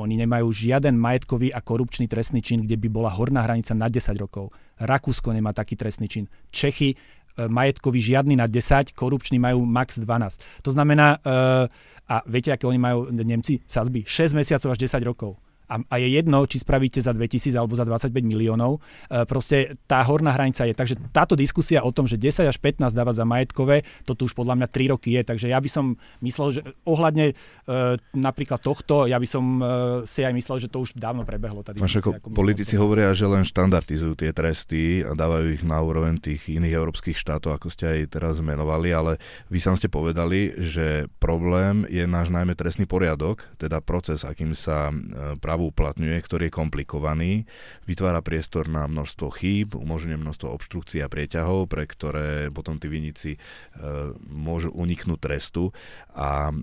[0.00, 4.16] oni nemajú žiaden majetkový a korupčný trestný čin, kde by bola horná hranica na 10
[4.16, 4.48] rokov.
[4.80, 6.24] Rakúsko nemá taký trestný čin.
[6.48, 6.96] Čechy e,
[7.44, 10.64] majetkový žiadny na 10, korupčný majú max 12.
[10.64, 11.68] To znamená, uh,
[12.10, 13.60] a viete, aké oni majú Nemci?
[13.68, 15.36] Sadzby 6 mesiacov až 10 rokov
[15.70, 18.82] a, a je jedno, či spravíte za 2000 alebo za 25 miliónov.
[19.06, 20.74] E, proste tá horná hranica je.
[20.74, 24.34] Takže táto diskusia o tom, že 10 až 15 dávať za majetkové, to tu už
[24.34, 25.22] podľa mňa 3 roky je.
[25.22, 25.94] Takže ja by som
[26.26, 27.34] myslel, že ohľadne e,
[28.18, 29.64] napríklad tohto, ja by som e,
[30.10, 31.62] si aj myslel, že to už dávno prebehlo.
[31.62, 36.18] Tá diskusia, ako politici hovoria, že len štandardizujú tie tresty a dávajú ich na úroveň
[36.18, 39.22] tých iných európskych štátov, ako ste aj teraz menovali, ale
[39.52, 44.88] vy sám ste povedali, že problém je náš najmä trestný poriadok, teda proces, akým sa
[44.88, 44.94] e,
[45.38, 47.32] právo právo uplatňuje, ktorý je komplikovaný,
[47.84, 53.36] vytvára priestor na množstvo chýb, umožňuje množstvo obštrukcií a prieťahov, pre ktoré potom tí vinici
[53.36, 53.38] e,
[54.32, 55.76] môžu uniknúť trestu
[56.16, 56.54] a e,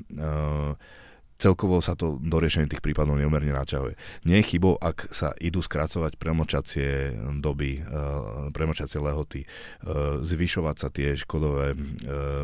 [1.38, 3.94] celkovo sa to do riešenia tých prípadov neumerne naťahuje.
[4.26, 7.82] Nie je chybou, ak sa idú skracovať premočacie doby, e,
[8.52, 9.48] premočacie lehoty, e,
[10.26, 11.78] zvyšovať sa tie škodové e,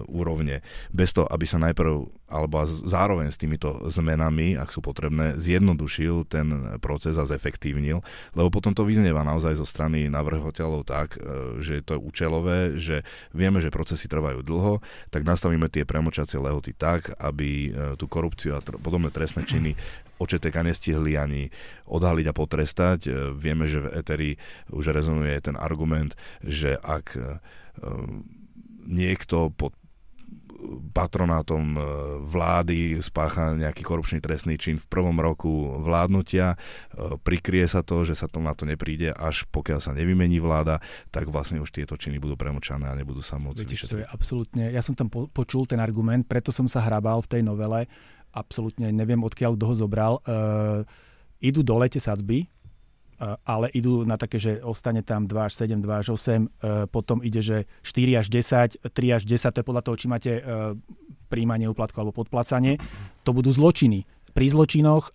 [0.08, 0.62] úrovne,
[0.94, 6.78] bez toho, aby sa najprv alebo zároveň s týmito zmenami, ak sú potrebné, zjednodušil ten
[6.82, 8.02] proces a zefektívnil,
[8.34, 11.22] lebo potom to vyznieva naozaj zo strany navrhovateľov tak,
[11.62, 13.06] že je to účelové, že
[13.38, 14.82] vieme, že procesy trvajú dlho,
[15.14, 17.70] tak nastavíme tie premočacie lehoty tak, aby
[18.02, 19.78] tú korupciu a podobné trestné činy
[20.24, 21.52] očetek nestihli ani
[21.90, 23.00] odhaliť a potrestať.
[23.06, 24.32] E, vieme, že v Eteri
[24.72, 27.22] už rezonuje ten argument, že ak e,
[28.88, 29.76] niekto pod
[30.92, 31.80] patronátom e,
[32.24, 36.56] vlády spácha nejaký korupčný trestný čin v prvom roku vládnutia,
[37.22, 40.80] prikrie sa to, že sa to na to nepríde, až pokiaľ sa nevymení vláda,
[41.10, 44.70] tak vlastne už tieto činy budú premočané a nebudú sa môcť Viete, to je absolútne,
[44.70, 47.86] ja som tam počul ten argument, preto som sa hrabal v tej novele,
[48.34, 50.14] absolútne neviem, odkiaľ kto ho zobral.
[50.26, 50.82] Uh,
[51.44, 52.50] idú dole tie sadzby,
[53.46, 56.90] ale idú na také, že ostane tam 2 až 7, 2 až 8, uh, e,
[56.90, 60.32] potom ide, že 4 až 10, 3 až 10, to je podľa toho, či máte
[60.40, 60.74] uh,
[61.30, 62.78] príjmanie úplatku alebo podplacanie.
[63.26, 64.06] To budú zločiny.
[64.34, 65.14] Pri zločinoch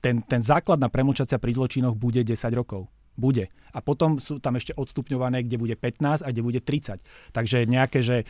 [0.00, 2.88] ten, ten základ na premlčacia pri zločinoch bude 10 rokov.
[3.20, 3.52] Bude.
[3.76, 7.04] A potom sú tam ešte odstupňované, kde bude 15 a kde bude 30.
[7.36, 8.24] Takže nejaké, že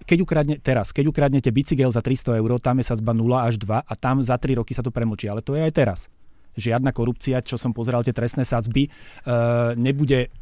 [0.00, 3.84] keď ukradne, teraz, keď ukradnete bicykel za 300 eur, tam je sadzba 0 až 2
[3.84, 5.28] a tam za 3 roky sa to premlčí.
[5.28, 6.00] Ale to je aj teraz.
[6.56, 10.32] Žiadna korupcia, čo som pozeral tie trestné sadzby, uh, nebude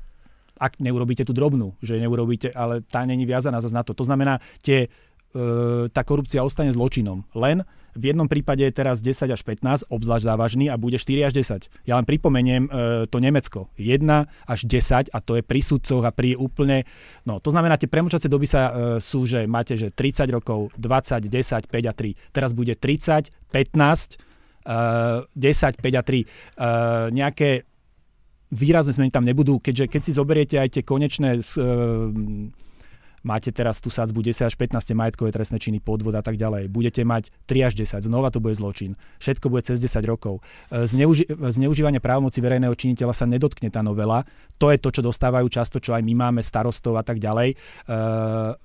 [0.55, 3.91] ak neurobíte tú drobnú, že neurobíte, ale tá není viazaná zase na to.
[3.91, 7.27] To znamená, tie, uh, tá korupcia ostane zločinom.
[7.35, 11.33] Len v jednom prípade je teraz 10 až 15, obzvlášť závažný a bude 4 až
[11.39, 11.87] 10.
[11.87, 12.71] Ja len pripomeniem e,
[13.07, 13.71] to Nemecko.
[13.79, 14.03] 1
[14.51, 16.83] až 10 a to je pri sudcoch a pri úplne...
[17.23, 21.31] No, to znamená, tie premočacie doby sa e, sú, že máte že 30 rokov, 20,
[21.31, 22.35] 10, 5 a 3.
[22.35, 24.34] Teraz bude 30, 15, e,
[24.65, 26.21] 10, 5 a 3.
[26.21, 26.25] E,
[27.13, 27.69] nejaké
[28.55, 31.43] výrazné zmeny tam nebudú, keďže keď si zoberiete aj tie konečné...
[33.25, 36.69] E, máte teraz tú sadzbu 10 až 15 majetkové trestné činy, podvod a tak ďalej.
[36.69, 38.95] Budete mať 3 až 10, znova to bude zločin.
[39.19, 40.45] Všetko bude cez 10 rokov.
[40.69, 44.29] E, zneuži- zneužívanie právomoci verejného činiteľa sa nedotkne tá novela.
[44.61, 47.55] To je to, čo dostávajú často, čo aj my máme starostov a tak ďalej.
[47.55, 47.57] E,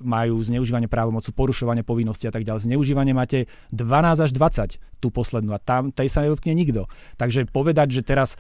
[0.03, 2.69] majú zneužívanie právomocu, porušovanie povinnosti a tak ďalej.
[2.69, 6.91] Zneužívanie máte 12 až 20, tú poslednú a tam tej sa nedotkne nikto.
[7.15, 8.35] Takže povedať, že teraz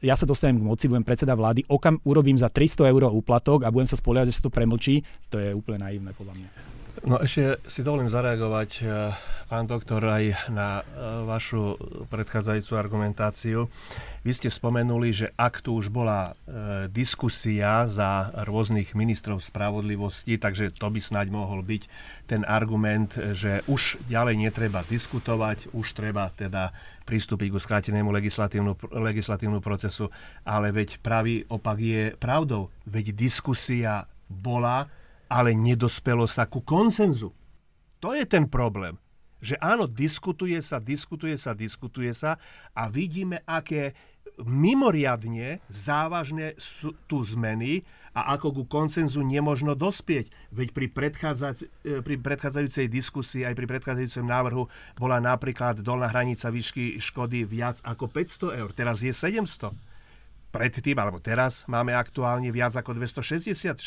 [0.00, 3.72] ja sa dostanem k moci, budem predseda vlády, okam urobím za 300 eur úplatok a
[3.72, 6.48] budem sa spoliehať, že sa to premlčí, to je úplne naivné podľa mňa.
[7.00, 9.14] No ešte si dovolím zareagovať, eh,
[9.48, 11.80] pán doktor, aj na eh, vašu
[12.12, 13.72] predchádzajúcu argumentáciu.
[14.20, 20.76] Vy ste spomenuli, že ak tu už bola e, diskusia za rôznych ministrov spravodlivosti, takže
[20.76, 21.88] to by snáď mohol byť
[22.28, 26.76] ten argument, že už ďalej netreba diskutovať, už treba teda
[27.10, 30.06] pristúpiť ku skrátenému legislatívnu, procesu,
[30.46, 32.70] ale veď pravý opak je pravdou.
[32.86, 34.86] Veď diskusia bola,
[35.26, 37.34] ale nedospelo sa ku koncenzu.
[37.98, 38.94] To je ten problém.
[39.42, 42.38] Že áno, diskutuje sa, diskutuje sa, diskutuje sa
[42.70, 43.98] a vidíme, aké
[44.38, 50.50] mimoriadne závažné sú tu zmeny a ako ku koncenzu nemožno dospieť.
[50.50, 51.54] Veď pri, predchádzaj,
[51.86, 54.64] e, pri predchádzajúcej diskusii aj pri predchádzajúcom návrhu
[54.98, 58.70] bola napríklad dolná hranica výšky škody viac ako 500 eur.
[58.74, 59.70] Teraz je 700.
[60.50, 63.78] Predtým, alebo teraz máme aktuálne viac ako 266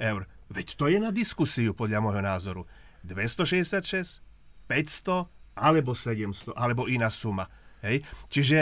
[0.00, 0.24] eur.
[0.48, 2.62] Veď to je na diskusiu, podľa môjho názoru.
[3.04, 4.24] 266,
[4.64, 5.28] 500
[5.60, 7.52] alebo 700, alebo iná suma.
[7.84, 8.00] Hej?
[8.32, 8.58] Čiže,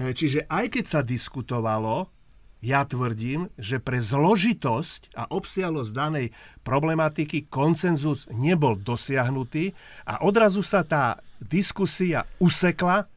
[0.00, 2.08] e, čiže aj keď sa diskutovalo,
[2.60, 6.26] ja tvrdím, že pre zložitosť a obsiahlosť danej
[6.60, 9.72] problematiky koncenzus nebol dosiahnutý
[10.04, 13.08] a odrazu sa tá diskusia usekla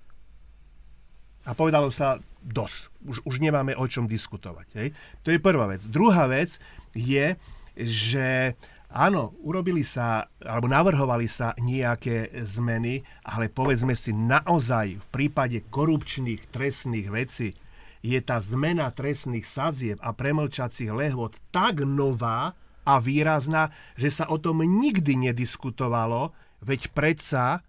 [1.43, 2.79] a povedalo sa dosť.
[3.03, 4.67] Už, už nemáme o čom diskutovať.
[4.79, 4.87] Hej?
[5.27, 5.83] To je prvá vec.
[5.91, 6.55] Druhá vec
[6.95, 7.35] je,
[7.75, 8.55] že
[8.93, 16.53] Áno, urobili sa, alebo navrhovali sa nejaké zmeny, ale povedzme si naozaj v prípade korupčných
[16.53, 17.57] trestných vecí
[18.03, 22.53] je tá zmena trestných sadzieb a premlčacích lehvod tak nová
[22.83, 27.63] a výrazná, že sa o tom nikdy nediskutovalo, veď predsa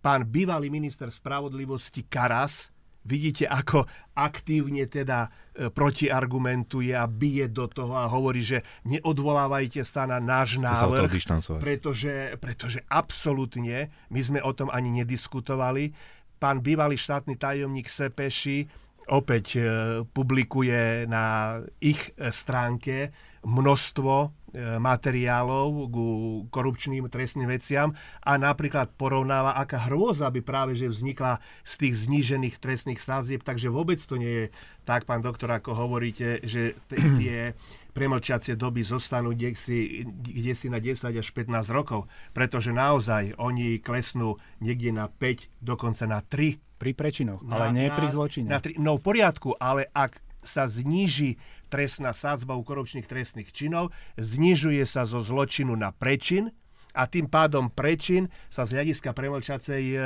[0.00, 2.72] pán bývalý minister spravodlivosti Karas
[3.02, 3.82] Vidíte, ako
[4.14, 10.62] aktívne teda e, protiargumentuje a bije do toho a hovorí, že neodvolávajte sa na náš
[10.62, 11.10] návrh,
[11.58, 15.90] pretože, pretože absolútne my sme o tom ani nediskutovali.
[16.38, 18.70] Pán bývalý štátny tajomník Sepeši
[19.10, 19.62] opäť e,
[20.06, 23.10] publikuje na ich stránke
[23.42, 26.06] množstvo E, materiálov ku
[26.52, 32.60] korupčným trestným veciam a napríklad porovnáva, aká hrôza by práve že vznikla z tých znížených
[32.60, 34.46] trestných sadzieb, takže vôbec to nie je
[34.84, 36.76] tak, pán doktor, ako hovoríte, že
[37.16, 37.56] tie
[37.92, 43.78] premlčiacie doby zostanú kde si, kde si na 10 až 15 rokov, pretože naozaj oni
[43.78, 46.58] klesnú niekde na 5, dokonca na 3.
[46.82, 48.50] Pri prečinoch, ale na, nie pri zločine.
[48.50, 51.38] Na 3, no v poriadku, ale ak sa zníži
[51.70, 56.50] trestná sádzba u korupčných trestných činov, znižuje sa zo zločinu na prečin
[56.92, 60.00] a tým pádom prečin sa z hľadiska premlčacej e, e,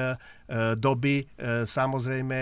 [0.79, 2.39] doby e, samozrejme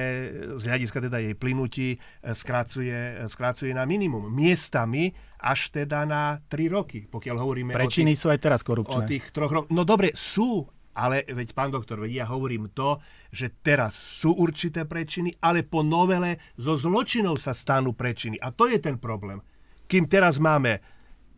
[0.61, 4.29] z hľadiska teda jej plynutí skracuje, skracuje na minimum.
[4.29, 9.05] Miestami až teda na 3 roky, pokiaľ hovoríme Prečiny o tých, sú aj teraz korupčné.
[9.05, 9.73] O tých troch rokoch.
[9.73, 10.65] No dobre, sú,
[10.97, 15.85] ale veď pán doktor, veď ja hovorím to, že teraz sú určité prečiny, ale po
[15.85, 18.41] novele zo zločinov sa stanú prečiny.
[18.41, 19.45] A to je ten problém.
[19.85, 20.81] Kým teraz máme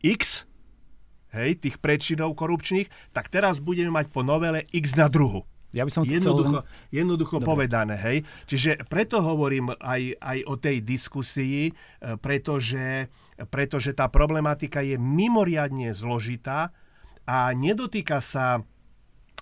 [0.07, 0.47] X,
[1.37, 5.45] hej, tých prečinov korupčných, tak teraz budeme mať po novele X na druhu.
[5.77, 6.97] Ja by som jednoducho, chcel...
[7.05, 8.19] jednoducho povedané, hej.
[8.49, 11.73] Čiže preto hovorím aj, aj o tej diskusii, e,
[12.17, 13.13] pretože,
[13.53, 16.73] pretože tá problematika je mimoriadne zložitá
[17.29, 18.65] a nedotýka sa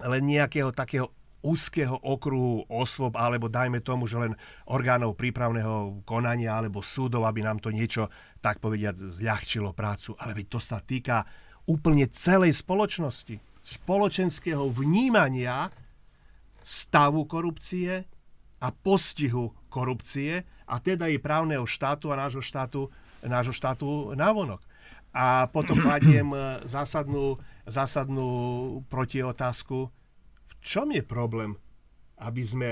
[0.03, 1.15] len nejakého takého
[1.45, 4.33] úzkeho okruhu osôb, alebo dajme tomu, že len
[4.65, 8.09] orgánov prípravného konania alebo súdov, aby nám to niečo,
[8.41, 10.17] tak povediať, zľahčilo prácu.
[10.17, 11.29] Ale to sa týka
[11.65, 13.41] úplne celej spoločnosti.
[13.65, 15.73] Spoločenského vnímania
[16.61, 18.05] stavu korupcie
[18.61, 22.89] a postihu korupcie a teda i právneho štátu a nášho štátu,
[23.25, 24.61] nášho štátu návonok.
[25.13, 26.33] A potom kladiem
[26.69, 28.29] zásadnú zásadnú
[28.93, 29.89] protiotázku.
[30.49, 31.57] V čom je problém,
[32.21, 32.71] aby sme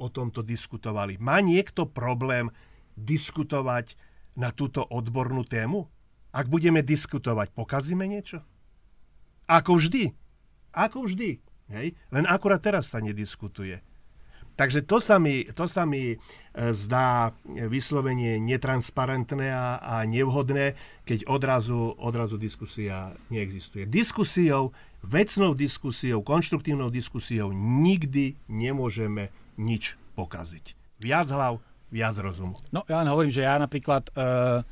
[0.00, 1.20] o tomto diskutovali?
[1.20, 2.48] Má niekto problém
[2.96, 3.96] diskutovať
[4.36, 5.88] na túto odbornú tému?
[6.30, 8.46] Ak budeme diskutovať, pokazíme niečo?
[9.50, 10.14] Ako vždy.
[10.70, 11.42] Ako vždy.
[11.74, 11.98] Hej?
[12.14, 13.82] Len akurát teraz sa nediskutuje.
[14.54, 16.16] Takže to sa mi, to sa mi e,
[16.76, 20.76] zdá vyslovene netransparentné a, a nevhodné,
[21.08, 23.88] keď odrazu, odrazu diskusia neexistuje.
[23.88, 30.76] Diskusiou, vecnou diskusiou, konštruktívnou diskusiou nikdy nemôžeme nič pokaziť.
[31.00, 32.60] Viac hlav, viac rozumu.
[32.68, 34.12] No ja hovorím, že ja napríklad...
[34.14, 34.62] Uh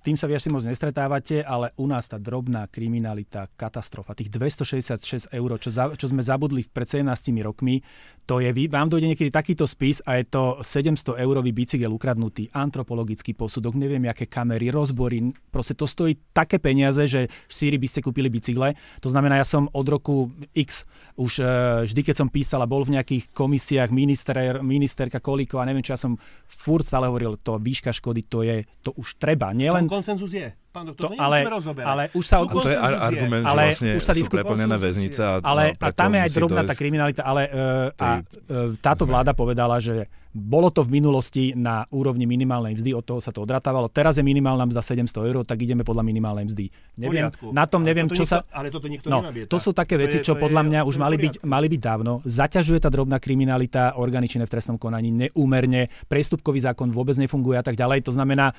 [0.00, 5.28] tým sa vy asi moc nestretávate, ale u nás tá drobná kriminalita, katastrofa, tých 266
[5.28, 7.04] eur, čo, za, čo sme zabudli pred 17
[7.44, 7.84] rokmi,
[8.26, 13.34] to je, vám dojde niekedy takýto spis a je to 700 eurový bicykel ukradnutý, antropologický
[13.34, 18.00] posudok, neviem, aké kamery, rozbory, proste to stojí také peniaze, že v Sýrii by ste
[18.04, 18.78] kúpili bicykle.
[19.02, 20.86] To znamená, ja som od roku X
[21.18, 21.44] už e,
[21.90, 25.96] vždy, keď som písal a bol v nejakých komisiách minister, ministerka Kolíko a neviem čo,
[25.96, 26.14] ja som
[26.46, 29.50] furt stále hovoril, to výška škody, to je, to už treba.
[29.50, 29.90] Nielen...
[29.90, 30.59] koncenzus je.
[30.70, 31.42] Pán doktor, to, ale,
[31.82, 32.46] ale už sa...
[32.46, 35.18] To je argument, ale vlastne už sa sú preplnené väznice.
[35.18, 39.34] A, ale, a tam je aj drobná tá kriminalita, ale uh, a, uh, táto vláda
[39.34, 43.90] povedala, že bolo to v minulosti na úrovni minimálnej mzdy, od toho sa to odratávalo.
[43.90, 46.66] Teraz je minimálna mzda 700 eur, tak ideme podľa minimálnej mzdy.
[47.02, 48.46] Neviem, na tom neviem, čo nikto, sa...
[48.54, 51.66] Ale toto nikto no, To sú také veci, čo podľa mňa už mali byť, mali
[51.66, 52.22] byť dávno.
[52.22, 57.74] Zaťažuje tá drobná kriminalita orgány v trestnom konaní neúmerne, priestupkový zákon vôbec nefunguje a tak
[57.74, 58.06] ďalej.
[58.06, 58.54] To znamená,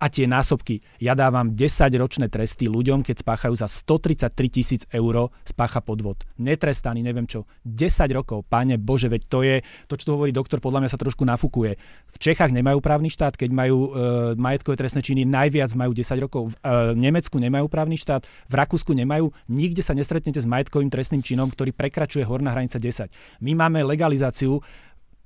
[0.00, 0.80] a tie násobky.
[1.00, 6.24] Ja dávam 10-ročné tresty ľuďom, keď spáchajú za 133 tisíc eur spácha podvod.
[6.40, 7.46] Netrestaný, neviem čo.
[7.62, 10.98] 10 rokov, páne Bože, veď to je, to, čo tu hovorí doktor, podľa mňa sa
[10.98, 11.78] trošku trošku nafúkuje.
[12.10, 13.98] V Čechách nemajú právny štát, keď majú e,
[14.34, 16.50] majetkové trestné činy, najviac majú 10 rokov.
[16.50, 19.30] V e, Nemecku nemajú právny štát, v Rakúsku nemajú.
[19.46, 23.14] Nikde sa nestretnete s majetkovým trestným činom, ktorý prekračuje horná hranica 10.
[23.38, 24.58] My máme legalizáciu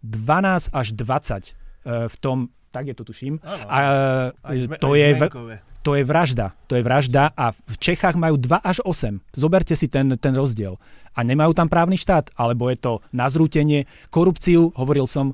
[0.04, 3.40] 12 až 20 e, v tom tak je to tuším.
[3.40, 3.78] Ano, a,
[4.52, 5.16] e, to, je,
[5.80, 6.52] to je vražda.
[6.68, 9.24] To je vražda a v Čechách majú 2 až 8.
[9.32, 10.76] Zoberte si ten, ten rozdiel.
[11.16, 15.32] A nemajú tam právny štát, alebo je to na zrútenie, korupciu, hovoril som,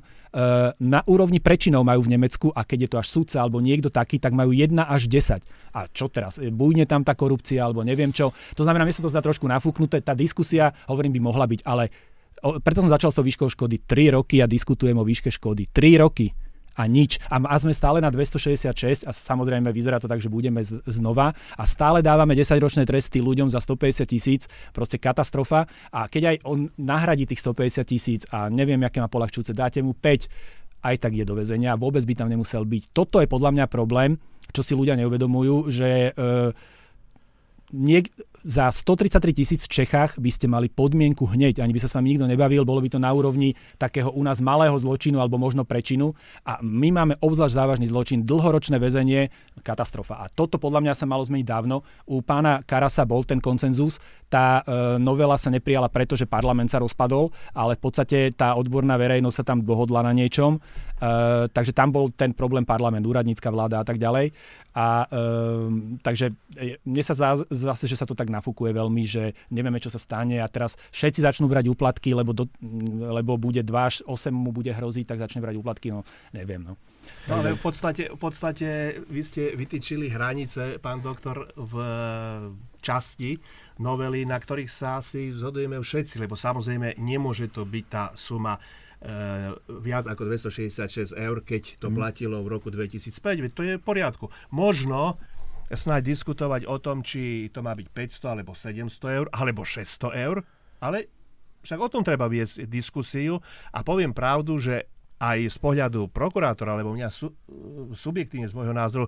[0.83, 4.19] na úrovni prečinov majú v Nemecku a keď je to až sudca alebo niekto taký,
[4.19, 5.39] tak majú 1 až 10.
[5.75, 6.39] A čo teraz?
[6.39, 8.35] Eh, bujne tam tá korupcia alebo neviem čo.
[8.55, 10.03] To znamená, mi sa to zdá trošku nafúknuté.
[10.03, 11.87] Tá diskusia, hovorím, by mohla byť, ale
[12.61, 15.71] preto som začal s tou výškou škody 3 roky a diskutujem o výške škody.
[15.71, 16.35] 3 roky
[16.75, 17.17] a nič.
[17.31, 21.31] A, a sme stále na 266 a samozrejme vyzerá to tak, že budeme z, znova
[21.55, 24.41] a stále dávame 10-ročné tresty ľuďom za 150 tisíc,
[24.75, 25.65] proste katastrofa.
[25.89, 29.95] A keď aj on nahradí tých 150 tisíc a neviem, aké má polahčúce, dáte mu
[29.95, 30.27] 5,
[30.85, 32.93] aj tak je do väzenia, vôbec by tam nemusel byť.
[32.93, 34.21] Toto je podľa mňa problém,
[34.53, 36.31] čo si ľudia neuvedomujú, že e,
[37.73, 38.13] niek-
[38.45, 42.13] za 133 tisíc v Čechách by ste mali podmienku hneď, ani by sa s vami
[42.13, 46.13] nikto nebavil, bolo by to na úrovni takého u nás malého zločinu alebo možno prečinu.
[46.45, 49.33] A my máme obzvlášť závažný zločin, dlhoročné väzenie,
[49.65, 50.21] katastrofa.
[50.21, 51.81] A toto podľa mňa sa malo zmeniť dávno.
[52.05, 53.97] U pána Karasa bol ten koncenzus,
[54.29, 58.97] tá e, novela sa neprijala preto, že parlament sa rozpadol, ale v podstate tá odborná
[58.97, 60.57] verejnosť sa tam dohodla na niečom.
[60.57, 60.59] E,
[61.49, 64.33] takže tam bol ten problém parlament, úradnícka vláda a tak ďalej.
[64.75, 65.17] A e,
[66.03, 67.15] takže e, mne sa
[67.47, 71.23] zase, že sa to tak nafúkuje veľmi, že nevieme, čo sa stane a teraz všetci
[71.23, 72.51] začnú brať úplatky, lebo, do,
[72.99, 76.03] lebo bude 2 až 8 mu bude hroziť, tak začne brať úplatky, no
[76.35, 76.61] neviem.
[76.61, 76.75] No.
[77.29, 78.67] No ale v podstate, v podstate
[79.05, 81.75] vy ste vytýčili hranice, pán doktor, v
[82.81, 83.37] časti
[83.81, 88.61] novely, na ktorých sa asi zhodujeme všetci, lebo samozrejme nemôže to byť tá suma e,
[89.81, 91.95] viac ako 266 eur, keď to mm.
[91.97, 93.57] platilo v roku 2005.
[93.57, 94.29] To je v poriadku.
[94.53, 95.17] Možno
[95.71, 100.37] snáď diskutovať o tom, či to má byť 500 alebo 700 eur, alebo 600 eur,
[100.81, 101.09] ale
[101.65, 103.41] však o tom treba viesť diskusiu
[103.73, 104.85] a poviem pravdu, že
[105.17, 107.31] aj z pohľadu prokurátora, alebo mňa su,
[107.95, 109.05] subjektívne z môjho názoru,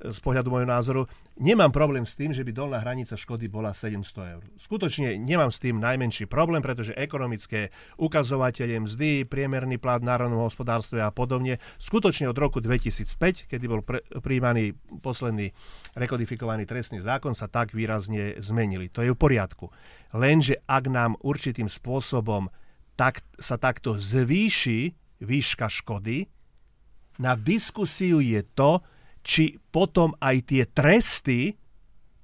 [0.00, 1.02] z pohľadu môjho názoru,
[1.36, 4.42] nemám problém s tým, že by dolná hranica škody bola 700 eur.
[4.56, 7.68] Skutočne nemám s tým najmenší problém, pretože ekonomické
[8.00, 13.84] ukazovatele mzdy, priemerný plat v národnom hospodárstve a podobne, skutočne od roku 2005, kedy bol
[13.84, 14.00] pre,
[15.04, 15.52] posledný
[15.92, 18.88] rekodifikovaný trestný zákon, sa tak výrazne zmenili.
[18.96, 19.68] To je v poriadku.
[20.16, 22.48] Lenže ak nám určitým spôsobom
[22.96, 26.28] tak, sa takto zvýši výška škody,
[27.20, 28.80] na diskusiu je to,
[29.20, 31.54] či potom aj tie tresty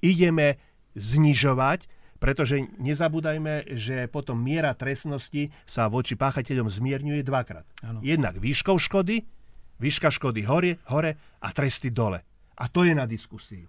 [0.00, 0.60] ideme
[0.96, 7.68] znižovať, pretože nezabúdajme, že potom miera trestnosti sa voči páchateľom zmierňuje dvakrát.
[7.84, 8.00] Ano.
[8.00, 9.28] Jednak výškou škody,
[9.76, 12.24] výška škody hore, hore a tresty dole.
[12.56, 13.68] A to je na diskusiu.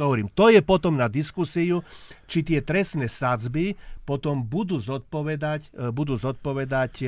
[0.00, 1.84] To hovorím, to je potom na diskusiu,
[2.24, 3.76] či tie trestné sadzby
[4.08, 7.06] potom budú zodpovedať, e, budú zodpovedať e,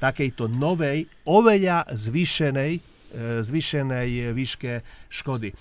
[0.00, 2.93] takejto novej, oveľa zvýšenej
[3.40, 5.50] zvýšenej výške škody.
[5.50, 5.54] E,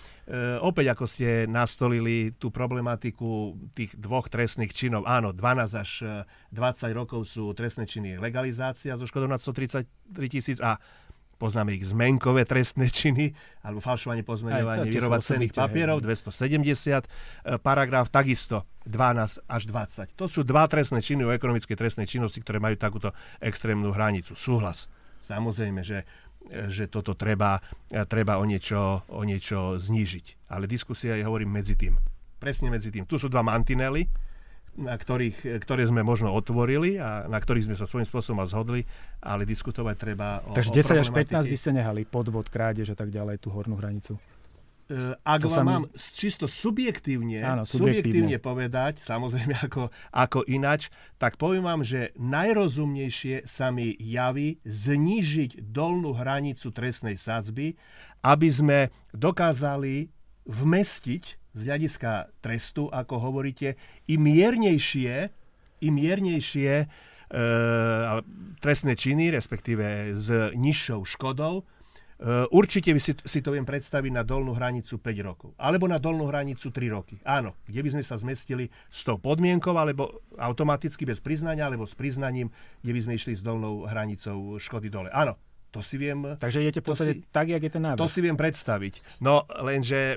[0.60, 5.06] opäť ako ste nastolili tú problematiku tých dvoch trestných činov.
[5.06, 5.92] Áno, 12 až
[6.50, 9.86] 20 rokov sú trestné činy legalizácia so škodou nad 133
[10.28, 10.82] tisíc a
[11.44, 13.36] poznáme ich zmenkové trestné činy,
[13.66, 14.88] alebo falšovanie, pozmeňovanie,
[15.20, 20.16] cených papierov, 270 paragraf, takisto 12 až 20.
[20.16, 23.12] To sú dva trestné činy o ekonomickej trestnej činnosti, ktoré majú takúto
[23.44, 24.40] extrémnu hranicu.
[24.40, 24.88] Súhlas.
[25.24, 26.04] Samozrejme, že
[26.50, 27.64] že toto treba,
[28.08, 30.52] treba o, niečo, o niečo znížiť.
[30.52, 31.96] Ale diskusia je, hovorím, medzi tým.
[32.38, 33.08] Presne medzi tým.
[33.08, 34.12] Tu sú dva mantinely,
[34.74, 38.90] na ktorých, ktoré sme možno otvorili a na ktorých sme sa svojím spôsobom zhodli,
[39.22, 43.14] ale diskutovať treba o Takže 10 až 15 by ste nehali podvod, krádež a tak
[43.14, 44.18] ďalej, tú hornú hranicu?
[44.92, 45.96] Uh, ak to vám mám mi...
[45.96, 48.36] čisto subjektívne, Áno, subjektívne.
[48.36, 55.72] subjektívne povedať, samozrejme ako, ako inač, tak poviem vám, že najrozumnejšie sa mi javí znížiť
[55.72, 57.80] dolnú hranicu trestnej sadzby,
[58.24, 58.80] aby sme
[59.16, 60.12] dokázali
[60.44, 61.24] vmestiť
[61.54, 63.78] z hľadiska trestu, ako hovoríte,
[64.10, 65.30] i miernejšie,
[65.84, 66.86] i miernejšie e,
[68.58, 70.28] trestné činy, respektíve s
[70.58, 71.64] nižšou škodou.
[72.24, 75.52] E, určite si, si to viem predstaviť na dolnú hranicu 5 rokov.
[75.60, 77.20] Alebo na dolnú hranicu 3 roky.
[77.28, 81.92] Áno, kde by sme sa zmestili s tou podmienkou, alebo automaticky bez priznania, alebo s
[81.92, 82.48] priznaním,
[82.80, 85.12] kde by sme išli s dolnou hranicou škody dole.
[85.12, 85.36] Áno,
[85.76, 86.40] to si viem...
[86.40, 88.00] Takže idete v podstate tak, jak je ten návrh.
[88.00, 89.20] To si viem predstaviť.
[89.20, 90.16] No, lenže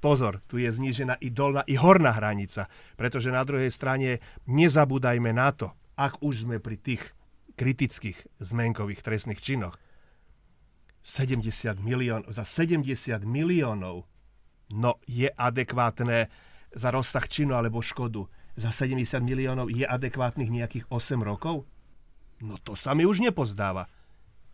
[0.00, 5.52] Pozor, tu je znížená i dolná, i horná hranica, pretože na druhej strane nezabúdajme na
[5.52, 7.12] to, ak už sme pri tých
[7.60, 9.76] kritických zmenkových trestných činoch,
[11.00, 14.04] 70 milión, za 70 miliónov
[14.70, 16.30] no je adekvátne
[16.70, 18.28] za rozsah činu alebo škodu.
[18.54, 21.66] Za 70 miliónov je adekvátnych nejakých 8 rokov?
[22.40, 23.88] No to sa mi už nepozdáva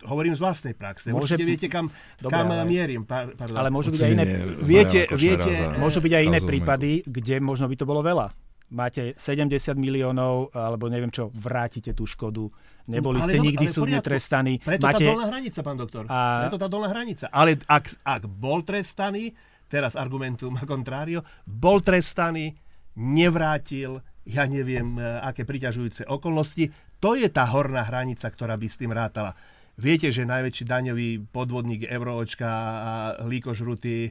[0.04, 1.08] hovorím z vlastnej praxe.
[1.08, 1.40] Môže...
[1.40, 1.88] Určite viete, kam,
[2.20, 2.68] Dobre, kam ale...
[2.68, 3.08] mierim.
[3.08, 3.56] Pardon.
[3.56, 4.24] Ale môžu byť aj iné,
[4.60, 8.28] viete, viete, môžu byť aj iné prípady, kde možno by to bolo veľa.
[8.76, 12.50] Máte 70 miliónov, alebo neviem čo, vrátite tú škodu.
[12.86, 14.62] Neboli ale ste no, nikdy súdne trestaní.
[14.62, 15.02] Preto Máte...
[15.02, 16.02] tá dolná hranica, pán doktor.
[16.06, 16.46] A...
[16.46, 17.26] Preto tá dolná hranica.
[17.34, 19.34] Ale ak, ak bol trestaný,
[19.66, 22.54] teraz argumentum a contrario, bol trestaný,
[22.94, 26.70] nevrátil, ja neviem, e, aké priťažujúce okolnosti,
[27.02, 29.34] to je tá horná hranica, ktorá by s tým rátala.
[29.76, 32.92] Viete, že najväčší daňový podvodník Euroočka a
[33.26, 34.10] líkožruty, e,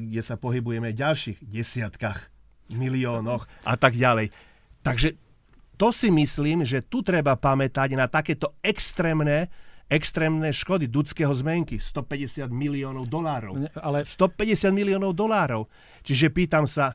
[0.00, 2.30] kde sa pohybujeme v ďalších desiatkách,
[2.72, 4.30] miliónoch a tak ďalej.
[4.86, 5.25] Takže
[5.76, 9.52] to si myslím, že tu treba pamätať na takéto extrémne
[9.86, 13.70] extrémne škody Dudského zmenky 150 miliónov dolárov.
[13.78, 14.02] Ale...
[14.02, 15.70] 150 miliónov dolárov.
[16.02, 16.90] Čiže pýtam sa,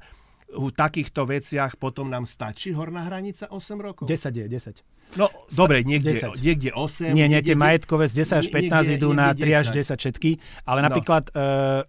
[0.51, 4.05] u takýchto veciach potom nám stačí horná hranica 8 rokov?
[4.07, 5.15] 10 je, 10.
[5.19, 6.39] No, dobre, niekde, 10.
[6.39, 7.15] niekde 8.
[7.15, 10.31] Nie, nie, tie majetkové z 10 až 15 niekde, idú na 3 až 10 všetky,
[10.67, 10.85] ale no.
[10.91, 11.35] napríklad, no.
[11.35, 11.81] uh,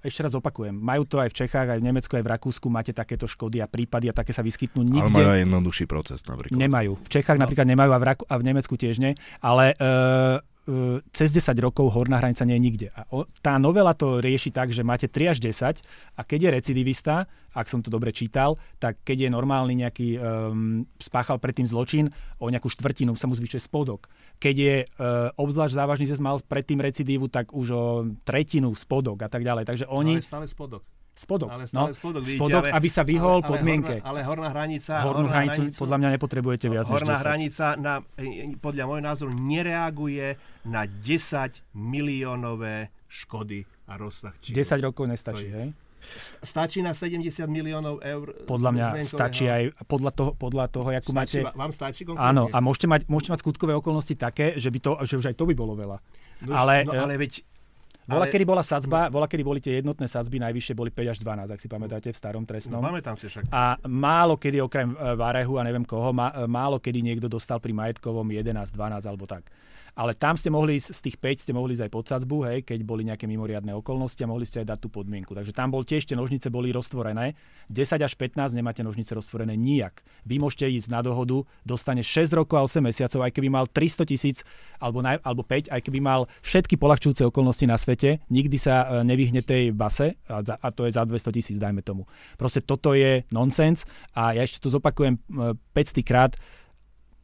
[0.00, 2.92] ešte raz opakujem, majú to aj v Čechách, aj v Nemecku, aj v Rakúsku, máte
[2.96, 5.12] takéto škody a prípady a také sa vyskytnú nikde.
[5.12, 6.56] Ale majú aj jednoduchší proces napríklad.
[6.56, 6.96] Nemajú.
[7.04, 7.44] V Čechách no.
[7.44, 9.90] napríklad nemajú a v, Raku, a v Nemecku tiež nie, ale E,
[11.10, 12.88] cez 10 rokov horná hranica nie je nikde.
[12.94, 13.06] A
[13.42, 15.82] tá novela to rieši tak, že máte 3 až 10
[16.16, 20.86] a keď je recidivista, ak som to dobre čítal, tak keď je normálny nejaký, um,
[21.02, 24.06] spáchal predtým zločin, o nejakú štvrtinu sa mu zvyšuje spodok.
[24.38, 27.84] Keď je uh, obzvlášť závažný, že mal predtým recidívu, tak už o
[28.22, 29.66] tretinu spodok a tak ďalej.
[29.66, 30.22] Takže oni...
[30.22, 30.86] Ale stále spodok.
[31.14, 31.48] Spodok.
[31.52, 33.94] Ale no, spodok, vidíte, spodok ale, aby sa vyhol ale, ale podmienke.
[34.00, 34.92] Horná, ale horná hranica...
[35.04, 37.94] Hornú horná hranicu, hranicu podľa mňa nepotrebujete viac Horná hranica na,
[38.62, 44.32] podľa môjho názoru nereaguje na 10 miliónové škody a rozsah.
[44.40, 45.68] Či 10 rokov nestačí, hej?
[46.40, 48.32] Stačí na 70 miliónov eur?
[48.48, 51.52] Podľa mňa stačí aj podľa toho, podľa toho ako stačí, máte...
[51.52, 52.32] Vám stačí konkrétne?
[52.32, 55.36] Áno, a môžete mať, môžete mať skutkové okolnosti také, že, by to, že už aj
[55.36, 56.00] to by bolo veľa.
[56.40, 57.44] No, ale, no, ale veď
[58.10, 58.32] Bola, ale...
[58.34, 61.60] kedy bola sadzba, bola, kedy boli tie jednotné sadzby, najvyššie boli 5 až 12, ak
[61.62, 62.82] si pamätáte, v starom trestnom.
[62.82, 63.46] No, máme tam si však.
[63.54, 66.10] A málo kedy, okrem e, Varehu a neviem koho,
[66.50, 69.46] málo kedy niekto dostal pri majetkovom 11, 12 alebo tak
[70.00, 72.58] ale tam ste mohli ísť, z tých 5 ste mohli ísť aj pod sadzbu, hej,
[72.64, 75.36] keď boli nejaké mimoriadne okolnosti a mohli ste aj dať tú podmienku.
[75.36, 77.36] Takže tam bol tiež tie nožnice boli roztvorené.
[77.68, 80.00] 10 až 15 nemáte nožnice roztvorené nijak.
[80.24, 84.08] Vy môžete ísť na dohodu, dostane 6 rokov a 8 mesiacov, aj keby mal 300
[84.08, 84.40] tisíc
[84.80, 89.04] alebo, naj, alebo 5, aj keby mal všetky polahčujúce okolnosti na svete, nikdy sa e,
[89.04, 92.08] nevyhne tej base a, a to je za 200 tisíc, dajme tomu.
[92.40, 93.84] Proste toto je nonsens
[94.16, 96.32] a ja ešte to zopakujem 500 e, krát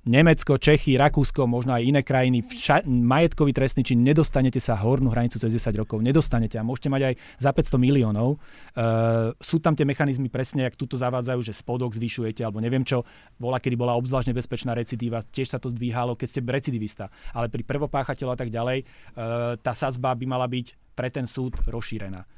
[0.07, 5.43] Nemecko, Čechy, Rakúsko, možno aj iné krajiny, vša- majetkový trestný čin, nedostanete sa hornú hranicu
[5.43, 8.39] cez 10 rokov, nedostanete a môžete mať aj za 500 miliónov.
[8.79, 13.03] Uh, sú tam tie mechanizmy presne, ak tuto zavádzajú, že spodok zvyšujete, alebo neviem čo,
[13.35, 17.11] bola, kedy bola obzvlášť nebezpečná recidíva, tiež sa to zdvíhalo, keď ste recidivista.
[17.35, 21.59] Ale pri prvopáchateľu a tak ďalej, uh, tá sadzba by mala byť pre ten súd
[21.67, 22.36] rozšírená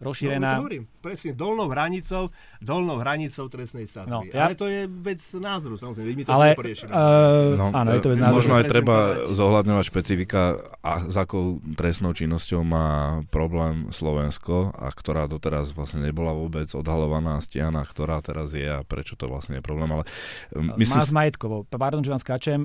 [0.00, 0.56] rozšírená.
[0.56, 4.10] No, hovorím, presne, dolnou hranicou, dolnou hranicou trestnej sázby.
[4.10, 4.48] No, ja...
[4.48, 8.18] Ale to je vec názoru, samozrejme, my to ale, uh, no, áno, je to vec
[8.24, 8.36] názoru.
[8.40, 8.96] Možno aj treba
[9.28, 10.42] zohľadňovať špecifika,
[10.80, 17.36] a s akou trestnou činnosťou má problém Slovensko, a ktorá doteraz vlastne nebola vôbec odhalovaná,
[17.44, 19.92] stiana, ktorá teraz je a prečo to vlastne je problém.
[19.92, 20.08] Ale
[20.80, 20.96] myslím...
[20.96, 21.68] Má s majetkovou.
[21.68, 22.64] Pardon, že vám skáčem,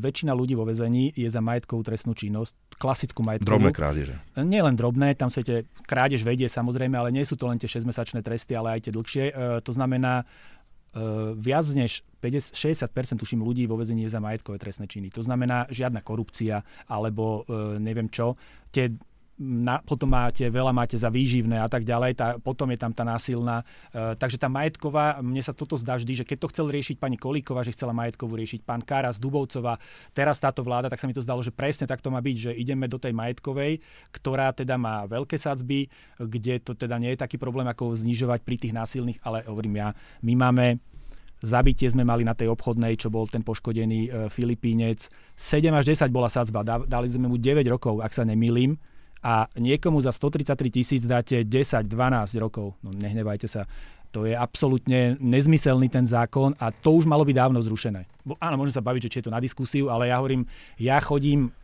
[0.00, 3.60] väčšina ľudí vo väzení je za majetkovú trestnú činnosť, klasickú majetkovú.
[3.60, 4.16] Drobné krádeže.
[4.40, 5.44] Nie len drobné, tam sa
[5.84, 8.92] krádež vedie samozrejme samozrejme, ale nie sú to len tie 6-mesačné tresty, ale aj tie
[8.94, 9.24] dlhšie.
[9.30, 9.32] E,
[9.66, 10.22] to znamená,
[10.90, 15.06] Uh, viac než 50, 60% tuším ľudí vo vezení je za majetkové trestné činy.
[15.14, 18.34] To znamená žiadna korupcia alebo uh, neviem čo.
[18.74, 18.98] Tie
[19.40, 23.08] na, potom máte, veľa máte za výživné a tak ďalej, tá, potom je tam tá
[23.08, 23.64] násilná.
[23.88, 27.16] E, takže tá majetková, mne sa toto zdá vždy, že keď to chcel riešiť pani
[27.16, 29.80] Kolíková, že chcela majetkovú riešiť pán Karas, Dubovcová,
[30.12, 32.50] teraz táto vláda, tak sa mi to zdalo, že presne tak to má byť, že
[32.52, 33.80] ideme do tej majetkovej,
[34.12, 35.88] ktorá teda má veľké sadzby,
[36.20, 39.88] kde to teda nie je taký problém, ako znižovať pri tých násilných, ale hovorím ja,
[40.20, 40.66] my máme
[41.40, 45.08] Zabitie sme mali na tej obchodnej, čo bol ten poškodený e, Filipínec.
[45.40, 48.76] 7 až 10 bola sadzba, dali sme mu 9 rokov, ak sa nemýlim
[49.20, 51.86] a niekomu za 133 tisíc dáte 10-12
[52.40, 53.68] rokov, no nehnevajte sa,
[54.10, 58.10] to je absolútne nezmyselný ten zákon a to už malo byť dávno zrušené.
[58.26, 60.42] Bo, áno, môžem sa baviť, že či je to na diskusiu, ale ja hovorím,
[60.82, 61.54] ja chodím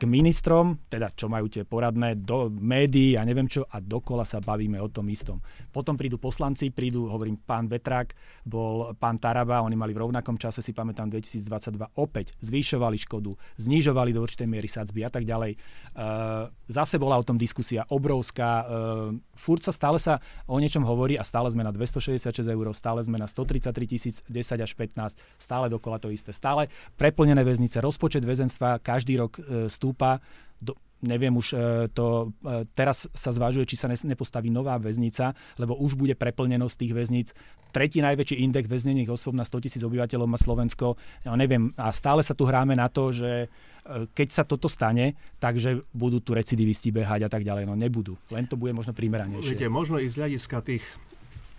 [0.00, 4.40] k ministrom, teda čo majú tie poradné, do médií a neviem čo, a dokola sa
[4.40, 5.44] bavíme o tom istom.
[5.68, 8.16] Potom prídu poslanci, prídu, hovorím, pán Vetrák,
[8.48, 14.16] bol pán Taraba, oni mali v rovnakom čase, si pamätám, 2022, opäť zvyšovali škodu, znižovali
[14.16, 15.60] do určitej miery sadzby a tak ďalej.
[15.92, 20.16] Uh, zase bola o tom diskusia obrovská, uh, furt sa stále sa
[20.48, 24.64] o niečom hovorí a stále sme na 266 eur, stále sme na 133 tisíc, 10
[24.64, 26.32] až 15, stále dokola to isté.
[26.32, 30.22] Stále preplnené väznice, rozpočet väzenstva každý rok uh, stúpa.
[30.62, 31.58] Do, neviem už e,
[31.90, 36.94] to, e, teraz sa zvážuje, či sa nepostaví nová väznica, lebo už bude preplnenosť tých
[36.94, 37.28] väzníc.
[37.70, 40.98] Tretí najväčší index väznených osôb na 100 tisíc obyvateľov má Slovensko.
[41.26, 45.18] Ja neviem, a stále sa tu hráme na to, že e, keď sa toto stane,
[45.42, 47.66] takže budú tu recidivisti behať a tak ďalej.
[47.66, 48.14] No nebudú.
[48.30, 49.58] Len to bude možno primeranejšie.
[49.58, 50.84] Viete, možno i z hľadiska tých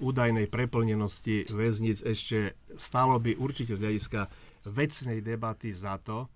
[0.02, 4.22] údajnej preplnenosti väznic ešte stalo by určite z hľadiska
[4.66, 6.30] vecnej debaty za to,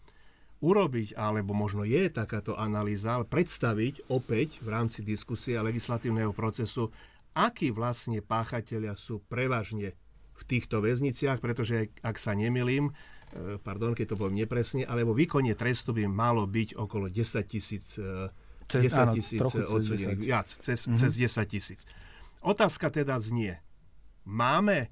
[0.64, 6.90] urobiť, alebo možno je takáto analýza, ale predstaviť opäť v rámci diskusie a legislatívneho procesu,
[7.36, 9.94] akí vlastne páchatelia sú prevažne
[10.36, 15.56] v týchto väzniciach, pretože ak sa nemilím, e, pardon, keď to poviem nepresne, alebo výkonne
[15.56, 18.00] trestu by malo byť okolo 10 tisíc 10
[18.72, 21.00] e, tisíc odsudených, viac, cez, mm-hmm.
[21.00, 21.82] cez 10 tisíc.
[22.46, 23.60] Otázka teda znie,
[24.28, 24.92] máme,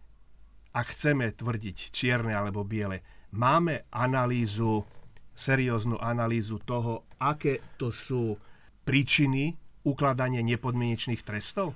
[0.74, 4.86] ak chceme tvrdiť čierne alebo biele, máme analýzu
[5.34, 8.38] serióznu analýzu toho, aké to sú
[8.86, 11.76] príčiny ukladania nepodmienečných trestov?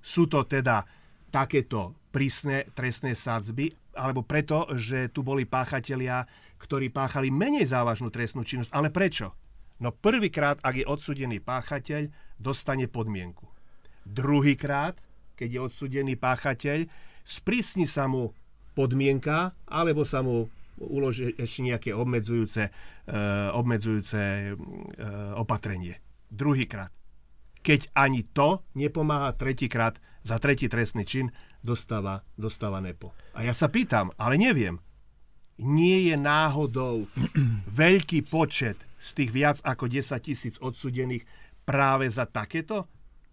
[0.00, 0.86] Sú to teda
[1.30, 6.26] takéto prísne trestné sadzby, alebo preto, že tu boli páchatelia,
[6.58, 8.72] ktorí páchali menej závažnú trestnú činnosť.
[8.74, 9.34] Ale prečo?
[9.80, 13.48] No prvýkrát, ak je odsudený páchateľ, dostane podmienku.
[14.04, 14.96] Druhýkrát,
[15.36, 16.84] keď je odsudený páchateľ,
[17.24, 18.36] sprísni sa mu
[18.76, 24.56] podmienka, alebo sa mu uložiť ešte nejaké obmedzujúce, uh, obmedzujúce uh,
[25.36, 26.00] opatrenie.
[26.32, 26.90] Druhýkrát.
[27.60, 31.28] Keď ani to nepomáha, tretíkrát za tretí trestný čin
[31.60, 33.12] dostáva, dostáva nepo.
[33.36, 34.80] A ja sa pýtam, ale neviem,
[35.60, 37.04] nie je náhodou
[37.80, 41.28] veľký počet z tých viac ako 10 tisíc odsudených
[41.68, 42.88] práve za takéto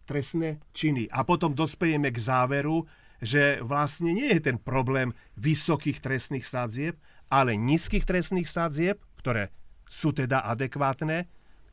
[0.07, 1.07] trestné činy.
[1.11, 2.87] A potom dospejeme k záveru,
[3.19, 6.95] že vlastne nie je ten problém vysokých trestných sadzieb,
[7.27, 9.51] ale nízkych trestných sadzieb, ktoré
[9.87, 11.27] sú teda adekvátne,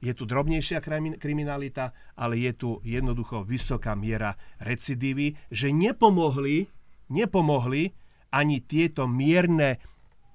[0.04, 0.84] je tu drobnejšia
[1.16, 6.68] kriminalita, ale je tu jednoducho vysoká miera recidívy, že nepomohli,
[7.08, 7.96] nepomohli
[8.28, 9.80] ani tieto mierne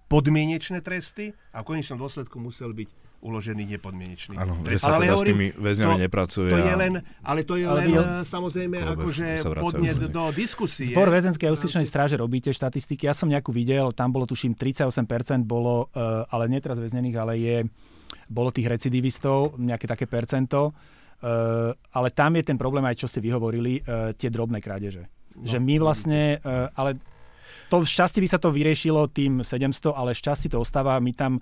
[0.10, 2.90] podmienečné tresty a v konečnom dôsledku musel byť
[3.20, 4.36] uložený nepodmienečný.
[4.40, 6.50] Áno, že sa ale teda hovorím, s tými väzňami to, nepracuje.
[6.52, 9.28] To je len, ale to je ale len ale samozrejme akože
[9.60, 10.88] podnet do diskusie.
[10.92, 13.12] Zbor väzenskej a justičnej stráže robíte štatistiky.
[13.12, 17.34] Ja som nejakú videl, tam bolo tuším 38% bolo, uh, ale nie teraz väznených, ale
[17.36, 17.58] je,
[18.32, 20.72] bolo tých recidivistov, nejaké také percento.
[21.20, 23.84] Uh, ale tam je ten problém aj, čo ste vyhovorili,
[24.16, 25.12] tie drobné krádeže.
[25.36, 26.40] No, že my vlastne,
[26.76, 27.00] ale
[27.70, 30.98] to šťastie by sa to vyriešilo tým 700, ale šťastie to ostáva.
[30.98, 31.42] My tam, e,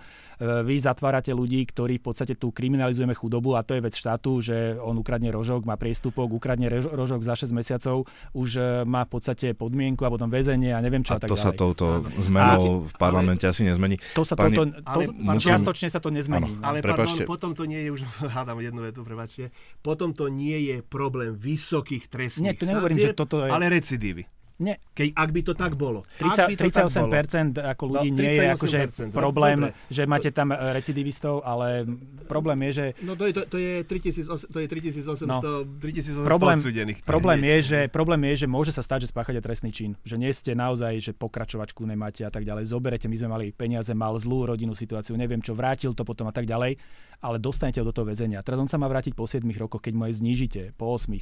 [0.68, 4.76] vy zatvárate ľudí, ktorí v podstate tu kriminalizujeme chudobu a to je vec štátu, že
[4.78, 8.04] on ukradne rožok, má priestupok, ukradne rožok za 6 mesiacov,
[8.36, 11.32] už e, má v podstate podmienku a potom väzenie a neviem čo a, a tak
[11.32, 11.48] to ďalej.
[11.48, 11.86] sa touto
[12.20, 13.95] zmenou v parlamente ale, asi nezmení.
[14.12, 16.60] To sa Pani, toto, to, musím, čiastočne sa to nezmení.
[16.60, 18.04] Áno, ale pardon, potom to nie je už,
[18.36, 23.16] hádam jednu vetu, prepačte, potom to nie je problém vysokých trestných Nie, to nehovorím, že
[23.16, 23.49] toto je...
[23.49, 24.37] ale recidívy.
[24.58, 24.82] Nie.
[24.98, 26.02] Keď, ak by to tak bolo.
[26.18, 27.70] 30, by to 38% tak bolo.
[27.70, 28.80] ako ľudí no, nie je akože
[29.14, 29.94] problém, dobre.
[29.94, 31.86] že máte tam e, recidivistov, ale
[32.26, 32.86] problém je, že...
[33.06, 35.38] No to je, to, to je 3800, to je 3800, no,
[35.78, 37.00] 3800 problém, odsudených.
[37.06, 39.94] Problém je, že, problém je, že môže sa stať, že spáchate trestný čin.
[40.02, 42.66] Že nie ste naozaj, že pokračovačku nemáte a tak ďalej.
[42.74, 46.34] Zoberete, my sme mali peniaze, mal zlú rodinnú situáciu, neviem čo, vrátil to potom a
[46.34, 46.82] tak ďalej,
[47.22, 48.42] ale dostanete ho do toho väzenia.
[48.42, 51.14] Teraz on sa má vrátiť po 7 rokoch, keď mu aj znížite, po 8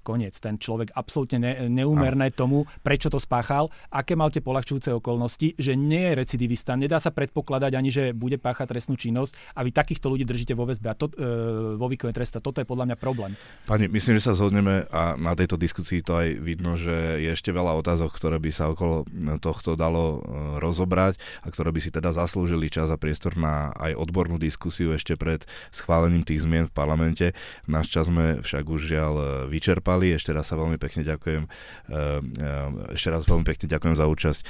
[0.00, 0.36] koniec.
[0.40, 5.76] Ten človek absolútne ne, neúmerné tomu, prečo to spáchal, aké mal tie polahčujúce okolnosti, že
[5.76, 10.08] nie je recidivista, nedá sa predpokladať ani, že bude páchať trestnú činnosť a vy takýchto
[10.08, 12.40] ľudí držíte vo väzbe a to, e, vo výkone tresta.
[12.40, 13.36] Toto je podľa mňa problém.
[13.68, 17.52] Pani, myslím, že sa zhodneme a na tejto diskusii to aj vidno, že je ešte
[17.52, 19.04] veľa otázok, ktoré by sa okolo
[19.38, 23.94] tohto dalo e, rozobrať a ktoré by si teda zaslúžili čas a priestor na aj
[23.94, 27.26] odbornú diskusiu ešte pred schválením tých zmien v parlamente.
[27.68, 29.14] Náš čas sme však už žiaľ
[29.50, 30.14] vyčerpali vyčerpali.
[30.14, 31.42] Ešte raz sa veľmi pekne ďakujem.
[31.46, 31.50] Eh,
[31.90, 34.48] eh, ešte raz veľmi pekne ďakujem za účasť eh,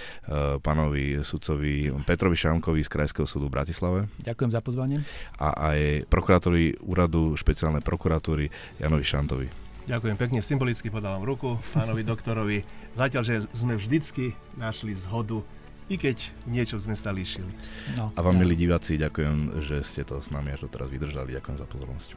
[0.61, 3.99] pánovi sudcovi Petrovi Šamkovi z Krajského súdu v Bratislave.
[4.21, 4.99] Ďakujem za pozvanie.
[5.41, 9.47] A aj prokurátori úradu špeciálnej prokuratúry Janovi Šantovi.
[9.89, 12.63] Ďakujem pekne, symbolicky podávam ruku pánovi doktorovi.
[12.95, 15.43] Zatiaľ, že sme vždycky našli zhodu,
[15.91, 17.51] i keď niečo sme sa líšili.
[17.99, 21.35] No, a vám, milí diváci, ďakujem, že ste to s nami až doteraz vydržali.
[21.35, 22.09] Ďakujem za pozornosť.